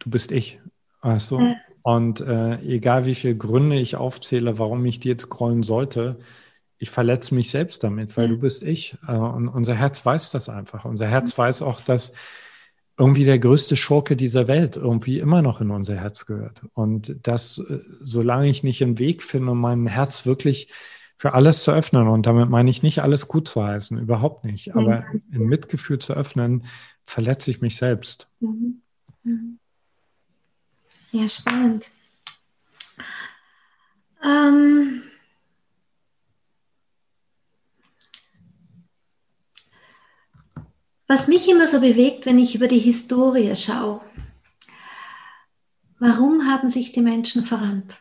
du 0.00 0.10
bist 0.10 0.32
ich. 0.32 0.60
Weißt 1.02 1.30
du? 1.30 1.40
Ja. 1.40 1.54
Und 1.82 2.20
äh, 2.20 2.60
egal 2.62 3.06
wie 3.06 3.14
viele 3.14 3.36
Gründe 3.36 3.76
ich 3.78 3.96
aufzähle, 3.96 4.58
warum 4.58 4.84
ich 4.84 5.00
dir 5.00 5.12
jetzt 5.12 5.28
grollen 5.28 5.62
sollte, 5.62 6.18
ich 6.76 6.90
verletze 6.90 7.34
mich 7.34 7.50
selbst 7.50 7.82
damit, 7.82 8.16
weil 8.16 8.26
ja. 8.26 8.30
du 8.30 8.38
bist 8.38 8.62
ich. 8.62 8.96
Äh, 9.06 9.12
und 9.12 9.48
unser 9.48 9.74
Herz 9.74 10.04
weiß 10.04 10.30
das 10.30 10.48
einfach. 10.48 10.84
Unser 10.84 11.06
Herz 11.06 11.36
weiß 11.38 11.62
auch, 11.62 11.80
dass 11.80 12.12
irgendwie 12.98 13.24
der 13.24 13.38
größte 13.38 13.76
Schurke 13.76 14.16
dieser 14.16 14.48
Welt 14.48 14.76
irgendwie 14.76 15.20
immer 15.20 15.40
noch 15.40 15.60
in 15.60 15.70
unser 15.70 15.94
Herz 15.94 16.26
gehört. 16.26 16.62
Und 16.74 17.16
das, 17.22 17.58
äh, 17.58 17.78
solange 18.00 18.48
ich 18.48 18.64
nicht 18.64 18.82
einen 18.82 18.98
Weg 18.98 19.22
finde, 19.22 19.52
um 19.52 19.60
mein 19.60 19.86
Herz 19.86 20.26
wirklich 20.26 20.72
für 21.18 21.34
alles 21.34 21.62
zu 21.64 21.72
öffnen. 21.72 22.08
Und 22.08 22.26
damit 22.26 22.48
meine 22.48 22.70
ich 22.70 22.82
nicht 22.82 23.02
alles 23.02 23.28
gut 23.28 23.48
zu 23.48 23.62
heißen, 23.62 23.98
überhaupt 23.98 24.44
nicht. 24.44 24.74
Aber 24.74 25.04
mhm. 25.12 25.22
in 25.32 25.46
Mitgefühl 25.46 25.98
zu 25.98 26.14
öffnen, 26.14 26.64
verletze 27.04 27.50
ich 27.50 27.60
mich 27.60 27.76
selbst. 27.76 28.30
Mhm. 28.40 28.80
Mhm. 29.24 29.58
Ja, 31.10 31.26
spannend. 31.28 31.90
Ähm 34.24 35.02
Was 41.10 41.26
mich 41.26 41.48
immer 41.48 41.66
so 41.66 41.80
bewegt, 41.80 42.26
wenn 42.26 42.38
ich 42.38 42.54
über 42.54 42.68
die 42.68 42.78
Historie 42.78 43.56
schaue, 43.56 44.02
warum 45.98 46.46
haben 46.46 46.68
sich 46.68 46.92
die 46.92 47.00
Menschen 47.00 47.44
verrannt? 47.44 47.98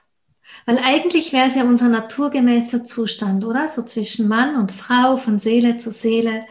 Weil 0.67 0.79
eigentlich 0.79 1.31
wäre 1.31 1.47
es 1.47 1.55
ja 1.55 1.63
unser 1.63 1.87
naturgemäßer 1.87 2.83
Zustand, 2.83 3.45
oder? 3.45 3.69
So 3.69 3.83
zwischen 3.83 4.27
Mann 4.27 4.57
und 4.57 4.73
Frau, 4.73 5.15
von 5.15 5.39
Seele 5.39 5.77
zu 5.77 5.91
Seele. 5.91 6.45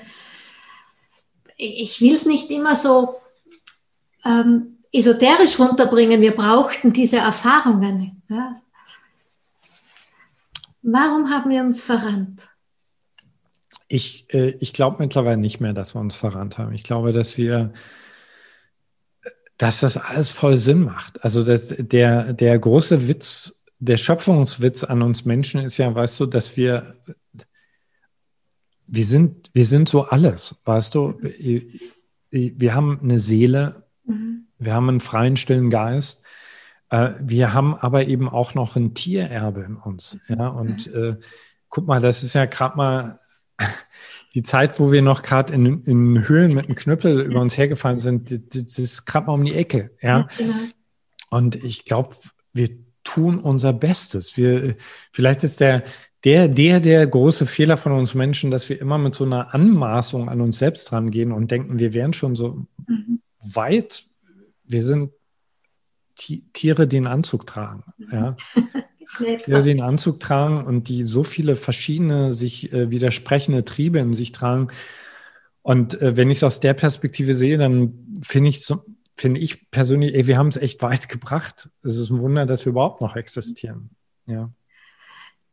Ich 1.58 2.00
will 2.00 2.14
es 2.14 2.24
nicht 2.24 2.50
immer 2.50 2.76
so 2.76 3.16
ähm, 4.24 4.78
esoterisch 4.90 5.58
runterbringen. 5.58 6.22
Wir 6.22 6.34
brauchten 6.34 6.94
diese 6.94 7.18
Erfahrungen. 7.18 8.22
Ja? 8.28 8.54
Warum 10.80 11.28
haben 11.28 11.50
wir 11.50 11.60
uns 11.60 11.82
verrannt? 11.82 12.48
Ich, 13.86 14.32
äh, 14.32 14.56
ich 14.60 14.72
glaube 14.72 14.96
mittlerweile 14.98 15.36
nicht 15.36 15.60
mehr, 15.60 15.74
dass 15.74 15.94
wir 15.94 16.00
uns 16.00 16.16
verrannt 16.16 16.56
haben. 16.56 16.72
Ich 16.72 16.84
glaube, 16.84 17.12
dass 17.12 17.36
wir 17.36 17.74
dass 19.58 19.80
das 19.80 19.96
alles 19.96 20.30
voll 20.30 20.56
Sinn 20.56 20.84
macht. 20.84 21.22
Also 21.24 21.42
das, 21.42 21.74
der, 21.78 22.34
der 22.34 22.58
große 22.58 23.08
Witz 23.08 23.62
der 23.78 23.96
Schöpfungswitz 23.96 24.84
an 24.84 25.02
uns 25.02 25.24
Menschen 25.24 25.60
ist 25.60 25.76
ja, 25.76 25.94
weißt 25.94 26.20
du, 26.20 26.26
dass 26.26 26.56
wir, 26.56 26.94
wir 28.86 29.04
sind, 29.04 29.50
wir 29.54 29.66
sind 29.66 29.88
so 29.88 30.02
alles, 30.02 30.60
weißt 30.64 30.94
du, 30.94 31.20
wir 32.30 32.74
haben 32.74 33.00
eine 33.02 33.18
Seele, 33.18 33.84
mhm. 34.04 34.46
wir 34.58 34.74
haben 34.74 34.88
einen 34.88 35.00
freien, 35.00 35.36
stillen 35.36 35.70
Geist, 35.70 36.24
äh, 36.90 37.10
wir 37.20 37.52
haben 37.52 37.74
aber 37.74 38.06
eben 38.06 38.28
auch 38.28 38.54
noch 38.54 38.76
ein 38.76 38.94
Tiererbe 38.94 39.62
in 39.62 39.76
uns, 39.76 40.18
ja, 40.28 40.48
und 40.48 40.92
mhm. 40.92 41.02
äh, 41.02 41.16
guck 41.68 41.86
mal, 41.86 42.00
das 42.00 42.22
ist 42.22 42.34
ja 42.34 42.46
gerade 42.46 42.76
mal 42.76 43.18
die 44.34 44.42
Zeit, 44.42 44.78
wo 44.80 44.92
wir 44.92 45.02
noch 45.02 45.22
gerade 45.22 45.52
in, 45.52 45.82
in 45.82 46.28
Höhlen 46.28 46.54
mit 46.54 46.66
einem 46.66 46.76
Knüppel 46.76 47.20
über 47.26 47.40
uns 47.40 47.58
hergefallen 47.58 47.98
sind, 47.98 48.30
das, 48.54 48.78
ist 48.78 49.04
gerade 49.04 49.26
mal 49.26 49.34
um 49.34 49.44
die 49.44 49.54
Ecke, 49.54 49.90
ja. 50.00 50.20
ja 50.20 50.28
genau. 50.38 50.54
Und 51.28 51.56
ich 51.56 51.84
glaube, 51.84 52.14
wir 52.52 52.85
tun 53.06 53.38
unser 53.38 53.72
Bestes. 53.72 54.36
Wir, 54.36 54.74
vielleicht 55.12 55.44
ist 55.44 55.60
der, 55.60 55.84
der, 56.24 56.48
der, 56.48 56.80
der 56.80 57.06
große 57.06 57.46
Fehler 57.46 57.76
von 57.76 57.92
uns 57.92 58.14
Menschen, 58.14 58.50
dass 58.50 58.68
wir 58.68 58.80
immer 58.80 58.98
mit 58.98 59.14
so 59.14 59.24
einer 59.24 59.54
Anmaßung 59.54 60.28
an 60.28 60.40
uns 60.40 60.58
selbst 60.58 60.92
rangehen 60.92 61.32
und 61.32 61.50
denken, 61.50 61.78
wir 61.78 61.94
wären 61.94 62.12
schon 62.12 62.34
so 62.34 62.66
mhm. 62.86 63.20
weit. 63.38 64.04
Wir 64.64 64.84
sind 64.84 65.12
Tiere, 66.16 66.88
die 66.88 66.96
einen 66.96 67.06
Anzug 67.06 67.46
tragen. 67.46 67.84
Ja. 68.10 68.36
Tiere, 69.44 69.62
die 69.62 69.70
einen 69.70 69.82
Anzug 69.82 70.18
tragen 70.18 70.64
und 70.64 70.88
die 70.88 71.04
so 71.04 71.22
viele 71.22 71.54
verschiedene, 71.54 72.32
sich 72.32 72.72
äh, 72.72 72.90
widersprechende 72.90 73.64
Triebe 73.64 74.00
in 74.00 74.12
sich 74.12 74.32
tragen. 74.32 74.68
Und 75.62 76.00
äh, 76.02 76.16
wenn 76.16 76.30
ich 76.30 76.38
es 76.38 76.44
aus 76.44 76.58
der 76.58 76.74
Perspektive 76.74 77.36
sehe, 77.36 77.56
dann 77.56 78.20
finde 78.22 78.48
ich 78.48 78.64
so, 78.64 78.82
finde 79.16 79.40
ich 79.40 79.70
persönlich, 79.70 80.14
ey, 80.14 80.26
wir 80.26 80.38
haben 80.38 80.48
es 80.48 80.56
echt 80.56 80.82
weit 80.82 81.08
gebracht. 81.08 81.68
Es 81.82 81.96
ist 81.96 82.10
ein 82.10 82.20
Wunder, 82.20 82.46
dass 82.46 82.64
wir 82.64 82.70
überhaupt 82.70 83.00
noch 83.00 83.16
existieren. 83.16 83.90
Ja. 84.26 84.50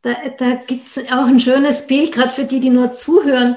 Da, 0.02 0.14
da 0.36 0.54
gibt 0.66 0.86
es 0.86 0.98
auch 1.10 1.26
ein 1.26 1.40
schönes 1.40 1.86
Bild, 1.86 2.12
gerade 2.12 2.30
für 2.30 2.44
die, 2.44 2.60
die 2.60 2.70
nur 2.70 2.92
zuhören. 2.92 3.56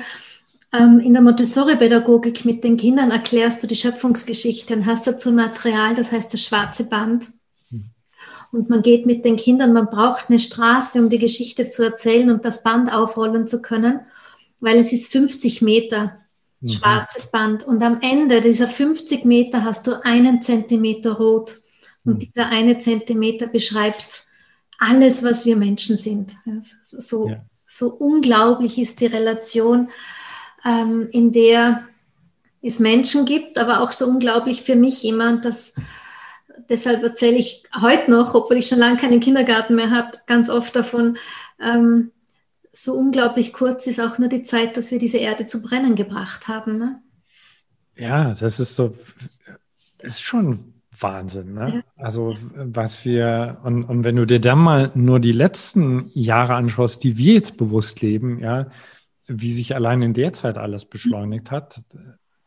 Ähm, 0.73 0.99
in 0.99 1.13
der 1.13 1.21
Montessori-Pädagogik 1.21 2.45
mit 2.45 2.63
den 2.63 2.77
Kindern 2.77 3.11
erklärst 3.11 3.63
du 3.63 3.67
die 3.67 3.75
Schöpfungsgeschichte 3.75 4.73
und 4.73 4.85
hast 4.85 5.07
dazu 5.07 5.31
Material, 5.31 5.95
das 5.95 6.11
heißt 6.11 6.33
das 6.33 6.41
schwarze 6.41 6.87
Band. 6.87 7.31
Hm. 7.69 7.89
Und 8.51 8.69
man 8.69 8.81
geht 8.81 9.05
mit 9.05 9.25
den 9.25 9.35
Kindern, 9.35 9.73
man 9.73 9.89
braucht 9.89 10.29
eine 10.29 10.39
Straße, 10.39 10.99
um 10.99 11.09
die 11.09 11.19
Geschichte 11.19 11.67
zu 11.67 11.83
erzählen 11.83 12.29
und 12.29 12.45
das 12.45 12.63
Band 12.63 12.93
aufrollen 12.93 13.47
zu 13.47 13.61
können, 13.61 14.01
weil 14.59 14.77
es 14.77 14.93
ist 14.93 15.11
50 15.11 15.61
Meter 15.61 16.17
mhm. 16.61 16.69
schwarzes 16.69 17.31
Band. 17.31 17.63
Und 17.63 17.81
am 17.83 17.99
Ende 18.01 18.41
dieser 18.41 18.67
50 18.67 19.25
Meter 19.25 19.63
hast 19.63 19.87
du 19.87 20.03
einen 20.03 20.41
Zentimeter 20.41 21.13
rot. 21.13 21.61
Und 22.05 22.15
mhm. 22.15 22.19
dieser 22.19 22.49
eine 22.49 22.77
Zentimeter 22.77 23.47
beschreibt 23.47 24.23
alles, 24.77 25.23
was 25.23 25.45
wir 25.45 25.55
Menschen 25.55 25.97
sind. 25.97 26.33
So, 26.83 27.29
ja. 27.29 27.43
so 27.67 27.93
unglaublich 27.93 28.77
ist 28.77 28.99
die 28.99 29.07
Relation, 29.07 29.89
ähm, 30.63 31.09
in 31.11 31.31
der 31.31 31.87
es 32.61 32.79
Menschen 32.79 33.25
gibt, 33.25 33.59
aber 33.59 33.81
auch 33.81 33.91
so 33.91 34.07
unglaublich 34.07 34.61
für 34.61 34.75
mich 34.75 35.05
immer. 35.05 35.37
dass 35.37 35.73
deshalb 36.69 37.03
erzähle 37.03 37.37
ich 37.37 37.63
heute 37.81 38.11
noch, 38.11 38.33
obwohl 38.33 38.57
ich 38.57 38.67
schon 38.67 38.79
lange 38.79 38.97
keinen 38.97 39.19
Kindergarten 39.19 39.75
mehr 39.75 39.91
habe, 39.91 40.17
ganz 40.25 40.49
oft 40.49 40.75
davon, 40.75 41.17
ähm, 41.61 42.11
so 42.83 42.93
unglaublich 42.93 43.53
kurz 43.53 43.87
ist 43.87 43.99
auch 43.99 44.17
nur 44.17 44.29
die 44.29 44.43
Zeit, 44.43 44.77
dass 44.77 44.91
wir 44.91 44.99
diese 44.99 45.17
Erde 45.17 45.47
zu 45.47 45.61
brennen 45.61 45.95
gebracht 45.95 46.47
haben. 46.47 46.77
Ne? 46.77 47.01
Ja, 47.95 48.33
das 48.33 48.59
ist 48.59 48.75
so, 48.75 48.91
ist 49.99 50.21
schon 50.21 50.73
Wahnsinn. 50.99 51.53
Ne? 51.53 51.73
Ja. 51.75 52.03
Also 52.03 52.35
was 52.55 53.03
wir, 53.05 53.59
und, 53.63 53.83
und 53.83 54.03
wenn 54.03 54.15
du 54.15 54.25
dir 54.25 54.39
dann 54.39 54.59
mal 54.59 54.91
nur 54.93 55.19
die 55.19 55.31
letzten 55.31 56.09
Jahre 56.13 56.55
anschaust, 56.55 57.03
die 57.03 57.17
wir 57.17 57.33
jetzt 57.33 57.57
bewusst 57.57 58.01
leben, 58.01 58.39
ja, 58.39 58.67
wie 59.25 59.51
sich 59.51 59.75
allein 59.75 60.01
in 60.01 60.13
der 60.13 60.31
Zeit 60.33 60.57
alles 60.57 60.85
beschleunigt 60.85 61.51
hat, 61.51 61.83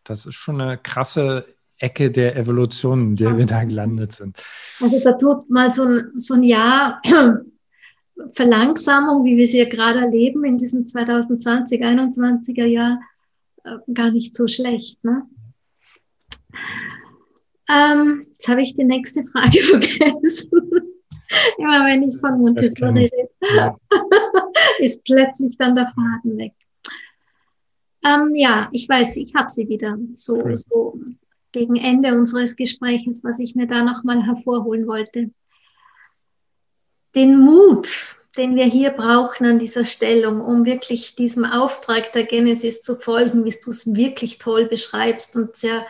das 0.05 0.27
ist 0.27 0.35
schon 0.35 0.61
eine 0.61 0.79
krasse 0.79 1.45
Ecke 1.79 2.11
der 2.11 2.37
Evolution, 2.37 3.01
in 3.01 3.17
der 3.17 3.37
wir 3.37 3.47
da 3.47 3.65
gelandet 3.65 4.13
sind. 4.13 4.43
Also 4.81 5.01
da 5.01 5.13
tut 5.13 5.51
mal 5.51 5.71
so 5.71 5.85
ein, 5.85 6.13
so 6.17 6.35
ein 6.35 6.43
Jahr 6.43 7.01
Verlangsamung, 8.33 9.25
wie 9.25 9.37
wir 9.37 9.47
sie 9.47 9.59
ja 9.59 9.69
gerade 9.69 10.01
erleben 10.01 10.45
in 10.45 10.59
diesem 10.59 10.87
2020, 10.87 11.81
2021er 11.81 12.67
Jahr, 12.67 13.01
äh, 13.65 13.77
gar 13.93 14.11
nicht 14.11 14.35
so 14.35 14.47
schlecht. 14.49 15.03
Ne? 15.05 15.27
Ähm, 17.69 18.27
jetzt 18.33 18.49
habe 18.49 18.63
ich 18.63 18.75
die 18.75 18.85
nächste 18.85 19.25
Frage 19.25 19.59
vergessen. 19.63 20.51
Immer 21.59 21.87
wenn 21.87 22.03
ich 22.03 22.19
von 22.19 22.41
Montessori 22.41 23.05
rede, 23.05 23.31
ja. 23.55 23.77
ist 24.79 25.05
plötzlich 25.05 25.57
dann 25.59 25.77
der 25.77 25.93
Faden 25.95 26.39
weg. 26.39 26.53
Ähm, 28.05 28.33
ja, 28.35 28.69
ich 28.73 28.89
weiß, 28.89 29.17
ich 29.19 29.35
habe 29.35 29.49
sie 29.49 29.69
wieder 29.69 29.97
so, 30.13 30.43
cool. 30.43 30.57
so 30.57 30.99
gegen 31.53 31.77
Ende 31.77 32.17
unseres 32.17 32.57
Gesprächs, 32.57 33.23
was 33.23 33.39
ich 33.39 33.55
mir 33.55 33.67
da 33.67 33.85
nochmal 33.85 34.25
hervorholen 34.25 34.87
wollte 34.87 35.31
den 37.15 37.39
Mut, 37.39 38.17
den 38.37 38.57
wir 38.57 38.65
hier 38.65 38.91
brauchen 38.91 39.47
an 39.47 39.59
dieser 39.59 39.85
Stellung, 39.85 40.41
um 40.41 40.65
wirklich 40.65 41.17
diesem 41.17 41.45
Auftrag 41.45 42.13
der 42.13 42.25
Genesis 42.25 42.83
zu 42.83 42.97
folgen, 42.97 43.45
wie 43.45 43.55
du 43.65 43.71
es 43.71 43.95
wirklich 43.95 44.39
toll 44.39 44.67
beschreibst 44.67 45.37
und 45.37 45.57
sehr, 45.57 45.85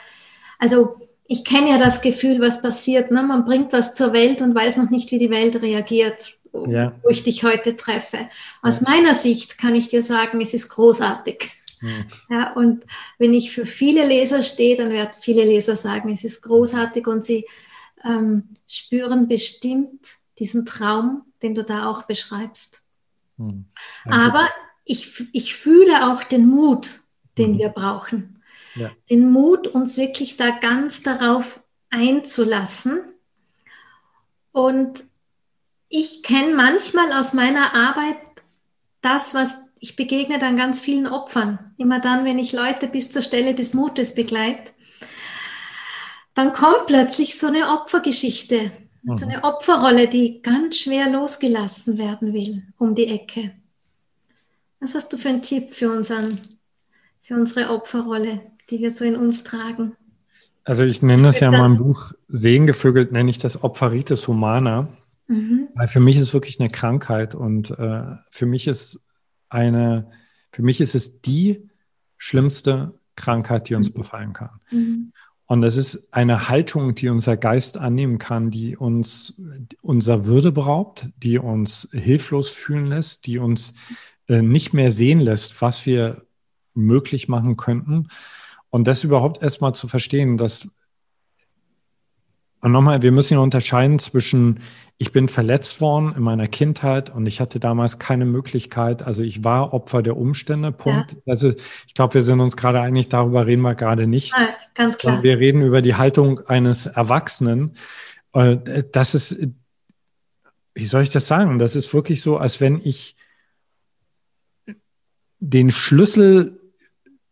also 0.59 0.97
ich 1.27 1.45
kenne 1.45 1.71
ja 1.71 1.79
das 1.79 2.01
Gefühl, 2.01 2.41
was 2.41 2.61
passiert. 2.61 3.13
Ne? 3.13 3.23
Man 3.23 3.45
bringt 3.45 3.73
was 3.73 3.95
zur 3.95 4.13
Welt 4.13 4.43
und 4.43 4.55
weiß 4.55 4.79
noch 4.79 4.91
nicht, 4.91 5.13
wie 5.13 5.19
die 5.19 5.31
Welt 5.31 5.63
reagiert. 5.63 6.37
ja. 6.53 6.93
wo 7.05 7.11
ich 7.11 7.23
dich 7.23 7.45
heute 7.45 7.77
treffe. 7.77 8.29
Aus 8.63 8.81
ja. 8.81 8.91
meiner 8.91 9.15
Sicht 9.15 9.57
kann 9.57 9.77
ich 9.77 9.87
dir 9.87 10.03
sagen, 10.03 10.41
es 10.41 10.55
ist 10.55 10.71
großartig. 10.71 11.51
Mhm. 11.81 12.05
Ja, 12.29 12.53
und 12.55 12.85
wenn 13.19 13.33
ich 13.33 13.53
für 13.53 13.65
viele 13.65 14.05
Leser 14.05 14.43
stehe, 14.43 14.77
dann 14.77 14.91
werden 14.91 15.13
viele 15.21 15.45
Leser 15.45 15.77
sagen, 15.77 16.13
es 16.13 16.25
ist 16.25 16.43
großartig 16.43 17.07
und 17.07 17.25
sie 17.25 17.47
ähm, 18.05 18.49
spüren 18.67 19.29
bestimmt 19.29 20.20
diesen 20.41 20.67
Traum, 20.67 21.23
den 21.43 21.55
du 21.55 21.63
da 21.63 21.87
auch 21.87 22.05
beschreibst. 22.05 22.83
Mhm. 23.37 23.67
Aber 24.07 24.49
ich, 24.85 25.23
ich 25.33 25.55
fühle 25.55 26.11
auch 26.11 26.25
den 26.25 26.47
Mut, 26.47 27.01
den 27.39 27.53
mhm. 27.53 27.59
wir 27.59 27.69
brauchen. 27.69 28.43
Ja. 28.75 28.91
Den 29.09 29.31
Mut, 29.31 29.69
uns 29.69 29.97
wirklich 29.97 30.37
da 30.37 30.51
ganz 30.51 31.03
darauf 31.03 31.61
einzulassen. 31.91 33.01
Und 34.53 35.05
ich 35.89 36.23
kenne 36.23 36.55
manchmal 36.55 37.13
aus 37.13 37.35
meiner 37.35 37.75
Arbeit 37.75 38.17
das, 39.01 39.35
was 39.35 39.59
ich 39.79 39.97
begegne 39.97 40.39
dann 40.39 40.57
ganz 40.57 40.81
vielen 40.81 41.07
Opfern. 41.07 41.75
Immer 41.79 42.01
dann, 42.01 42.25
wenn 42.25 42.39
ich 42.39 42.53
Leute 42.53 42.87
bis 42.87 43.11
zur 43.11 43.23
Stelle 43.23 43.55
des 43.55 43.75
Mutes 43.75 44.15
begleite, 44.15 44.73
dann 46.35 46.53
kommt 46.53 46.87
plötzlich 46.87 47.39
so 47.39 47.49
eine 47.49 47.71
Opfergeschichte. 47.71 48.73
So 49.05 49.27
eine 49.27 49.45
Opferrolle, 49.45 50.09
die 50.09 50.43
ganz 50.43 50.79
schwer 50.79 51.11
losgelassen 51.11 51.99
werden 51.99 52.33
will, 52.33 52.63
um 52.79 52.95
die 52.95 53.07
Ecke. 53.07 53.53
Was 54.81 54.95
hast 54.95 55.13
du 55.13 55.17
für 55.17 55.29
einen 55.29 55.43
Tipp 55.43 55.73
für, 55.73 55.91
unseren, 55.91 56.39
für 57.23 57.35
unsere 57.35 57.71
Opferrolle, 57.71 58.41
die 58.71 58.81
wir 58.81 58.91
so 58.91 59.05
in 59.05 59.17
uns 59.17 59.45
tragen? 59.45 59.97
Also 60.65 60.85
ich 60.85 61.03
nenne 61.03 61.25
das 61.25 61.41
ja 61.41 61.49
in 61.49 61.59
meinem 61.59 61.77
Buch 61.79 62.13
Sehengevögelt, 62.29 63.13
nenne 63.13 63.31
ich 63.31 63.39
das 63.39 63.63
Opferitis 63.63 64.29
humana, 64.29 64.89
mhm. 65.27 65.69
weil 65.75 65.89
für 65.89 66.01
mich 66.01 66.17
ist 66.17 66.35
wirklich 66.35 66.61
eine 66.61 66.69
Krankheit 66.69 67.35
und 67.35 67.71
äh, 67.71 68.03
für 68.31 68.47
mich 68.47 68.67
ist 68.67 69.03
eine, 69.49 70.11
für 70.53 70.63
mich 70.63 70.81
ist 70.81 70.95
es 70.95 71.21
die 71.23 71.69
schlimmste 72.19 72.95
Krankheit, 73.17 73.69
die 73.69 73.75
uns 73.75 73.89
mhm. 73.91 73.95
befallen 73.95 74.33
kann. 74.33 74.61
Mhm. 74.71 75.13
Und 75.51 75.65
es 75.65 75.77
ist 75.77 76.15
eine 76.15 76.49
Haltung, 76.49 76.95
die 76.95 77.09
unser 77.09 77.37
Geist 77.37 77.77
annehmen 77.77 78.19
kann, 78.19 78.53
die 78.53 78.77
uns 78.77 79.43
unser 79.83 80.25
Würde 80.25 80.53
beraubt, 80.53 81.09
die 81.17 81.41
uns 81.41 81.89
hilflos 81.91 82.51
fühlen 82.51 82.87
lässt, 82.87 83.27
die 83.27 83.39
uns 83.39 83.75
äh, 84.29 84.43
nicht 84.43 84.75
mehr 84.75 84.93
sehen 84.93 85.19
lässt, 85.19 85.61
was 85.61 85.87
wir 85.87 86.23
möglich 86.75 87.27
machen 87.27 87.57
könnten. 87.57 88.07
Und 88.69 88.87
das 88.87 89.03
überhaupt 89.03 89.43
erstmal 89.43 89.75
zu 89.75 89.89
verstehen, 89.89 90.37
dass, 90.37 90.69
und 92.61 92.73
nochmal, 92.73 93.03
wir 93.03 93.13
müssen 93.13 93.35
ja 93.35 93.41
unterscheiden 93.41 93.99
zwischen 93.99 94.61
ich 95.03 95.13
bin 95.13 95.29
verletzt 95.29 95.81
worden 95.81 96.13
in 96.15 96.23
meiner 96.23 96.47
Kindheit 96.47 97.09
und 97.09 97.25
ich 97.25 97.41
hatte 97.41 97.59
damals 97.59 97.99
keine 97.99 98.27
Möglichkeit. 98.27 99.03
Also 99.03 99.23
ich 99.23 99.43
war 99.45 99.73
Opfer 99.73 100.03
der 100.03 100.19
Umstände. 100.19 100.73
Punkt. 100.73 101.13
Ja. 101.13 101.19
Also 101.27 101.55
ich 101.87 101.95
glaube, 101.95 102.13
wir 102.13 102.23
sind 102.23 102.39
uns 102.39 102.55
gerade 102.55 102.83
einig, 102.83 103.09
darüber 103.09 103.47
reden 103.47 103.63
wir 103.63 103.75
gerade 103.75 104.07
nicht. 104.07 104.35
Ja, 104.37 104.51
ganz 104.75 104.99
klar. 104.99 105.23
Wir 105.23 105.39
reden 105.39 105.63
über 105.63 105.81
die 105.81 105.95
Haltung 105.95 106.41
eines 106.41 106.85
Erwachsenen. 106.85 107.73
Äh, 108.35 108.59
das 108.93 109.15
ist, 109.15 109.49
wie 110.75 110.85
soll 110.85 111.01
ich 111.01 111.11
das 111.11 111.27
sagen? 111.27 111.59
Das 111.59 111.77
ist 111.77 111.95
wirklich 111.95 112.21
so, 112.21 112.37
als 112.37 112.61
wenn 112.61 112.79
ich 112.79 113.17
den 115.39 115.71
Schlüssel 115.71 116.61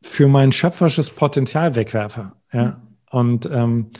für 0.00 0.26
mein 0.26 0.52
schöpferisches 0.52 1.10
Potenzial 1.10 1.76
wegwerfe. 1.76 2.32
Ja? 2.50 2.64
Mhm. 2.64 2.76
Und 3.10 3.46
ähm, 3.52 3.90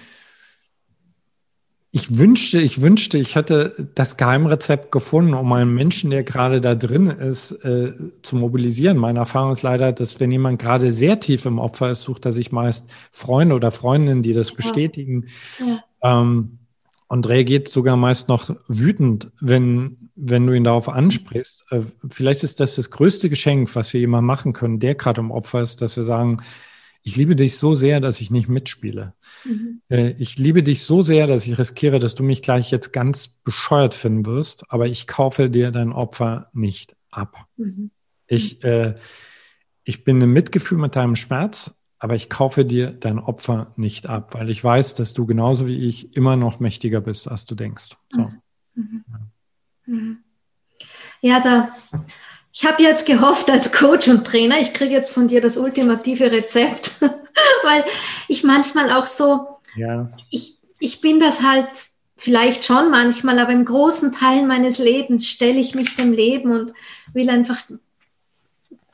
ich 1.91 2.18
wünschte, 2.18 2.61
ich 2.61 2.82
wünschte, 2.82 3.16
ich 3.16 3.34
hätte 3.34 3.89
das 3.95 4.18
Geheimrezept 4.18 4.93
gefunden, 4.93 5.32
um 5.32 5.51
einen 5.55 5.74
Menschen, 5.74 6.11
der 6.11 6.22
gerade 6.22 6.61
da 6.61 6.74
drin 6.74 7.07
ist, 7.07 7.53
äh, 7.64 7.93
zu 8.22 8.36
mobilisieren. 8.36 8.99
Meine 8.99 9.20
Erfahrung 9.20 9.53
ist 9.53 9.62
leider, 9.62 9.93
dass 9.93 10.20
wenn 10.20 10.30
jemand 10.30 10.61
gerade 10.61 10.93
sehr 10.93 11.18
tief 11.18 11.47
im 11.47 11.59
Opfer 11.59 11.91
ist, 11.91 12.03
sucht 12.03 12.26
er 12.26 12.32
sich 12.32 12.53
meist 12.53 12.91
Freunde 13.11 13.55
oder 13.55 13.70
Freundinnen, 13.70 14.22
die 14.22 14.34
das 14.34 14.53
bestätigen. 14.53 15.28
Ja. 15.59 16.20
Ähm, 16.20 16.59
und 17.11 17.26
reagiert 17.26 17.68
sogar 17.68 17.97
meist 17.97 18.28
noch 18.28 18.55
wütend, 18.68 19.32
wenn, 19.41 20.11
wenn 20.14 20.47
du 20.47 20.53
ihn 20.53 20.64
darauf 20.64 20.91
ansprichst. 20.91 21.64
Äh, 21.70 21.80
vielleicht 22.11 22.45
ist 22.45 22.61
das 22.61 22.76
das 22.76 22.91
größte 22.91 23.30
Geschenk, 23.30 23.74
was 23.74 23.95
wir 23.95 24.01
jemandem 24.01 24.26
machen 24.26 24.53
können, 24.53 24.78
der 24.78 24.95
gerade 24.95 25.22
im 25.22 25.30
Opfer 25.30 25.62
ist, 25.62 25.80
dass 25.80 25.97
wir 25.97 26.05
sagen, 26.05 26.43
ich 27.03 27.17
liebe 27.17 27.37
dich 27.37 27.57
so 27.57 27.75
sehr, 27.75 28.01
dass 28.01 28.21
ich 28.21 28.31
nicht 28.31 28.49
mitspiele. 28.49 29.15
Mhm. 29.45 29.83
Äh, 29.89 30.11
ich 30.19 30.39
liebe 30.39 30.63
dich 30.63 30.83
so 30.83 31.03
sehr, 31.03 31.27
dass 31.27 31.47
ich 31.47 31.59
riskiere, 31.59 31.99
dass 31.99 32.15
du 32.15 32.23
mich 32.23 32.43
gleich 32.43 32.71
jetzt 32.71 32.93
ganz 32.93 33.29
bescheuert 33.29 33.95
finden 33.95 34.27
wirst, 34.27 34.71
aber 34.71 34.87
ich 34.87 35.07
kaufe 35.07 35.49
dir 35.49 35.71
dein 35.71 35.93
Opfer 35.93 36.51
nicht 36.53 36.97
ab. 37.11 37.47
Mhm. 37.57 37.91
Ich, 38.27 38.63
äh, 38.65 38.95
ich 39.85 40.05
bin 40.05 40.21
im 40.21 40.33
Mitgefühl 40.33 40.79
mit 40.79 40.97
deinem 40.97 41.17
Schmerz, 41.17 41.79
aber 41.99 42.15
ich 42.15 42.29
kaufe 42.29 42.65
dir 42.65 42.93
dein 42.93 43.19
Opfer 43.19 43.73
nicht 43.77 44.09
ab, 44.09 44.35
weil 44.35 44.51
ich 44.51 44.63
weiß, 44.63 44.95
dass 44.95 45.15
du 45.15 45.27
genauso 45.27 45.67
wie 45.67 45.89
ich 45.89 46.15
immer 46.17 46.37
noch 46.37 46.61
mächtiger 46.61 47.01
bist, 47.01 47.27
als 47.27 47.45
du 47.45 47.55
denkst. 47.55 47.97
So. 48.11 48.29
Mhm. 48.75 49.05
Ja. 49.09 49.21
Mhm. 49.87 50.19
ja, 51.23 51.41
da 51.41 51.75
ich 52.61 52.67
habe 52.67 52.83
jetzt 52.83 53.07
gehofft 53.07 53.49
als 53.51 53.71
Coach 53.71 54.09
und 54.09 54.27
Trainer, 54.27 54.61
ich 54.61 54.73
kriege 54.73 54.93
jetzt 54.93 55.13
von 55.13 55.29
dir 55.29 55.41
das 55.41 55.57
ultimative 55.57 56.33
Rezept, 56.33 57.01
weil 57.63 57.85
ich 58.27 58.43
manchmal 58.43 58.91
auch 58.91 59.07
so, 59.07 59.61
ja. 59.77 60.11
ich, 60.29 60.59
ich 60.81 61.01
bin 61.01 61.21
das 61.21 61.41
halt 61.41 61.69
vielleicht 62.17 62.65
schon 62.65 62.91
manchmal, 62.91 63.39
aber 63.39 63.53
im 63.53 63.65
großen 63.65 64.11
Teil 64.11 64.45
meines 64.45 64.79
Lebens 64.79 65.29
stelle 65.29 65.61
ich 65.61 65.77
mich 65.77 65.95
dem 65.95 66.13
Leben 66.13 66.51
und 66.51 66.73
will 67.13 67.31
einfach 67.31 67.59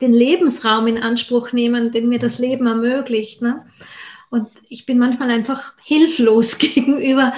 den 0.02 0.12
Lebensraum 0.12 0.86
in 0.86 0.98
Anspruch 0.98 1.52
nehmen, 1.52 1.90
den 1.90 2.10
mir 2.10 2.18
das 2.18 2.38
Leben 2.38 2.66
ermöglicht. 2.66 3.40
Ne? 3.40 3.64
Und 4.28 4.48
ich 4.68 4.84
bin 4.84 4.98
manchmal 4.98 5.30
einfach 5.30 5.72
hilflos 5.82 6.58
gegenüber 6.58 7.32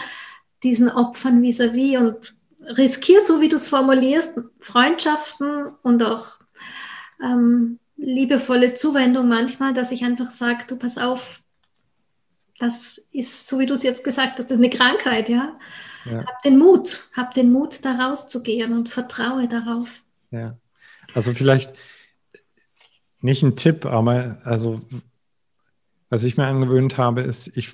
diesen 0.65 0.91
Opfern 0.91 1.41
vis-à-vis 1.41 1.97
-vis 1.97 1.99
und 1.99 2.36
riskiere, 2.77 3.21
so 3.21 3.41
wie 3.41 3.49
du 3.49 3.57
es 3.57 3.67
formulierst, 3.67 4.41
Freundschaften 4.61 5.69
und 5.83 6.03
auch 6.03 6.39
ähm, 7.23 7.79
liebevolle 7.97 8.75
Zuwendung 8.75 9.29
manchmal, 9.29 9.75
dass 9.75 9.93
ich 9.93 10.05
einfach 10.05 10.31
sage, 10.31 10.65
du 10.67 10.77
pass 10.77 10.99
auf, 10.99 11.41
das 12.59 12.99
ist, 13.13 13.47
so 13.47 13.59
wie 13.59 13.67
du 13.67 13.75
es 13.75 13.83
jetzt 13.83 14.05
gesagt 14.05 14.39
hast, 14.39 14.47
das 14.51 14.59
ist 14.59 14.65
eine 14.65 14.71
Krankheit, 14.71 15.29
ja. 15.29 15.59
ja. 16.05 16.25
Hab 16.27 16.43
den 16.43 16.59
Mut, 16.59 17.11
hab 17.15 17.35
den 17.35 17.53
Mut, 17.53 17.85
da 17.85 17.93
rauszugehen 17.93 18.73
und 18.73 18.89
vertraue 18.89 19.49
darauf. 19.49 20.03
Ja. 20.31 20.57
Also 21.15 21.33
vielleicht 21.33 21.75
nicht 23.21 23.43
ein 23.43 23.57
Tipp, 23.57 23.87
aber 23.87 24.39
also 24.45 24.81
was 26.09 26.25
ich 26.25 26.37
mir 26.37 26.47
angewöhnt 26.47 26.99
habe, 26.99 27.23
ist, 27.23 27.57
ich 27.57 27.73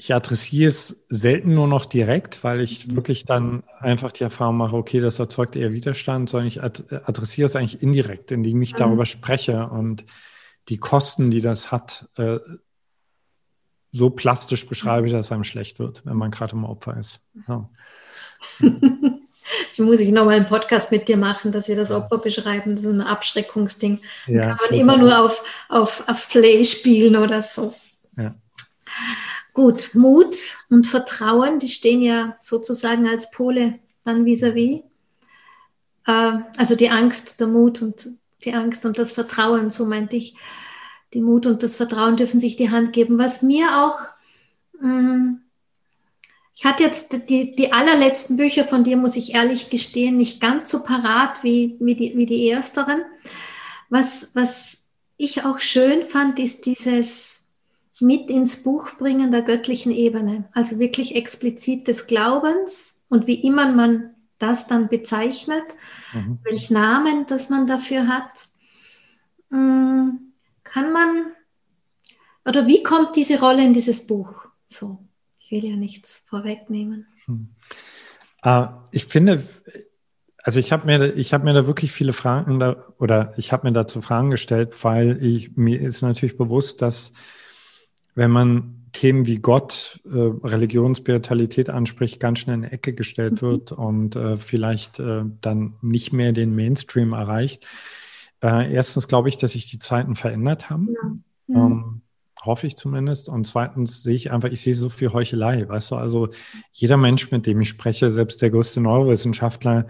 ich 0.00 0.14
adressiere 0.14 0.70
es 0.70 1.04
selten 1.10 1.52
nur 1.52 1.68
noch 1.68 1.84
direkt, 1.84 2.42
weil 2.42 2.62
ich 2.62 2.86
mhm. 2.86 2.96
wirklich 2.96 3.26
dann 3.26 3.62
einfach 3.80 4.12
die 4.12 4.24
Erfahrung 4.24 4.56
mache, 4.56 4.74
okay, 4.74 4.98
das 4.98 5.18
erzeugt 5.18 5.56
eher 5.56 5.74
Widerstand, 5.74 6.30
sondern 6.30 6.48
ich 6.48 6.62
adressiere 6.62 7.44
es 7.44 7.54
eigentlich 7.54 7.82
indirekt, 7.82 8.32
indem 8.32 8.62
ich 8.62 8.72
mhm. 8.72 8.78
darüber 8.78 9.04
spreche 9.04 9.68
und 9.68 10.06
die 10.70 10.78
Kosten, 10.78 11.30
die 11.30 11.42
das 11.42 11.70
hat, 11.70 12.08
äh, 12.16 12.38
so 13.92 14.08
plastisch 14.08 14.66
beschreibe, 14.66 15.10
dass 15.10 15.32
einem 15.32 15.44
schlecht 15.44 15.78
wird, 15.78 16.06
wenn 16.06 16.16
man 16.16 16.30
gerade 16.30 16.52
im 16.52 16.64
Opfer 16.64 16.96
ist. 16.96 17.20
Ja. 17.46 17.68
Ich 19.72 19.80
muss 19.80 19.98
ich 19.98 20.12
nochmal 20.12 20.36
einen 20.36 20.46
Podcast 20.46 20.92
mit 20.92 21.08
dir 21.08 21.16
machen, 21.16 21.50
dass 21.50 21.66
wir 21.66 21.74
das 21.74 21.90
Opfer 21.90 22.18
beschreiben, 22.18 22.76
so 22.76 22.90
ein 22.90 23.00
Abschreckungsding. 23.00 24.00
Ja, 24.28 24.42
kann 24.42 24.48
man 24.50 24.58
total. 24.58 24.78
immer 24.78 24.96
nur 24.96 25.24
auf, 25.24 25.42
auf, 25.68 26.04
auf 26.06 26.28
Play 26.28 26.64
spielen 26.64 27.16
oder 27.16 27.42
so. 27.42 27.74
Ja. 28.16 28.36
Gut, 29.52 29.94
Mut 29.94 30.36
und 30.68 30.86
Vertrauen, 30.86 31.58
die 31.58 31.68
stehen 31.68 32.02
ja 32.02 32.36
sozusagen 32.40 33.08
als 33.08 33.30
Pole 33.30 33.78
dann 34.04 34.24
vis-à-vis. 34.24 34.82
-vis. 34.82 34.90
Äh, 36.06 36.42
also 36.56 36.76
die 36.76 36.90
Angst, 36.90 37.40
der 37.40 37.46
Mut 37.46 37.82
und 37.82 38.08
die 38.44 38.54
Angst 38.54 38.84
und 38.86 38.98
das 38.98 39.12
Vertrauen, 39.12 39.70
so 39.70 39.84
meinte 39.84 40.16
ich. 40.16 40.34
Die 41.12 41.20
Mut 41.20 41.46
und 41.46 41.64
das 41.64 41.74
Vertrauen 41.74 42.16
dürfen 42.16 42.38
sich 42.38 42.54
die 42.54 42.70
Hand 42.70 42.92
geben. 42.92 43.18
Was 43.18 43.42
mir 43.42 43.84
auch, 43.84 43.98
ähm, 44.80 45.40
ich 46.54 46.64
hatte 46.64 46.84
jetzt 46.84 47.28
die, 47.28 47.56
die 47.56 47.72
allerletzten 47.72 48.36
Bücher 48.36 48.64
von 48.64 48.84
dir, 48.84 48.96
muss 48.96 49.16
ich 49.16 49.34
ehrlich 49.34 49.70
gestehen, 49.70 50.16
nicht 50.16 50.40
ganz 50.40 50.70
so 50.70 50.84
parat 50.84 51.42
wie, 51.42 51.76
wie, 51.80 51.96
die, 51.96 52.16
wie 52.16 52.26
die 52.26 52.48
ersteren. 52.48 53.02
Was, 53.88 54.30
was 54.34 54.86
ich 55.16 55.44
auch 55.44 55.58
schön 55.58 56.06
fand, 56.06 56.38
ist 56.38 56.64
dieses 56.66 57.39
mit 58.00 58.30
ins 58.30 58.62
Buch 58.62 58.92
bringen 58.98 59.30
der 59.30 59.42
göttlichen 59.42 59.92
Ebene, 59.92 60.48
also 60.52 60.78
wirklich 60.78 61.16
explizit 61.16 61.88
des 61.88 62.06
Glaubens 62.06 63.04
und 63.08 63.26
wie 63.26 63.42
immer 63.46 63.70
man 63.72 64.14
das 64.38 64.66
dann 64.66 64.88
bezeichnet, 64.88 65.64
mhm. 66.12 66.38
welch 66.42 66.70
Namen 66.70 67.26
das 67.26 67.50
man 67.50 67.66
dafür 67.66 68.08
hat, 68.08 68.48
mm, 69.50 70.10
kann 70.64 70.92
man, 70.92 71.32
oder 72.46 72.66
wie 72.66 72.82
kommt 72.82 73.16
diese 73.16 73.40
Rolle 73.40 73.64
in 73.64 73.74
dieses 73.74 74.06
Buch? 74.06 74.46
So, 74.66 74.98
ich 75.38 75.50
will 75.50 75.64
ja 75.64 75.76
nichts 75.76 76.24
vorwegnehmen. 76.28 77.06
Hm. 77.26 77.48
Äh, 78.42 78.66
ich 78.92 79.06
finde, 79.06 79.42
also 80.42 80.58
ich 80.58 80.72
habe 80.72 80.86
mir, 80.86 81.14
ich 81.16 81.34
habe 81.34 81.44
mir 81.44 81.52
da 81.52 81.66
wirklich 81.66 81.92
viele 81.92 82.12
Fragen 82.12 82.60
da, 82.60 82.76
oder 82.98 83.34
ich 83.36 83.52
habe 83.52 83.66
mir 83.66 83.72
dazu 83.72 84.00
Fragen 84.00 84.30
gestellt, 84.30 84.82
weil 84.84 85.22
ich, 85.24 85.56
mir 85.56 85.80
ist 85.80 86.02
natürlich 86.02 86.38
bewusst, 86.38 86.82
dass 86.82 87.12
wenn 88.20 88.32
man 88.32 88.90
Themen 88.92 89.24
wie 89.24 89.38
Gott, 89.38 89.98
äh, 90.04 90.18
Religion, 90.46 90.94
Spiritualität 90.94 91.70
anspricht, 91.70 92.20
ganz 92.20 92.40
schnell 92.40 92.58
in 92.58 92.64
eine 92.64 92.72
Ecke 92.72 92.92
gestellt 92.92 93.40
mhm. 93.40 93.46
wird 93.46 93.72
und 93.72 94.14
äh, 94.14 94.36
vielleicht 94.36 95.00
äh, 95.00 95.22
dann 95.40 95.76
nicht 95.80 96.12
mehr 96.12 96.32
den 96.32 96.54
Mainstream 96.54 97.14
erreicht. 97.14 97.66
Äh, 98.42 98.74
erstens 98.74 99.08
glaube 99.08 99.30
ich, 99.30 99.38
dass 99.38 99.52
sich 99.52 99.70
die 99.70 99.78
Zeiten 99.78 100.16
verändert 100.16 100.68
haben. 100.68 100.90
Ja. 101.46 101.64
Ähm, 101.64 102.02
hoffe 102.42 102.66
ich 102.66 102.76
zumindest. 102.76 103.30
Und 103.30 103.46
zweitens 103.46 104.02
sehe 104.02 104.16
ich 104.16 104.30
einfach, 104.30 104.50
ich 104.50 104.60
sehe 104.60 104.74
so 104.74 104.90
viel 104.90 105.14
Heuchelei. 105.14 105.66
Weißt 105.66 105.90
du, 105.90 105.96
also 105.96 106.28
jeder 106.72 106.98
Mensch, 106.98 107.30
mit 107.30 107.46
dem 107.46 107.62
ich 107.62 107.70
spreche, 107.70 108.10
selbst 108.10 108.42
der 108.42 108.50
größte 108.50 108.82
Neurowissenschaftler, 108.82 109.86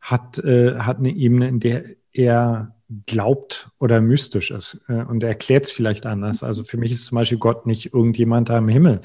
hat, 0.00 0.38
äh, 0.38 0.76
hat 0.78 0.98
eine 0.98 1.10
Ebene, 1.10 1.48
in 1.48 1.58
der 1.58 1.82
er 2.12 2.73
glaubt 3.06 3.70
oder 3.78 4.00
mystisch 4.00 4.50
ist. 4.50 4.80
Äh, 4.88 5.02
und 5.04 5.22
er 5.22 5.30
erklärt 5.30 5.64
es 5.64 5.72
vielleicht 5.72 6.06
anders. 6.06 6.42
Also 6.42 6.64
für 6.64 6.76
mich 6.76 6.92
ist 6.92 7.06
zum 7.06 7.16
Beispiel 7.16 7.38
Gott 7.38 7.66
nicht 7.66 7.92
irgendjemand 7.94 8.48
da 8.48 8.58
im 8.58 8.68
Himmel, 8.68 8.96
mhm. 8.96 9.00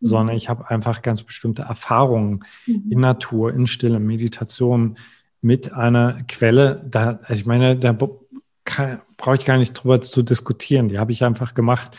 sondern 0.00 0.36
ich 0.36 0.48
habe 0.48 0.70
einfach 0.70 1.02
ganz 1.02 1.22
bestimmte 1.22 1.62
Erfahrungen 1.62 2.44
mhm. 2.66 2.84
in 2.90 3.00
Natur, 3.00 3.52
in 3.52 3.66
Stille, 3.66 3.98
Meditation 3.98 4.96
mit 5.40 5.72
einer 5.72 6.22
Quelle. 6.28 6.84
Da, 6.88 7.18
also 7.22 7.40
ich 7.40 7.46
meine, 7.46 7.76
da 7.76 7.92
brauche 7.92 9.34
ich 9.34 9.44
gar 9.44 9.58
nicht 9.58 9.72
drüber 9.72 10.00
zu 10.00 10.22
diskutieren. 10.22 10.88
Die 10.88 10.98
habe 10.98 11.12
ich 11.12 11.24
einfach 11.24 11.54
gemacht. 11.54 11.96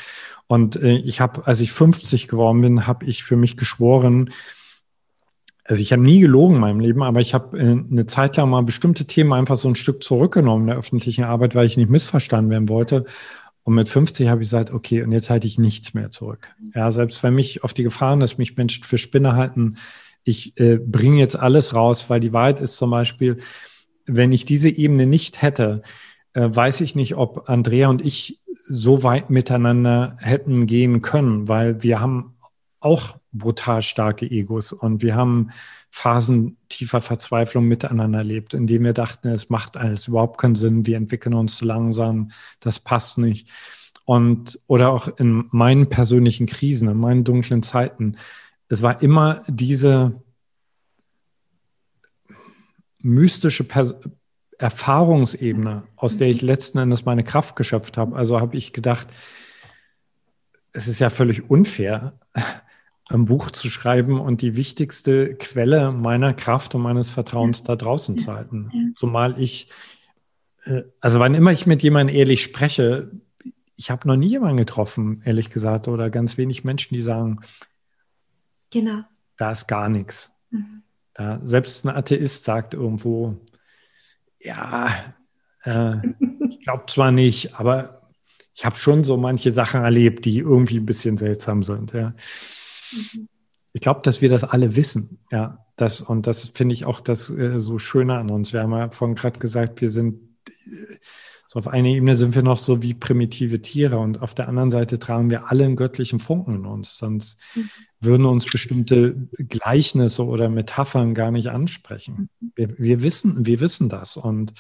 Und 0.47 0.75
äh, 0.77 0.97
ich 0.97 1.21
habe, 1.21 1.45
als 1.47 1.59
ich 1.59 1.71
50 1.71 2.27
geworden 2.27 2.61
bin, 2.61 2.87
habe 2.87 3.05
ich 3.05 3.23
für 3.23 3.35
mich 3.35 3.57
geschworen, 3.57 4.31
also 5.67 5.81
ich 5.81 5.91
habe 5.91 6.03
nie 6.03 6.19
gelogen 6.19 6.55
in 6.55 6.61
meinem 6.61 6.79
Leben, 6.79 7.01
aber 7.01 7.21
ich 7.21 7.33
habe 7.33 7.57
äh, 7.57 7.61
eine 7.63 8.05
Zeit 8.05 8.37
lang 8.37 8.49
mal 8.49 8.61
bestimmte 8.61 9.05
Themen 9.05 9.33
einfach 9.33 9.57
so 9.57 9.67
ein 9.67 9.75
Stück 9.75 10.03
zurückgenommen 10.03 10.63
in 10.63 10.67
der 10.67 10.77
öffentlichen 10.77 11.23
Arbeit, 11.23 11.55
weil 11.55 11.65
ich 11.65 11.75
nicht 11.75 11.89
missverstanden 11.89 12.51
werden 12.51 12.69
wollte. 12.69 13.05
Und 13.63 13.73
mit 13.73 13.89
50 13.89 14.29
habe 14.29 14.43
ich 14.43 14.45
gesagt, 14.45 14.71
okay, 14.71 15.01
und 15.01 15.11
jetzt 15.11 15.31
halte 15.31 15.47
ich 15.47 15.57
nichts 15.57 15.95
mehr 15.95 16.11
zurück. 16.11 16.51
Ja, 16.75 16.91
selbst 16.91 17.23
wenn 17.23 17.33
mich 17.33 17.63
auf 17.63 17.73
die 17.73 17.81
Gefahren, 17.81 18.19
dass 18.19 18.37
mich 18.37 18.55
Menschen 18.55 18.83
für 18.83 18.99
Spinner 18.99 19.35
halten, 19.35 19.77
ich 20.23 20.59
äh, 20.59 20.77
bringe 20.77 21.19
jetzt 21.19 21.35
alles 21.35 21.73
raus, 21.73 22.09
weil 22.09 22.19
die 22.19 22.33
Wahrheit 22.33 22.59
ist 22.59 22.77
zum 22.77 22.91
Beispiel, 22.91 23.37
wenn 24.05 24.31
ich 24.31 24.45
diese 24.45 24.69
Ebene 24.69 25.07
nicht 25.07 25.41
hätte, 25.41 25.81
äh, 26.33 26.47
weiß 26.47 26.81
ich 26.81 26.93
nicht, 26.93 27.15
ob 27.15 27.49
Andrea 27.49 27.89
und 27.89 28.05
ich 28.05 28.39
so 28.67 29.01
weit 29.01 29.31
miteinander 29.31 30.15
hätten 30.19 30.67
gehen 30.67 31.01
können, 31.01 31.47
weil 31.47 31.81
wir 31.81 31.99
haben 31.99 32.35
auch 32.79 33.17
brutal 33.37 33.81
starke 33.81 34.25
Egos 34.25 34.71
und 34.71 35.01
wir 35.01 35.15
haben 35.15 35.51
Phasen 35.89 36.57
tiefer 36.69 36.99
Verzweiflung 37.01 37.65
miteinander 37.67 38.19
erlebt, 38.19 38.53
in 38.53 38.67
denen 38.67 38.85
wir 38.85 38.93
dachten, 38.93 39.29
es 39.29 39.49
macht 39.49 39.77
alles 39.77 40.07
überhaupt 40.07 40.39
keinen 40.39 40.55
Sinn, 40.55 40.85
wir 40.85 40.97
entwickeln 40.97 41.33
uns 41.33 41.55
zu 41.57 41.65
langsam, 41.65 42.31
das 42.59 42.79
passt 42.79 43.17
nicht. 43.17 43.49
Und 44.03 44.59
oder 44.67 44.89
auch 44.91 45.07
in 45.17 45.45
meinen 45.51 45.89
persönlichen 45.89 46.47
Krisen, 46.47 46.89
in 46.89 46.97
meinen 46.97 47.23
dunklen 47.23 47.63
Zeiten, 47.63 48.17
es 48.67 48.81
war 48.81 49.01
immer 49.01 49.41
diese 49.47 50.21
mystische 52.99 53.63
Pers 53.63 53.95
Erfahrungsebene, 54.57 55.83
aus 55.97 56.17
der 56.17 56.29
ich 56.29 56.41
letzten 56.41 56.77
Endes 56.77 57.03
meine 57.03 57.25
Kraft 57.25 57.55
geschöpft 57.57 57.97
habe. 57.97 58.15
Also 58.15 58.39
habe 58.39 58.55
ich 58.55 58.71
gedacht, 58.71 59.07
es 60.71 60.87
ist 60.87 60.99
ja 60.99 61.09
völlig 61.09 61.49
unfair, 61.49 62.17
ein 63.09 63.25
Buch 63.25 63.51
zu 63.51 63.69
schreiben 63.69 64.19
und 64.19 64.41
die 64.41 64.55
wichtigste 64.55 65.35
Quelle 65.35 65.91
meiner 65.91 66.33
Kraft 66.33 66.73
und 66.75 66.81
meines 66.81 67.09
Vertrauens 67.09 67.63
da 67.63 67.75
draußen 67.75 68.17
zu 68.17 68.33
halten. 68.33 68.93
Zumal 68.95 69.39
ich, 69.39 69.69
äh, 70.63 70.83
also 71.01 71.19
wann 71.19 71.35
immer 71.35 71.51
ich 71.51 71.67
mit 71.67 71.83
jemandem 71.83 72.15
ehrlich 72.15 72.41
spreche, 72.41 73.11
ich 73.75 73.91
habe 73.91 74.07
noch 74.07 74.15
nie 74.15 74.27
jemanden 74.27 74.57
getroffen, 74.57 75.21
ehrlich 75.25 75.49
gesagt, 75.49 75.87
oder 75.87 76.09
ganz 76.09 76.37
wenig 76.37 76.63
Menschen, 76.63 76.95
die 76.95 77.01
sagen, 77.01 77.41
genau. 78.71 79.03
da 79.37 79.51
ist 79.51 79.67
gar 79.67 79.89
nichts. 79.89 80.31
Mhm. 80.49 80.83
Da, 81.13 81.39
selbst 81.43 81.85
ein 81.85 81.95
Atheist 81.95 82.43
sagt 82.43 82.73
irgendwo, 82.73 83.37
ja, 84.39 85.13
äh, 85.63 85.95
ich 86.49 86.61
glaube 86.61 86.85
zwar 86.87 87.11
nicht, 87.11 87.55
aber 87.55 88.09
ich 88.55 88.65
habe 88.65 88.77
schon 88.77 89.03
so 89.03 89.17
manche 89.17 89.51
Sachen 89.51 89.83
erlebt, 89.83 90.25
die 90.25 90.39
irgendwie 90.39 90.77
ein 90.77 90.85
bisschen 90.85 91.17
seltsam 91.17 91.61
sind. 91.61 91.91
Ja. 91.91 92.15
Ich 93.73 93.81
glaube, 93.81 94.01
dass 94.03 94.21
wir 94.21 94.29
das 94.29 94.43
alle 94.43 94.75
wissen, 94.75 95.19
ja. 95.31 95.59
Das, 95.75 95.99
und 95.99 96.25
das 96.25 96.51
finde 96.55 96.71
ich 96.71 96.85
auch 96.85 97.01
das 97.01 97.29
äh, 97.29 97.59
so 97.59 97.79
Schöne 97.79 98.17
an 98.17 98.29
uns. 98.29 98.53
Wir 98.53 98.61
haben 98.61 98.71
ja 98.71 98.89
vorhin 98.91 99.15
gerade 99.15 99.39
gesagt, 99.39 99.81
wir 99.81 99.89
sind 99.89 100.37
äh, 100.47 100.95
so 101.47 101.59
auf 101.59 101.67
einer 101.67 101.87
Ebene 101.89 102.15
sind 102.15 102.33
wir 102.35 102.43
noch 102.43 102.57
so 102.57 102.81
wie 102.81 102.93
primitive 102.93 103.61
Tiere 103.61 103.97
und 103.97 104.21
auf 104.21 104.33
der 104.33 104.47
anderen 104.47 104.69
Seite 104.69 104.99
tragen 104.99 105.29
wir 105.29 105.51
alle 105.51 105.65
einen 105.65 105.75
göttlichen 105.75 106.19
Funken 106.19 106.55
in 106.55 106.65
uns. 106.65 106.97
Sonst 106.97 107.37
mhm. 107.55 107.69
würden 107.99 108.25
uns 108.25 108.45
bestimmte 108.45 109.15
Gleichnisse 109.37 110.25
oder 110.25 110.49
Metaphern 110.49 111.13
gar 111.13 111.31
nicht 111.31 111.49
ansprechen. 111.49 112.29
Mhm. 112.39 112.51
Wir, 112.55 112.77
wir 112.77 113.03
wissen, 113.03 113.45
wir 113.45 113.59
wissen 113.59 113.89
das 113.89 114.17
und 114.17 114.53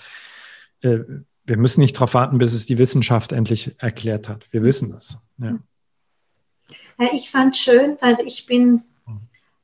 äh, 0.81 0.99
wir 1.45 1.57
müssen 1.57 1.81
nicht 1.81 1.95
darauf 1.95 2.13
warten, 2.13 2.37
bis 2.37 2.53
es 2.53 2.65
die 2.65 2.77
Wissenschaft 2.77 3.31
endlich 3.31 3.75
erklärt 3.79 4.29
hat. 4.29 4.51
Wir 4.51 4.63
wissen 4.63 4.91
das. 4.91 5.17
Ja. 5.37 5.53
Mhm. 5.53 5.63
Ich 6.97 7.29
fand 7.29 7.57
schön, 7.57 7.97
weil 7.99 8.17
ich 8.25 8.45
bin, 8.45 8.83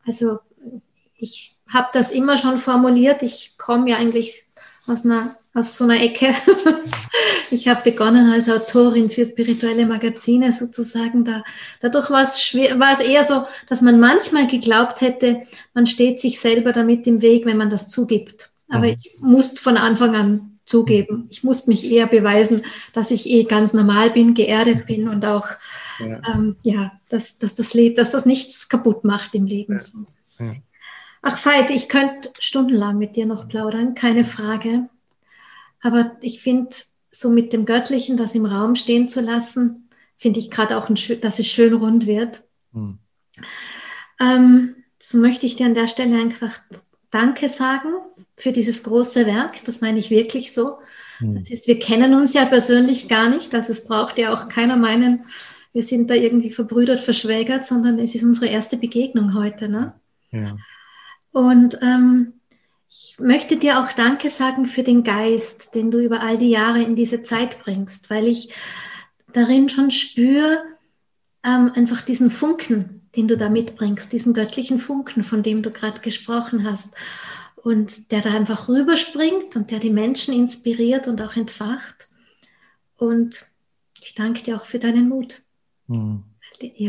also 0.05 0.39
ich 1.17 1.55
habe 1.67 1.87
das 1.93 2.11
immer 2.11 2.37
schon 2.37 2.57
formuliert. 2.57 3.23
Ich 3.23 3.57
komme 3.57 3.91
ja 3.91 3.97
eigentlich 3.97 4.45
aus, 4.87 5.05
einer, 5.05 5.37
aus 5.53 5.77
so 5.77 5.85
einer 5.85 6.01
Ecke. 6.01 6.33
ich 7.51 7.67
habe 7.67 7.89
begonnen 7.89 8.31
als 8.31 8.49
Autorin 8.49 9.09
für 9.09 9.23
spirituelle 9.23 9.85
Magazine 9.85 10.51
sozusagen. 10.51 11.23
Da, 11.23 11.43
dadurch 11.79 12.09
war 12.09 12.23
es, 12.23 12.41
schwer, 12.41 12.79
war 12.79 12.91
es 12.91 12.99
eher 12.99 13.23
so, 13.23 13.45
dass 13.67 13.81
man 13.81 13.99
manchmal 13.99 14.47
geglaubt 14.47 15.01
hätte, 15.01 15.43
man 15.73 15.85
steht 15.85 16.19
sich 16.19 16.39
selber 16.39 16.73
damit 16.73 17.07
im 17.07 17.21
Weg, 17.21 17.45
wenn 17.45 17.57
man 17.57 17.69
das 17.69 17.87
zugibt. 17.87 18.49
Aber 18.67 18.87
mhm. 18.87 18.97
ich 19.01 19.15
musste 19.19 19.61
von 19.61 19.77
Anfang 19.77 20.15
an 20.15 20.59
zugeben. 20.65 21.27
Ich 21.29 21.43
musste 21.43 21.69
mich 21.69 21.89
eher 21.89 22.07
beweisen, 22.07 22.63
dass 22.93 23.11
ich 23.11 23.29
eh 23.29 23.43
ganz 23.43 23.73
normal 23.73 24.11
bin, 24.11 24.33
geerdet 24.33 24.85
bin 24.85 25.07
und 25.07 25.25
auch 25.25 25.47
ja, 25.99 26.21
ähm, 26.33 26.55
ja 26.63 26.91
dass, 27.09 27.37
dass, 27.39 27.55
das 27.55 27.73
Leben, 27.73 27.95
dass 27.95 28.11
das 28.11 28.25
nichts 28.25 28.69
kaputt 28.69 29.03
macht 29.03 29.35
im 29.35 29.45
Leben. 29.45 29.79
Ja. 30.39 30.53
Ach, 31.21 31.45
Veit, 31.45 31.69
ich 31.69 31.87
könnte 31.87 32.31
stundenlang 32.39 32.97
mit 32.97 33.15
dir 33.15 33.25
noch 33.25 33.47
plaudern, 33.47 33.93
keine 33.93 34.25
Frage. 34.25 34.89
Aber 35.81 36.17
ich 36.21 36.41
finde, 36.41 36.75
so 37.11 37.29
mit 37.29 37.53
dem 37.53 37.65
Göttlichen, 37.65 38.17
das 38.17 38.35
im 38.35 38.45
Raum 38.45 38.75
stehen 38.75 39.09
zu 39.09 39.21
lassen, 39.21 39.89
finde 40.17 40.39
ich 40.39 40.49
gerade 40.49 40.77
auch, 40.77 40.89
ein, 40.89 40.97
dass 41.21 41.39
es 41.39 41.47
schön 41.47 41.73
rund 41.73 42.07
wird. 42.07 42.43
Hm. 42.73 42.99
Ähm, 44.19 44.75
so 44.99 45.17
möchte 45.17 45.45
ich 45.45 45.55
dir 45.55 45.65
an 45.65 45.73
der 45.73 45.87
Stelle 45.87 46.19
einfach 46.19 46.59
Danke 47.09 47.49
sagen 47.49 47.89
für 48.37 48.51
dieses 48.51 48.83
große 48.83 49.25
Werk. 49.25 49.63
Das 49.65 49.81
meine 49.81 49.99
ich 49.99 50.09
wirklich 50.09 50.53
so. 50.53 50.77
Hm. 51.17 51.35
Das 51.35 51.49
ist, 51.49 51.67
wir 51.67 51.79
kennen 51.79 52.13
uns 52.13 52.33
ja 52.33 52.45
persönlich 52.45 53.09
gar 53.09 53.29
nicht, 53.29 53.53
also 53.53 53.71
es 53.71 53.85
braucht 53.85 54.17
ja 54.17 54.33
auch 54.33 54.47
keiner 54.47 54.77
meinen, 54.77 55.25
wir 55.73 55.83
sind 55.83 56.09
da 56.09 56.15
irgendwie 56.15 56.51
verbrüdert, 56.51 56.99
verschwägert, 56.99 57.65
sondern 57.65 57.97
es 57.99 58.15
ist 58.15 58.23
unsere 58.23 58.47
erste 58.47 58.77
Begegnung 58.77 59.33
heute. 59.33 59.69
Ne? 59.69 59.93
Ja. 60.31 60.57
Und 61.31 61.79
ähm, 61.81 62.33
ich 62.89 63.15
möchte 63.19 63.55
dir 63.55 63.79
auch 63.79 63.93
Danke 63.93 64.29
sagen 64.29 64.67
für 64.67 64.83
den 64.83 65.03
Geist, 65.03 65.75
den 65.75 65.91
du 65.91 65.99
über 65.99 66.21
all 66.21 66.37
die 66.37 66.49
Jahre 66.49 66.81
in 66.81 66.95
diese 66.95 67.23
Zeit 67.23 67.59
bringst, 67.63 68.09
weil 68.09 68.27
ich 68.27 68.53
darin 69.31 69.69
schon 69.69 69.91
spüre, 69.91 70.61
ähm, 71.43 71.71
einfach 71.73 72.01
diesen 72.01 72.29
Funken, 72.29 73.09
den 73.15 73.29
du 73.29 73.37
da 73.37 73.49
mitbringst, 73.49 74.11
diesen 74.11 74.33
göttlichen 74.33 74.77
Funken, 74.77 75.23
von 75.23 75.41
dem 75.41 75.63
du 75.63 75.71
gerade 75.71 76.01
gesprochen 76.01 76.69
hast. 76.69 76.93
Und 77.55 78.11
der 78.11 78.21
da 78.21 78.33
einfach 78.33 78.67
rüberspringt 78.67 79.55
und 79.55 79.71
der 79.71 79.79
die 79.79 79.91
Menschen 79.91 80.33
inspiriert 80.33 81.07
und 81.07 81.21
auch 81.21 81.35
entfacht. 81.35 82.07
Und 82.97 83.45
ich 84.01 84.15
danke 84.15 84.41
dir 84.43 84.57
auch 84.57 84.65
für 84.65 84.79
deinen 84.79 85.07
Mut. 85.07 85.43
Mhm. 85.91 86.23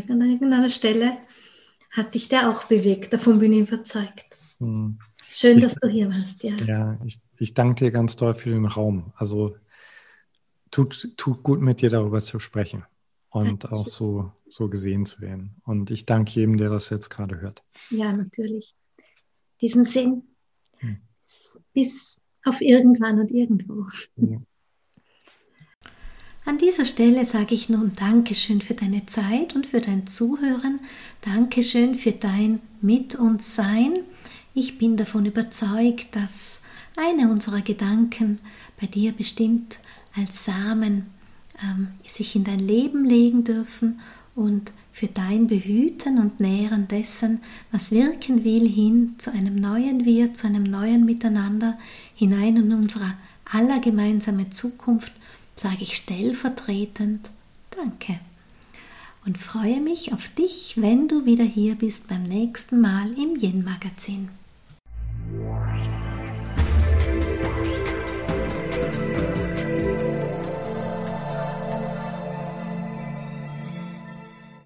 An 0.08 0.20
irgendeiner 0.30 0.68
Stelle 0.68 1.18
hat 1.90 2.14
dich 2.14 2.28
der 2.28 2.50
auch 2.50 2.64
bewegt, 2.64 3.12
davon 3.12 3.38
bin 3.38 3.52
ich 3.52 3.68
überzeugt. 3.68 4.26
Mhm. 4.58 4.98
Schön, 5.30 5.58
ich, 5.58 5.64
dass 5.64 5.74
du 5.76 5.88
hier 5.88 6.08
warst, 6.08 6.42
ja. 6.44 6.54
Ja, 6.66 7.00
ich, 7.04 7.20
ich 7.38 7.54
danke 7.54 7.84
dir 7.84 7.90
ganz 7.90 8.16
doll 8.16 8.34
für 8.34 8.50
den 8.50 8.66
Raum. 8.66 9.12
Also 9.16 9.56
tut, 10.70 11.16
tut 11.16 11.42
gut 11.42 11.60
mit 11.60 11.80
dir 11.80 11.90
darüber 11.90 12.20
zu 12.20 12.38
sprechen 12.38 12.84
und 13.30 13.64
danke. 13.64 13.72
auch 13.72 13.88
so, 13.88 14.30
so 14.46 14.68
gesehen 14.68 15.06
zu 15.06 15.20
werden. 15.20 15.56
Und 15.64 15.90
ich 15.90 16.06
danke 16.06 16.32
jedem, 16.32 16.58
der 16.58 16.70
das 16.70 16.90
jetzt 16.90 17.08
gerade 17.08 17.40
hört. 17.40 17.62
Ja, 17.90 18.12
natürlich. 18.12 18.74
In 18.98 19.04
diesem 19.66 19.84
Sinn, 19.84 20.22
hm. 20.78 20.98
bis 21.72 22.20
auf 22.44 22.60
irgendwann 22.60 23.18
und 23.18 23.30
irgendwo. 23.30 23.86
Ja. 24.16 24.42
An 26.44 26.58
dieser 26.58 26.84
Stelle 26.84 27.24
sage 27.24 27.54
ich 27.54 27.68
nun 27.68 27.92
Dankeschön 27.94 28.60
für 28.60 28.74
deine 28.74 29.06
Zeit 29.06 29.54
und 29.54 29.66
für 29.66 29.80
dein 29.80 30.08
Zuhören. 30.08 30.80
Dankeschön 31.20 31.94
für 31.94 32.10
dein 32.10 32.60
Mit 32.80 33.14
uns 33.14 33.54
Sein. 33.54 33.94
Ich 34.52 34.76
bin 34.76 34.96
davon 34.96 35.24
überzeugt, 35.24 36.16
dass 36.16 36.62
eine 36.96 37.30
unserer 37.30 37.60
Gedanken 37.60 38.40
bei 38.80 38.88
dir 38.88 39.12
bestimmt 39.12 39.78
als 40.16 40.44
Samen 40.44 41.06
ähm, 41.62 41.88
sich 42.04 42.34
in 42.34 42.42
dein 42.42 42.58
Leben 42.58 43.04
legen 43.04 43.44
dürfen 43.44 44.00
und 44.34 44.72
für 44.90 45.06
dein 45.06 45.46
Behüten 45.46 46.18
und 46.18 46.40
Nähren 46.40 46.88
dessen, 46.88 47.40
was 47.70 47.92
wirken 47.92 48.42
will, 48.42 48.68
hin 48.68 49.14
zu 49.18 49.32
einem 49.32 49.60
neuen 49.60 50.04
Wir, 50.04 50.34
zu 50.34 50.48
einem 50.48 50.64
neuen 50.64 51.04
Miteinander, 51.04 51.78
hinein 52.16 52.56
in 52.56 52.72
unsere 52.72 53.14
aller 53.44 53.78
gemeinsame 53.78 54.50
Zukunft, 54.50 55.12
sage 55.62 55.82
ich 55.82 55.96
stellvertretend 55.96 57.30
Danke 57.70 58.18
und 59.24 59.38
freue 59.38 59.80
mich 59.80 60.12
auf 60.12 60.28
dich, 60.28 60.74
wenn 60.76 61.06
du 61.06 61.24
wieder 61.24 61.44
hier 61.44 61.76
bist 61.76 62.08
beim 62.08 62.24
nächsten 62.24 62.80
Mal 62.80 63.12
im 63.12 63.36
Yin-Magazin. 63.36 64.28